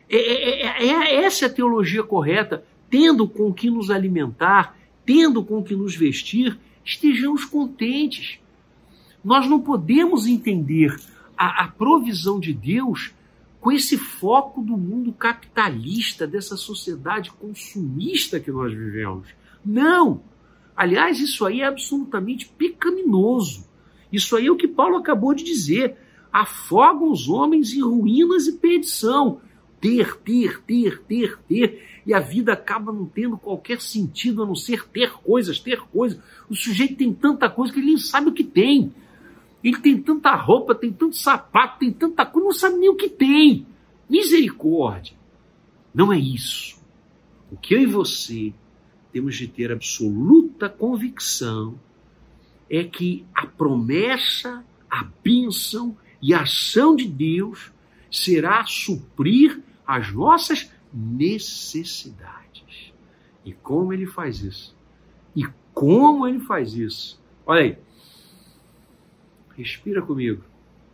É, 0.10 0.18
é, 0.18 0.66
é, 0.66 0.88
é 0.88 1.26
essa 1.26 1.46
é 1.46 1.48
a 1.48 1.54
teologia 1.54 2.04
correta. 2.04 2.64
tendo 2.90 3.28
com 3.28 3.54
que 3.54 3.70
nos 3.70 3.90
alimentar, 3.92 4.78
tendo 5.06 5.44
com 5.44 5.62
que 5.62 5.76
nos 5.76 5.94
vestir, 5.94 6.58
estejamos 6.86 7.44
contentes. 7.44 8.40
Nós 9.24 9.46
não 9.46 9.60
podemos 9.60 10.26
entender 10.26 10.98
a, 11.38 11.66
a 11.66 11.68
provisão 11.68 12.40
de 12.40 12.54
Deus 12.54 13.14
com 13.60 13.72
esse 13.72 13.98
foco 13.98 14.62
do 14.62 14.78
mundo 14.78 15.12
capitalista, 15.12 16.26
dessa 16.26 16.56
sociedade 16.56 17.32
consumista 17.32 18.40
que 18.40 18.52
nós 18.52 18.74
vivemos. 18.74 19.28
Não! 19.66 20.22
Aliás, 20.76 21.20
isso 21.20 21.46
aí 21.46 21.62
é 21.62 21.66
absolutamente 21.66 22.48
pecaminoso. 22.48 23.68
Isso 24.12 24.36
aí 24.38 24.46
é 24.46 24.52
o 24.52 24.56
que 24.56 24.68
Paulo 24.68 24.96
acabou 24.96 25.34
de 25.34 25.44
dizer. 25.44 25.98
Afogam 26.32 27.12
os 27.12 27.28
homens 27.28 27.74
em 27.74 27.82
ruínas 27.82 28.48
e 28.48 28.54
perdição. 28.54 29.42
Ter, 29.80 30.16
ter, 30.18 30.62
ter, 30.62 31.02
ter, 31.04 31.38
ter. 31.48 32.02
E 32.06 32.14
a 32.14 32.20
vida 32.20 32.54
acaba 32.54 32.92
não 32.92 33.06
tendo 33.06 33.38
qualquer 33.38 33.82
sentido 33.82 34.44
a 34.44 34.46
não 34.46 34.56
ser 34.56 34.88
ter 34.88 35.12
coisas, 35.12 35.60
ter 35.60 35.82
coisas. 35.82 36.20
O 36.50 36.56
sujeito 36.56 36.96
tem 36.96 37.14
tanta 37.14 37.50
coisa 37.50 37.74
que 37.74 37.80
ele 37.80 37.88
nem 37.88 37.98
sabe 37.98 38.30
o 38.30 38.34
que 38.34 38.44
tem. 38.44 38.94
Ele 39.64 39.78
tem 39.80 40.02
tanta 40.02 40.34
roupa, 40.36 40.74
tem 40.74 40.92
tanto 40.92 41.16
sapato, 41.16 41.80
tem 41.80 41.92
tanta 41.92 42.26
coisa, 42.26 42.46
não 42.46 42.54
sabe 42.54 42.78
nem 42.78 42.90
o 42.90 42.96
que 42.96 43.10
tem. 43.10 43.66
Misericórdia. 44.10 45.18
Não 45.94 46.14
é 46.14 46.20
isso. 46.20 46.78
O 47.52 47.58
que 47.58 47.74
eu 47.74 47.82
e 47.82 47.86
você 47.86 48.54
temos 49.12 49.36
de 49.36 49.48
ter 49.48 49.72
absoluta 49.72 50.70
convicção 50.70 51.80
é 52.70 52.84
que 52.84 53.26
a 53.34 53.48
promessa, 53.48 54.64
a 54.90 55.06
bênção 55.24 55.98
e 56.22 56.34
a 56.34 56.42
ação 56.42 56.96
de 56.96 57.08
Deus 57.08 57.72
será 58.12 58.66
suprir 58.66 59.62
as 59.86 60.12
nossas 60.12 60.72
necessidades. 60.94 62.94
E 63.46 63.54
como 63.54 63.94
ele 63.94 64.06
faz 64.06 64.42
isso? 64.42 64.76
E 65.36 65.48
como 65.74 66.28
ele 66.28 66.40
faz 66.40 66.74
isso? 66.74 67.22
Olha 67.46 67.62
aí. 67.62 67.78
Respira 69.56 70.02
comigo. 70.02 70.44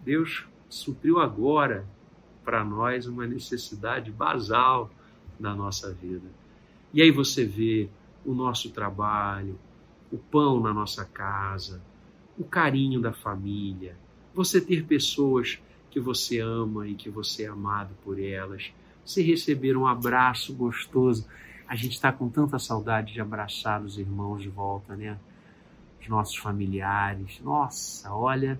Deus 0.03 0.45
supriu 0.69 1.19
agora 1.19 1.85
para 2.43 2.63
nós 2.63 3.07
uma 3.07 3.25
necessidade 3.25 4.11
basal 4.11 4.91
da 5.39 5.55
nossa 5.55 5.93
vida. 5.93 6.27
E 6.93 7.01
aí 7.01 7.09
você 7.09 7.45
vê 7.45 7.89
o 8.25 8.33
nosso 8.33 8.69
trabalho, 8.71 9.57
o 10.11 10.17
pão 10.17 10.59
na 10.59 10.73
nossa 10.73 11.05
casa, 11.05 11.81
o 12.37 12.43
carinho 12.43 13.01
da 13.01 13.11
família, 13.11 13.97
você 14.33 14.59
ter 14.59 14.85
pessoas 14.85 15.59
que 15.91 15.99
você 15.99 16.39
ama 16.39 16.87
e 16.87 16.95
que 16.95 17.09
você 17.09 17.43
é 17.43 17.47
amado 17.47 17.93
por 18.03 18.19
elas, 18.19 18.71
você 19.05 19.21
receber 19.21 19.77
um 19.77 19.85
abraço 19.85 20.53
gostoso. 20.53 21.27
A 21.67 21.75
gente 21.75 21.93
está 21.93 22.11
com 22.11 22.29
tanta 22.29 22.57
saudade 22.59 23.13
de 23.13 23.21
abraçar 23.21 23.81
os 23.81 23.97
irmãos 23.97 24.41
de 24.41 24.49
volta, 24.49 24.95
né? 24.95 25.17
Os 26.01 26.07
nossos 26.07 26.35
familiares. 26.35 27.39
Nossa, 27.41 28.13
olha, 28.13 28.59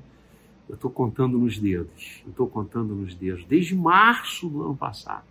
eu 0.69 0.76
estou 0.76 0.89
contando 0.89 1.38
nos 1.38 1.57
dedos. 1.57 2.21
Eu 2.24 2.32
estou 2.32 2.47
contando 2.47 2.95
nos 2.95 3.15
dedos. 3.15 3.43
Desde 3.45 3.76
março 3.76 4.47
do 4.47 4.63
ano 4.63 4.76
passado 4.76 5.26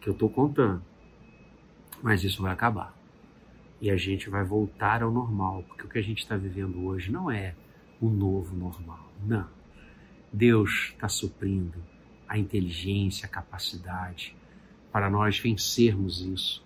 que 0.00 0.08
eu 0.08 0.12
estou 0.12 0.30
contando. 0.30 0.82
Mas 2.02 2.22
isso 2.24 2.42
vai 2.42 2.52
acabar 2.52 2.96
e 3.80 3.90
a 3.90 3.96
gente 3.96 4.30
vai 4.30 4.44
voltar 4.44 5.02
ao 5.02 5.10
normal, 5.10 5.64
porque 5.68 5.84
o 5.84 5.88
que 5.88 5.98
a 5.98 6.02
gente 6.02 6.18
está 6.18 6.36
vivendo 6.36 6.84
hoje 6.86 7.10
não 7.10 7.30
é 7.30 7.54
o 8.00 8.08
novo 8.08 8.54
normal, 8.56 9.10
não. 9.24 9.55
Deus 10.36 10.90
está 10.92 11.08
suprindo 11.08 11.82
a 12.28 12.36
inteligência, 12.36 13.24
a 13.24 13.28
capacidade 13.28 14.36
para 14.92 15.08
nós 15.08 15.38
vencermos 15.38 16.20
isso. 16.20 16.62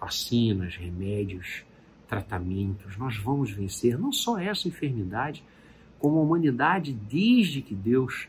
Vacinas, 0.00 0.74
remédios, 0.74 1.62
tratamentos, 2.08 2.96
nós 2.96 3.16
vamos 3.16 3.52
vencer 3.52 3.96
não 3.96 4.10
só 4.10 4.40
essa 4.40 4.66
enfermidade, 4.66 5.44
como 6.00 6.18
a 6.18 6.22
humanidade 6.22 6.92
desde 6.92 7.62
que 7.62 7.76
Deus 7.76 8.26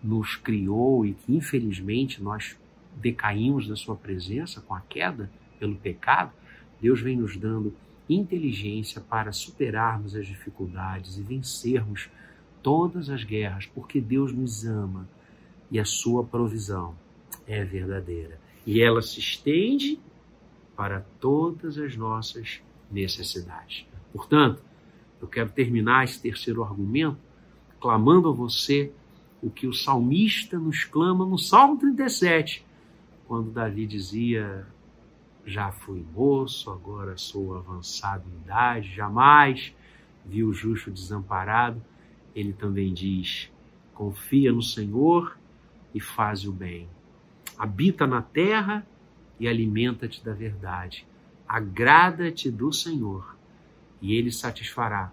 nos 0.00 0.36
criou 0.36 1.04
e 1.04 1.14
que 1.14 1.34
infelizmente 1.34 2.22
nós 2.22 2.56
decaímos 2.94 3.66
da 3.66 3.74
sua 3.74 3.96
presença 3.96 4.60
com 4.60 4.72
a 4.72 4.80
queda 4.82 5.28
pelo 5.58 5.74
pecado, 5.74 6.30
Deus 6.80 7.00
vem 7.00 7.16
nos 7.16 7.36
dando 7.36 7.74
inteligência 8.08 9.00
para 9.00 9.32
superarmos 9.32 10.14
as 10.14 10.28
dificuldades 10.28 11.18
e 11.18 11.22
vencermos 11.22 12.08
todas 12.68 13.08
as 13.08 13.24
guerras, 13.24 13.64
porque 13.64 13.98
Deus 13.98 14.30
nos 14.30 14.66
ama 14.66 15.08
e 15.70 15.80
a 15.80 15.86
sua 15.86 16.22
provisão 16.22 16.94
é 17.46 17.64
verdadeira. 17.64 18.38
E 18.66 18.82
ela 18.82 19.00
se 19.00 19.18
estende 19.18 19.98
para 20.76 21.00
todas 21.18 21.78
as 21.78 21.96
nossas 21.96 22.60
necessidades. 22.92 23.86
Portanto, 24.12 24.62
eu 25.18 25.26
quero 25.26 25.48
terminar 25.48 26.04
esse 26.04 26.20
terceiro 26.20 26.62
argumento 26.62 27.16
clamando 27.80 28.28
a 28.28 28.32
você 28.32 28.92
o 29.42 29.48
que 29.48 29.66
o 29.66 29.72
salmista 29.72 30.58
nos 30.58 30.84
clama 30.84 31.24
no 31.24 31.38
Salmo 31.38 31.78
37, 31.78 32.66
quando 33.26 33.50
Davi 33.50 33.86
dizia: 33.86 34.66
já 35.46 35.72
fui 35.72 36.04
moço, 36.14 36.70
agora 36.70 37.16
sou 37.16 37.56
avançado 37.56 38.24
em 38.28 38.44
idade, 38.44 38.94
jamais 38.94 39.74
vi 40.26 40.44
o 40.44 40.52
justo 40.52 40.90
desamparado. 40.90 41.80
Ele 42.34 42.52
também 42.52 42.92
diz: 42.92 43.50
confia 43.94 44.52
no 44.52 44.62
Senhor 44.62 45.36
e 45.94 46.00
faz 46.00 46.44
o 46.44 46.52
bem. 46.52 46.88
Habita 47.58 48.06
na 48.06 48.22
terra 48.22 48.86
e 49.40 49.48
alimenta-te 49.48 50.24
da 50.24 50.32
verdade. 50.32 51.06
Agrada-te 51.46 52.50
do 52.50 52.72
Senhor 52.72 53.36
e 54.00 54.14
ele 54.14 54.30
satisfará 54.30 55.12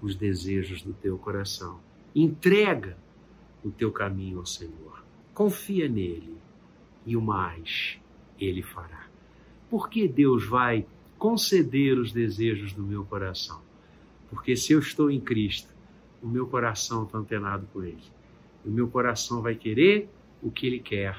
os 0.00 0.14
desejos 0.14 0.82
do 0.82 0.92
teu 0.92 1.16
coração. 1.18 1.80
Entrega 2.14 2.96
o 3.62 3.70
teu 3.70 3.90
caminho 3.90 4.38
ao 4.38 4.46
Senhor. 4.46 5.04
Confia 5.32 5.88
nele 5.88 6.36
e 7.06 7.16
o 7.16 7.22
mais 7.22 7.98
ele 8.38 8.62
fará. 8.62 9.06
Por 9.70 9.88
que 9.88 10.06
Deus 10.06 10.46
vai 10.46 10.86
conceder 11.18 11.98
os 11.98 12.12
desejos 12.12 12.72
do 12.72 12.82
meu 12.82 13.04
coração? 13.04 13.62
Porque 14.28 14.56
se 14.56 14.72
eu 14.72 14.78
estou 14.78 15.10
em 15.10 15.20
Cristo, 15.20 15.73
o 16.24 16.28
meu 16.28 16.46
coração 16.46 17.04
está 17.04 17.18
antenado 17.18 17.66
por 17.72 17.84
Ele. 17.84 18.02
O 18.64 18.70
meu 18.70 18.88
coração 18.88 19.42
vai 19.42 19.54
querer 19.54 20.08
o 20.42 20.50
que 20.50 20.66
Ele 20.66 20.80
quer 20.80 21.16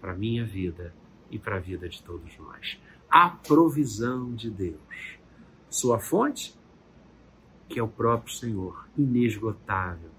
para 0.00 0.12
a 0.12 0.16
minha 0.16 0.44
vida 0.44 0.92
e 1.30 1.38
para 1.38 1.56
a 1.56 1.60
vida 1.60 1.88
de 1.88 2.02
todos 2.02 2.36
nós. 2.38 2.78
A 3.08 3.30
provisão 3.30 4.34
de 4.34 4.50
Deus. 4.50 5.18
Sua 5.68 5.98
fonte, 5.98 6.54
que 7.68 7.78
é 7.78 7.82
o 7.82 7.88
próprio 7.88 8.34
Senhor, 8.34 8.88
inesgotável, 8.98 10.10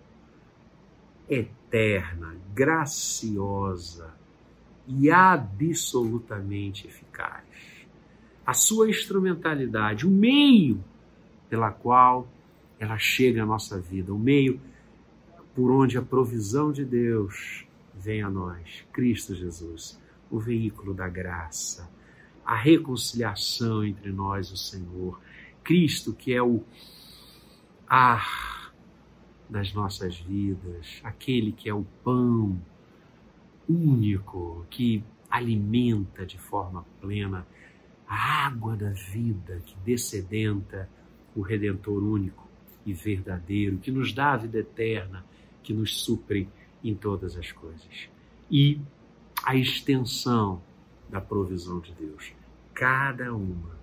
eterna, 1.29 2.35
graciosa 2.53 4.13
e 4.87 5.11
absolutamente 5.11 6.87
eficaz 6.87 7.81
a 8.45 8.53
sua 8.53 8.89
instrumentalidade, 8.89 10.05
o 10.05 10.09
meio 10.09 10.83
pela 11.49 11.71
qual 11.71 12.27
ela 12.81 12.97
chega 12.97 13.43
à 13.43 13.45
nossa 13.45 13.79
vida, 13.79 14.11
o 14.11 14.17
meio 14.17 14.59
por 15.53 15.69
onde 15.69 15.99
a 15.99 16.01
provisão 16.01 16.71
de 16.71 16.83
Deus 16.83 17.63
vem 17.93 18.23
a 18.23 18.29
nós, 18.29 18.83
Cristo 18.91 19.35
Jesus, 19.35 20.01
o 20.31 20.39
veículo 20.39 20.91
da 20.91 21.07
graça, 21.07 21.87
a 22.43 22.55
reconciliação 22.55 23.85
entre 23.85 24.11
nós 24.11 24.47
e 24.47 24.53
o 24.53 24.57
Senhor, 24.57 25.21
Cristo 25.63 26.11
que 26.11 26.33
é 26.33 26.41
o 26.41 26.63
ar 27.87 28.73
das 29.47 29.71
nossas 29.73 30.17
vidas, 30.17 31.01
aquele 31.03 31.51
que 31.51 31.69
é 31.69 31.73
o 31.75 31.85
pão 32.03 32.59
único 33.69 34.65
que 34.71 35.03
alimenta 35.29 36.25
de 36.25 36.39
forma 36.39 36.83
plena 36.99 37.45
a 38.07 38.47
água 38.47 38.75
da 38.75 38.89
vida 38.89 39.61
que 39.63 39.75
descedenta 39.85 40.89
o 41.35 41.41
Redentor 41.41 42.01
único 42.01 42.50
e 42.85 42.93
verdadeiro, 42.93 43.77
que 43.77 43.91
nos 43.91 44.11
dá 44.13 44.33
a 44.33 44.37
vida 44.37 44.59
eterna, 44.59 45.25
que 45.63 45.73
nos 45.73 46.01
supre 46.01 46.49
em 46.83 46.95
todas 46.95 47.37
as 47.37 47.51
coisas. 47.51 48.09
E 48.49 48.79
a 49.43 49.55
extensão 49.55 50.61
da 51.09 51.21
provisão 51.21 51.79
de 51.79 51.93
Deus, 51.93 52.33
cada 52.73 53.33
uma 53.33 53.75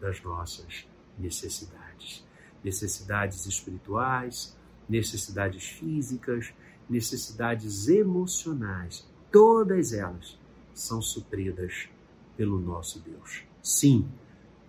das 0.00 0.22
nossas 0.22 0.86
necessidades. 1.18 2.24
Necessidades 2.62 3.46
espirituais, 3.46 4.56
necessidades 4.88 5.64
físicas, 5.64 6.52
necessidades 6.88 7.88
emocionais, 7.88 9.08
todas 9.32 9.92
elas 9.92 10.38
são 10.74 11.00
supridas 11.00 11.88
pelo 12.36 12.60
nosso 12.60 13.00
Deus. 13.00 13.42
Sim, 13.62 14.06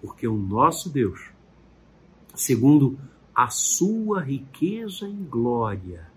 porque 0.02 0.28
o 0.28 0.38
nosso 0.38 0.90
Deus, 0.90 1.30
segundo 2.34 2.98
a 3.38 3.50
sua 3.50 4.20
riqueza 4.20 5.08
em 5.08 5.24
glória, 5.24 6.10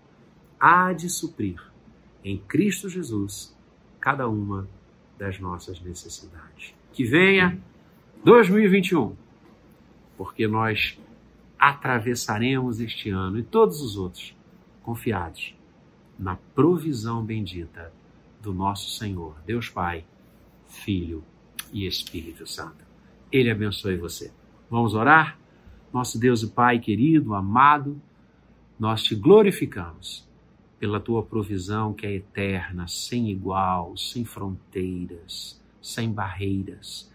há 0.59 0.91
de 0.91 1.07
suprir 1.07 1.61
em 2.25 2.39
Cristo 2.39 2.89
Jesus 2.89 3.55
cada 3.99 4.27
uma 4.27 4.67
das 5.19 5.39
nossas 5.39 5.79
necessidades. 5.79 6.73
Que 6.91 7.03
venha 7.03 7.61
2021, 8.25 9.15
porque 10.17 10.47
nós 10.47 10.99
atravessaremos 11.59 12.79
este 12.79 13.11
ano 13.11 13.37
e 13.37 13.43
todos 13.43 13.81
os 13.81 13.97
outros 13.97 14.35
confiados 14.81 15.53
na 16.17 16.37
provisão 16.55 17.23
bendita 17.23 17.93
do 18.41 18.51
nosso 18.51 18.97
Senhor, 18.97 19.35
Deus 19.45 19.69
Pai, 19.69 20.03
Filho 20.67 21.23
e 21.71 21.85
Espírito 21.85 22.47
Santo. 22.47 22.83
Ele 23.31 23.51
abençoe 23.51 23.95
você. 23.95 24.33
Vamos 24.71 24.95
orar? 24.95 25.40
Nosso 25.93 26.17
Deus 26.17 26.41
e 26.41 26.47
Pai 26.47 26.79
querido, 26.79 27.33
amado, 27.33 28.01
nós 28.79 29.03
te 29.03 29.13
glorificamos 29.13 30.27
pela 30.79 30.99
tua 30.99 31.21
provisão 31.21 31.93
que 31.93 32.07
é 32.07 32.15
eterna, 32.15 32.87
sem 32.87 33.29
igual, 33.29 33.95
sem 33.97 34.25
fronteiras, 34.25 35.61
sem 35.81 36.11
barreiras. 36.11 37.11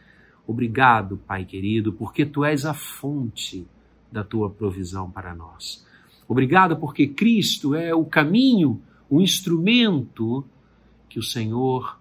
Obrigado, 0.47 1.17
Pai 1.27 1.45
querido, 1.45 1.93
porque 1.93 2.25
tu 2.25 2.45
és 2.45 2.65
a 2.65 2.75
fonte 2.75 3.67
da 4.13 4.23
tua 4.23 4.49
provisão 4.49 5.11
para 5.11 5.35
nós. 5.35 5.85
Obrigado 6.29 6.77
porque 6.77 7.09
Cristo 7.09 7.75
é 7.75 7.95
o 7.95 8.05
caminho, 8.05 8.81
o 9.09 9.21
instrumento 9.21 10.45
que 11.09 11.19
o 11.19 11.23
Senhor 11.23 11.99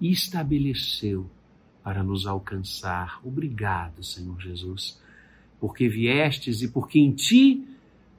estabeleceu 0.00 1.26
para 1.82 2.02
nos 2.02 2.26
alcançar. 2.26 3.20
Obrigado, 3.24 4.02
Senhor 4.02 4.40
Jesus, 4.40 5.00
porque 5.60 5.88
viestes 5.88 6.62
e 6.62 6.68
porque 6.68 6.98
em 6.98 7.12
ti 7.12 7.66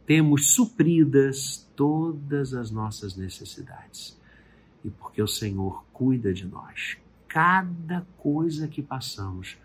temos 0.06 0.52
supridas 0.52 1.68
todas 1.76 2.54
as 2.54 2.72
nossas 2.72 3.16
necessidades. 3.16 4.18
E 4.84 4.90
porque 4.90 5.22
o 5.22 5.28
Senhor 5.28 5.84
cuida 5.92 6.34
de 6.34 6.46
nós. 6.46 6.98
Cada 7.28 8.06
coisa 8.18 8.68
que 8.68 8.82
passamos, 8.82 9.58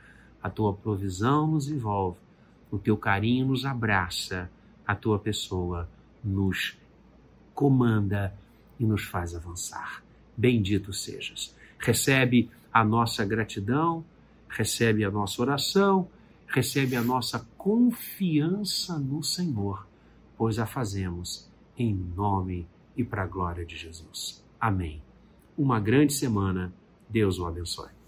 a 0.42 0.50
tua 0.50 0.74
provisão 0.74 1.46
nos 1.46 1.68
envolve, 1.68 2.18
o 2.70 2.78
teu 2.78 2.96
carinho 2.96 3.46
nos 3.46 3.64
abraça, 3.64 4.50
a 4.86 4.94
tua 4.94 5.18
pessoa 5.18 5.88
nos 6.24 6.76
comanda 7.54 8.34
e 8.78 8.84
nos 8.84 9.04
faz 9.04 9.34
avançar. 9.34 10.02
Bendito 10.36 10.92
sejas. 10.92 11.54
Recebe 11.78 12.50
a 12.72 12.84
nossa 12.84 13.24
gratidão, 13.24 14.04
recebe 14.48 15.04
a 15.04 15.10
nossa 15.10 15.40
oração, 15.40 16.08
recebe 16.46 16.96
a 16.96 17.02
nossa 17.02 17.38
confiança 17.62 18.98
no 18.98 19.22
Senhor 19.22 19.86
pois 20.42 20.58
a 20.58 20.66
fazemos 20.66 21.48
em 21.78 21.94
nome 21.94 22.66
e 22.96 23.04
para 23.04 23.22
a 23.22 23.26
glória 23.28 23.64
de 23.64 23.76
Jesus. 23.76 24.44
Amém. 24.60 25.00
Uma 25.56 25.78
grande 25.78 26.12
semana. 26.12 26.72
Deus 27.08 27.38
o 27.38 27.46
abençoe. 27.46 28.01